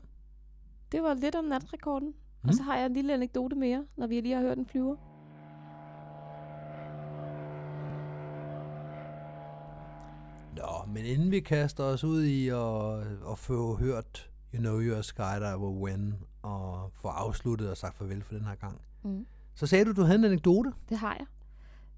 [0.92, 2.14] Det var lidt om natrekorden.
[2.44, 2.50] Mm.
[2.50, 4.96] Og så har jeg en lille anekdote mere, når vi lige har hørt en flyver.
[10.56, 15.00] Nå, men inden vi kaster os ud i at, at få hørt You Know You're
[15.00, 16.16] a Skydiver When,
[16.48, 19.26] og få afsluttet og sagt farvel for den her gang, Mm.
[19.56, 20.74] så sagde du, du havde en anekdote.
[20.90, 21.26] Det har jeg.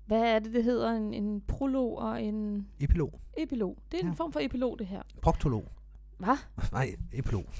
[0.06, 0.91] Hvad er det, det hedder?
[0.91, 3.20] En, en prolog og en Epilog.
[3.38, 3.78] epilog.
[3.91, 4.06] Det er ja.
[4.06, 4.12] Ja.
[4.12, 5.02] en form for epilog, det her.
[5.22, 5.72] Proktolog.
[6.18, 6.38] Hvad?
[6.72, 7.45] Nej, epilog.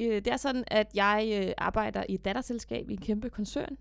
[0.00, 3.76] Øh, det er sådan, at jeg øh, arbejder i et datterselskab i en kæmpe koncern,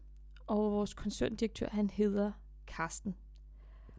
[0.47, 2.31] og vores koncerndirektør, han hedder
[2.67, 3.15] Karsten.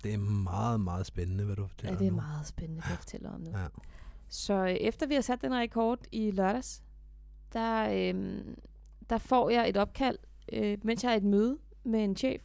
[0.04, 2.16] Det er meget, meget spændende, hvad du Ja, fortæller det er nu.
[2.16, 3.50] meget spændende, hvad jeg fortæller om nu.
[3.50, 3.66] Ja.
[4.28, 6.82] Så øh, efter vi har sat den rekord i lørdags,
[7.52, 8.44] der, øh,
[9.10, 10.18] der får jeg et opkald,
[10.52, 12.42] øh, mens jeg er i et møde med en chef,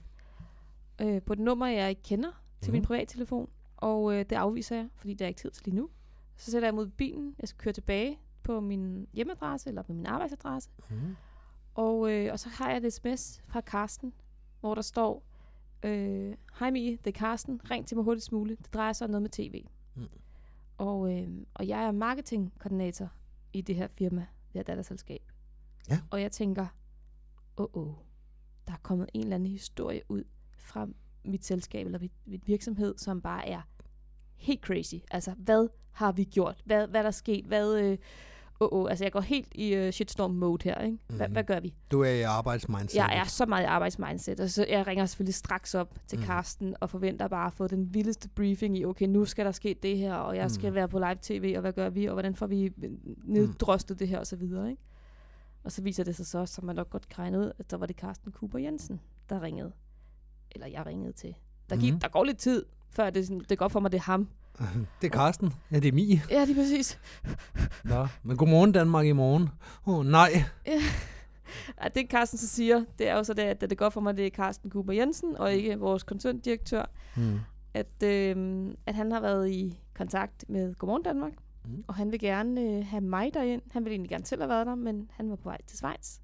[1.01, 2.73] øh, på et nummer, jeg ikke kender, til mm.
[2.73, 2.87] min Mhm.
[2.87, 3.49] privattelefon.
[3.77, 5.89] Og øh, det afviser jeg, fordi der er ikke tid til lige nu.
[6.37, 7.35] Så sætter jeg mod bilen.
[7.39, 10.69] Jeg skal køre tilbage på min hjemmeadresse, eller på min arbejdsadresse.
[10.89, 11.15] Mm.
[11.75, 14.13] Og, øh, og så har jeg et sms fra Karsten,
[14.59, 15.23] hvor der står,
[15.83, 17.61] øh, Hej Mie, det er Karsten.
[17.71, 18.59] Ring til mig hurtigst muligt.
[18.65, 19.65] Det drejer sig om noget med tv.
[19.95, 20.07] Mm.
[20.81, 23.09] Og, øh, og jeg er marketingkoordinator
[23.53, 25.31] i det her firma, det her datterselskab.
[25.89, 25.99] Ja.
[26.09, 26.67] Og jeg tænker,
[27.57, 27.93] åh, oh, oh,
[28.67, 30.23] der er kommet en eller anden historie ud
[30.57, 30.87] fra
[31.25, 33.61] mit selskab eller mit, mit virksomhed, som bare er
[34.35, 34.95] helt crazy.
[35.11, 36.61] Altså, hvad har vi gjort?
[36.65, 37.45] Hvad, hvad er der sket?
[37.45, 37.97] Hvad, øh,
[38.61, 38.89] oh, oh.
[38.89, 40.97] Altså, jeg går helt i uh, shitstorm mode her, ikke?
[41.07, 41.33] Hvad, Mhm.
[41.33, 41.73] hvad gør vi?
[41.91, 42.95] Du er i arbejdsmindset.
[42.97, 46.21] Jeg er så meget i arbejdsmindset, og så jeg ringer selvfølgelig straks op til Mm.
[46.21, 46.25] mm.
[46.27, 49.75] Karsten og forventer bare at få den vildeste briefing i, okay, nu skal der ske
[49.83, 50.75] det her, og jeg skal Mm.
[50.75, 52.91] være på live tv, og hvad gør vi, og hvordan får vi øh,
[53.23, 54.81] neddrostet det her, og så videre, ikke?
[55.63, 57.85] Og så viser det sig så, som man nok godt kan ud, at der var
[57.85, 59.71] det Karsten Kuber Jensen, der ringede.
[60.51, 61.35] Eller jeg ringede til.
[61.69, 61.99] Der, gik, Mhm.
[61.99, 64.27] der går lidt tid, før det, sådan, det går for mig, det er ham.
[65.01, 65.53] Det er Karsten.
[65.71, 66.21] Ja, det er Mie.
[66.29, 66.99] Ja, lige præcis.
[67.83, 69.49] Nå, men godmorgen Danmark i morgen.
[69.87, 70.29] Åh, oh, nej.
[71.83, 74.17] Ja, det Carsten så siger, det er jo så det, at det går for mig,
[74.17, 76.85] det er Carsten Kuber Jensen, og ikke vores koncerndirektør,
[77.17, 77.39] Mm.
[77.73, 81.31] at, øh, at han har været i kontakt med Godmorgen Danmark,
[81.65, 81.71] Mm.
[81.71, 81.83] mm.
[81.87, 83.61] og han vil gerne øh, have mig derind.
[83.71, 86.17] Han vil egentlig gerne selv have været der, men han var på vej til Schweiz.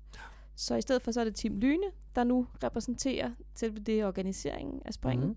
[0.55, 1.83] Så i stedet for, så er det Tim Lyne,
[2.15, 5.27] der nu repræsenterer til det organiseringen af springet.
[5.27, 5.35] Mm.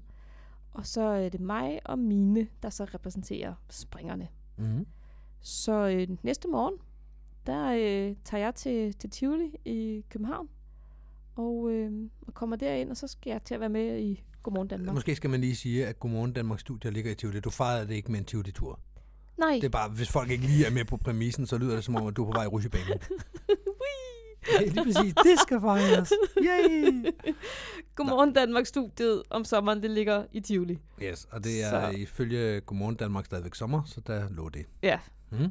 [0.73, 4.29] Og så er det mig og mine, der så repræsenterer springerne.
[4.57, 4.87] Mm.
[5.41, 6.75] Så øh, næste morgen,
[7.47, 10.49] der øh, tager jeg til, til Tivoli i København,
[11.37, 11.93] og, øh,
[12.27, 14.95] og kommer derind, og så skal jeg til at være med i Godmorgen Danmark.
[14.95, 17.41] Måske skal man lige sige, at Godmorgen Danmarks Studier ligger i Tivoli.
[17.41, 18.81] Du fejrede det ikke med en Tivoli-tur.
[19.39, 21.85] Nej, Det er bare, hvis folk ikke lige er med på præmissen, så lyder det
[21.85, 22.87] som om, at du er på vej i rusjebanen.
[24.49, 25.15] Ja, lige præcis.
[25.15, 26.13] Det skal fejres.
[26.39, 27.13] Yay!
[27.95, 30.79] Godmorgen Danmark studiet om sommeren, det ligger i Tivoli.
[31.03, 34.67] Yes, og det er Så- ifølge Godmorgen Danmark stadigvæk sommer, så der lå det.
[34.83, 34.99] Ja.
[35.31, 35.49] Mm.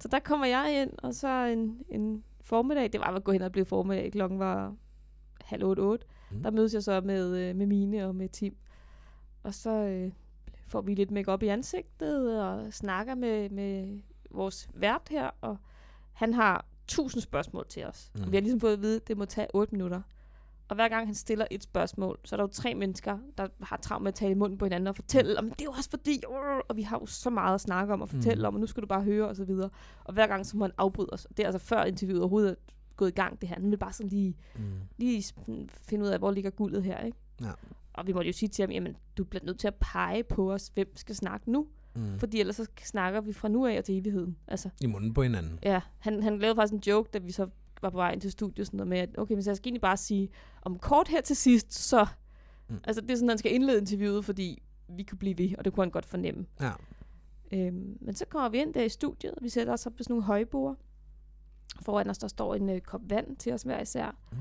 [0.00, 3.42] Så der kommer jeg ind, og så en, en formiddag, det var at gå hen
[3.42, 4.74] og blive formiddag, klokken var
[5.44, 6.06] halv otte, otte.
[6.30, 6.36] Mm.
[6.36, 6.42] Mm.
[6.42, 8.56] Der mødes jeg så med, øh, med Mine og med Tim.
[9.42, 10.12] Og så øh,
[10.66, 15.56] får vi lidt make op i ansigtet, og snakker med, med vores vært her, og
[16.12, 18.10] han har tusind spørgsmål til os.
[18.14, 18.20] Mm.
[18.20, 18.30] Mm.
[18.30, 20.00] Vi har ligesom fået at vide, at det må tage 8 minutter.
[20.68, 23.76] Og hver gang han stiller et spørgsmål, så er der jo tre mennesker, der har
[23.76, 25.90] travlt med at tale i munden på hinanden og fortælle, om det er jo også
[25.90, 26.34] fordi, uh,
[26.68, 28.46] og vi har jo så meget at snakke om og fortælle Mm.
[28.46, 29.70] om, og nu skal du bare høre og så videre.
[30.04, 31.26] Og hver gang så må han afbryde os.
[31.36, 32.54] Det er altså før interviewet overhovedet er
[32.96, 33.56] gået i gang, det her.
[33.60, 34.62] Han vil bare sådan lige, Mm.
[34.96, 35.24] lige
[35.88, 37.18] finde ud af, hvor ligger guldet her, ikke?
[37.40, 37.50] Ja.
[37.92, 40.52] Og vi måtte jo sige til ham, jamen, du bliver nødt til at pege på
[40.52, 41.66] os, hvem skal snakke nu.
[41.94, 42.18] Mm.
[42.18, 44.36] Fordi ellers så snakker vi fra nu af og til evigheden.
[44.48, 45.58] Altså, I munden på hinanden.
[45.62, 47.48] Ja, han, han lavede faktisk en joke, da vi så
[47.82, 49.68] var på vej ind til studiet, sådan noget med, at okay, men så jeg skal
[49.68, 50.28] egentlig bare sige,
[50.62, 52.06] om kort her til sidst, så...
[52.68, 52.78] Mm.
[52.84, 55.72] Altså, det er sådan, han skal indlede interviewet, fordi vi kunne blive ved, og det
[55.72, 56.46] kunne han godt fornemme.
[56.60, 56.72] Ja.
[57.52, 60.02] Øhm, men så kommer vi ind der i studiet, og vi sætter os op på
[60.02, 60.76] sådan nogle højbord.
[61.82, 64.16] Foran os, der står en øh, kop vand til os hver især.
[64.32, 64.38] Mm.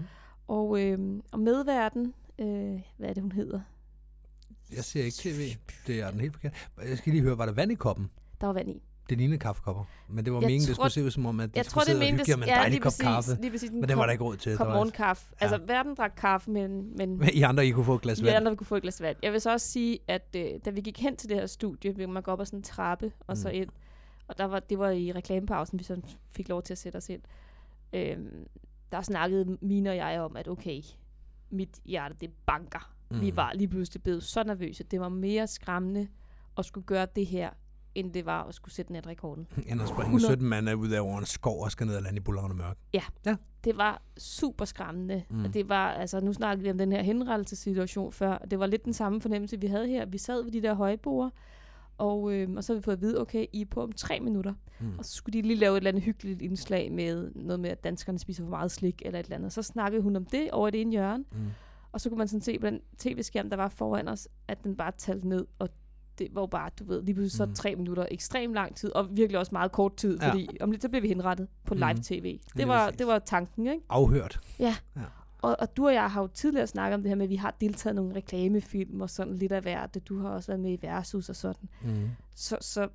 [0.47, 3.61] Og, øhm, og medverden, øh, hvad er det, hun hedder?
[4.75, 5.49] Jeg ser ikke tv.
[5.87, 6.69] Det er den helt forkert.
[6.89, 8.09] Jeg skal lige høre, var der vand i koppen?
[8.41, 8.81] Der var vand i.
[9.09, 9.83] Det lignede kaffekopper.
[10.09, 11.65] Men det var Jeg meningen, det tror- skulle se ud som om, at de Jeg
[11.65, 13.37] skulle tror, det sidde og hygge med en dejlig lige kop præcis, kaffe.
[13.41, 14.57] lige præcis en Men det var der ikke råd til.
[14.57, 15.25] var- morgenkaffe.
[15.41, 15.45] Ja.
[15.45, 18.35] Altså, verden drak kaffe, men, men I andre, I kunne få et glas Vi vand.
[18.37, 19.17] andre vi kunne få et glas vand.
[19.23, 21.95] Jeg vil så også sige, at øh, da vi gik hen til det her studie,
[21.95, 23.55] vi man gå op ad sådan en trappe, og så Mm.
[23.55, 23.69] ind,
[24.27, 26.01] og der var, det var i reklamepausen, vi så
[26.31, 27.21] fik lov til at sætte os ind.
[27.93, 28.47] Øhm,
[28.91, 30.81] der snakkede Mine og jeg om, at okay,
[31.49, 32.93] mit hjerte, det banker.
[33.13, 33.21] Mm.
[33.21, 34.83] Vi var lige pludselig blevet så nervøse.
[34.83, 36.07] Det var mere skræmmende
[36.57, 37.49] at skulle gøre det her,
[37.95, 39.47] end det var at skulle sætte netrekorden.
[39.69, 40.25] End at springe 100.
[40.25, 42.77] 17 mand ud over en skov og skal ned og lande i Bullerne Mørk.
[43.63, 45.23] Det var super skræmmende.
[45.29, 45.37] Mm.
[45.37, 45.51] Mm.
[45.51, 48.37] Det var, altså nu snakkede vi om den her henrettelsessituation før.
[48.37, 50.05] Det var lidt den samme fornemmelse, vi havde her.
[50.05, 51.31] Vi sad ved de der højbord,
[51.97, 54.19] og, øh, og så havde vi fået at vide, okay, I er på om tre
[54.19, 54.53] minutter.
[54.79, 54.99] Mm.
[54.99, 57.83] Og så skulle de lige lave et eller andet hyggeligt indslag med noget med, at
[57.83, 59.53] danskerne spiser for meget slik eller et eller andet.
[59.53, 61.37] Så snakkede hun om det over i det ene hjørne, Mm.
[61.93, 64.75] Og så kunne man sådan se på den tv-skærm, der var foran os, at den
[64.75, 65.69] bare talte ned, og
[66.19, 67.53] det var bare, du ved, lige pludselig så Mm.
[67.53, 70.29] tre minutter, ekstremt lang tid, og virkelig også meget kort tid, Ja.
[70.29, 71.79] fordi om lidt så blev vi henrettet på Mm.
[71.79, 72.39] live-tv.
[72.57, 73.85] Det var, det var tanken, ikke?
[73.89, 74.39] Afhørt.
[75.41, 77.35] Og, og du og jeg har jo tidligere snakket om det her med, at vi
[77.35, 79.97] har deltaget i nogle reklamefilm og sådan lidt af hvert.
[80.09, 81.69] Du har også været med i Versus og sådan.
[81.83, 82.09] Mm.
[82.35, 82.87] Så, så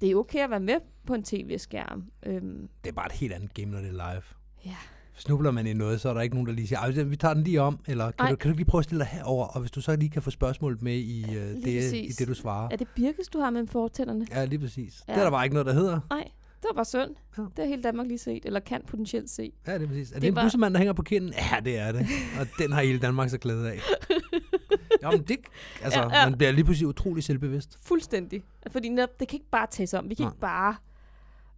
[0.00, 0.76] det er okay at være med
[1.06, 2.10] på en tv-skærm.
[2.22, 4.22] Øhm, Det er bare et helt andet game, når det er live.
[4.64, 4.76] ja.
[5.18, 7.34] Snubler man i noget, så er der ikke nogen, der lige siger, "Ej, vi tager
[7.34, 8.30] den lige om, eller kan, Nej.
[8.30, 10.22] du, kan du lige prøve at stille dig herover, og hvis du så lige kan
[10.22, 12.68] få spørgsmålet med i, uh, det, i det, du svarer.
[12.72, 14.26] Er det Birkes, du har med fortænderne?
[14.30, 15.02] Ja, lige præcis.
[15.08, 15.12] Ja.
[15.12, 15.16] Ja.
[15.16, 16.00] Det er der bare ikke noget, der hedder.
[16.10, 16.24] Nej,
[16.62, 17.14] det var bare synd.
[17.38, 17.42] Ja.
[17.42, 19.52] Det har hele Danmark lige set, eller kan potentielt se.
[19.66, 20.10] Ja, det er præcis.
[20.10, 21.32] Er det, Det en var- bussemand, der hænger på kinden?
[21.52, 22.06] Ja, det er det.
[22.40, 23.80] Og den har hele Danmark så glæde af.
[25.02, 25.36] Jamen, det,
[25.82, 26.22] altså, ja, Ja, ja.
[26.22, 26.28] ja.
[26.30, 27.78] man bliver lige pludselig utrolig selvbevidst.
[27.82, 28.42] Fuldstændig.
[28.72, 30.08] Fordi netop, det kan ikke bare tages om.
[30.10, 30.30] Vi kan Nej.
[30.30, 30.76] ikke bare...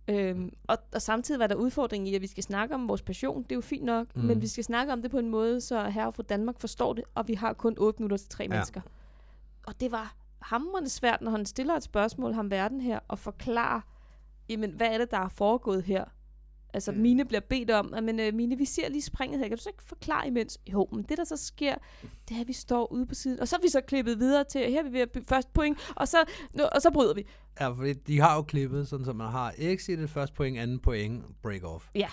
[0.09, 3.43] Øhm, og, og samtidig var der udfordring i, at vi skal snakke om vores passion.
[3.43, 4.17] Det er jo fint nok.
[4.17, 4.23] Mm.
[4.23, 7.05] Men vi skal snakke om det på en måde, så herre fra Danmark forstår det.
[7.15, 8.49] Og vi har kun 8 minutter til tre ja.
[8.49, 8.81] mennesker.
[9.67, 13.81] Og det var hammerende svært, når han stiller et spørgsmål, ham verden her, og forklare,
[14.49, 16.05] jamen, hvad er det, der er foregået her?
[16.75, 16.99] Altså, Mm.
[16.99, 19.49] Mine bliver bedt om, at, men uh, Mine, vi ser lige springet her.
[19.49, 20.59] Kan du så ikke forklare imens?
[20.73, 21.75] Jo, men det, der så sker,
[22.29, 23.41] det er, at vi står ude på siden.
[23.41, 25.53] Og så er vi så klippet videre til, her er vi ved at by- først
[25.53, 26.16] point, og så,
[26.55, 27.27] nu, og så bryder vi.
[27.61, 31.25] Ja, fordi de har jo klippet, sådan så man har exit, første point, anden point,
[31.43, 31.89] break off.
[31.95, 32.09] Ja.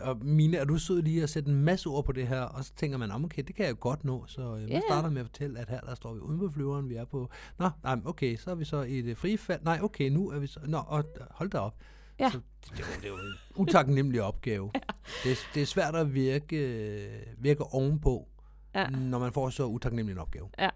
[0.00, 2.64] Og Mine, er du sød lige at sætte en masse ord på det her, og
[2.64, 4.74] så tænker man, "Nå, okay, det kan jeg godt nå, så øh, Ja.
[4.74, 7.04] jeg starter med at fortælle, at her der står vi uden på flyveren, vi er
[7.04, 10.30] på, nå, nej, okay, så er vi så i det frie fald, nej, okay, nu
[10.30, 11.76] er vi så, nå, og, hold da op.
[12.20, 12.30] Ja.
[12.30, 12.40] Så,
[12.76, 14.70] det, er jo, det jo en utaknemmelig opgave.
[14.74, 14.80] ja.
[15.24, 18.28] det, er, det er svært at virke, virke ovenpå,
[18.74, 18.86] Ja.
[18.90, 20.48] når man får så utaknemmelig en opgave.
[20.58, 20.68] Ja.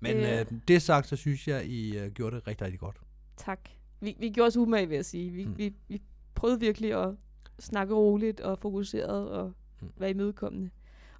[0.00, 2.96] Men Det- øh, det sagt, så synes jeg, I øh, gjorde det rigtig, rigtig godt.
[3.36, 3.60] Tak.
[4.00, 5.30] Vi, vi gjorde os umage, vil jeg sige.
[5.30, 5.58] Vi, Mm.
[5.58, 6.02] vi, vi
[6.34, 7.14] prøvede virkelig at
[7.60, 9.88] snakke roligt og fokuseret og Mm.
[9.96, 10.70] være imødekommende.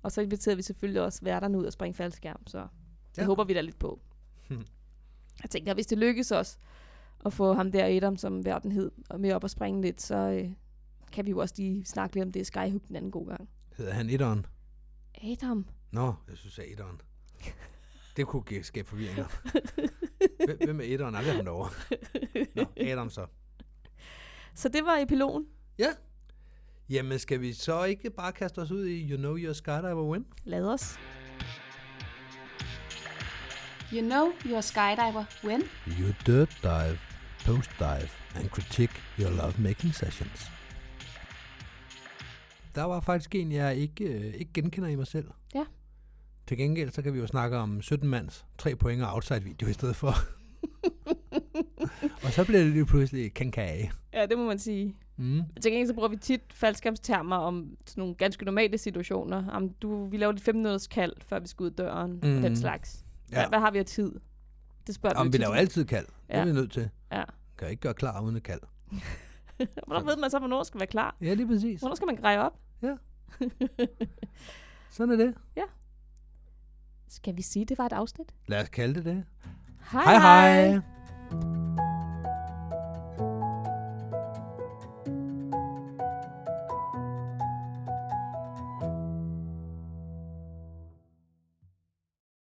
[0.02, 2.66] Og så inviterede vi selvfølgelig også værterne ud og springe faldskærm, så det
[3.16, 3.22] Ja.
[3.22, 3.26] ja.
[3.26, 4.00] håber vi da lidt på.
[4.48, 4.66] Hmm.
[5.42, 6.58] Jeg tænker, hvis det lykkes os
[7.26, 10.16] at få ham der Adam, som verden hed, og med op og springe lidt, så
[10.16, 10.50] øh,
[11.12, 13.48] kan vi jo også lige snakke lidt om det Skyhook den anden god gang.
[13.76, 14.46] Hedder han etteren?
[15.24, 15.66] Adam.
[15.90, 17.00] Nå, jeg synes, jeg er etteren.
[18.16, 19.24] Det kunne give- skabe forvirringer.
[20.64, 21.14] Hvem- er etteren?
[21.14, 21.70] Aldrig ham derovre.
[22.54, 23.26] Nå, Adam så.
[24.54, 25.46] så det var epilogen.
[26.90, 30.26] Jamen, skal vi så ikke bare kaste os ud i You Know Your Skydiver Win?
[30.44, 30.98] Lad os.
[33.92, 35.62] You know you're a skydiver when?
[35.86, 36.98] You dirt dive,
[37.46, 40.50] post dive and critique your love making sessions.
[42.74, 45.28] Der var faktisk en, jeg ikke, øh, ikke genkender i mig selv.
[45.54, 45.64] Ja.
[46.46, 49.68] Til gengæld, så kan vi jo snakke om 17 mands, 3 point og outside video
[49.68, 50.14] i stedet for.
[52.24, 53.92] og så bliver det lige pludselig kankage.
[54.14, 54.96] Ja, det må man sige.
[55.16, 55.42] Mm.
[55.62, 59.48] Til gengæld så bruger vi tit faldskærmstermer om sådan nogle ganske normale situationer.
[59.50, 62.28] Om du, vi laver lidt 5 minutters kald, før vi skal ud døren, mm.
[62.28, 62.36] Mm.
[62.36, 63.04] og den slags.
[63.32, 63.36] Ja.
[63.36, 63.42] Ja.
[63.42, 64.12] Hvad, hvad har vi af tid?
[64.86, 65.40] Det spørger Jamen, vi tit.
[65.40, 66.06] laver altid kald.
[66.06, 66.44] Det er Ja.
[66.44, 66.88] vi nødt til.
[67.62, 67.66] Ja.
[67.66, 68.60] Kan ikke gøre klar uden et kald.
[69.86, 71.16] Hvornår ved man så, hvornår skal være klar?
[71.20, 71.80] Ja, lige præcis.
[71.80, 72.58] Hvornår skal man greje op?
[72.82, 72.94] Ja.
[74.90, 75.34] Sådan er det.
[77.12, 78.34] Skal vi sige, det var et afsnit?
[78.46, 79.24] Lad os kalde det det.
[79.92, 80.70] Hej hej.
[80.70, 81.71] hej.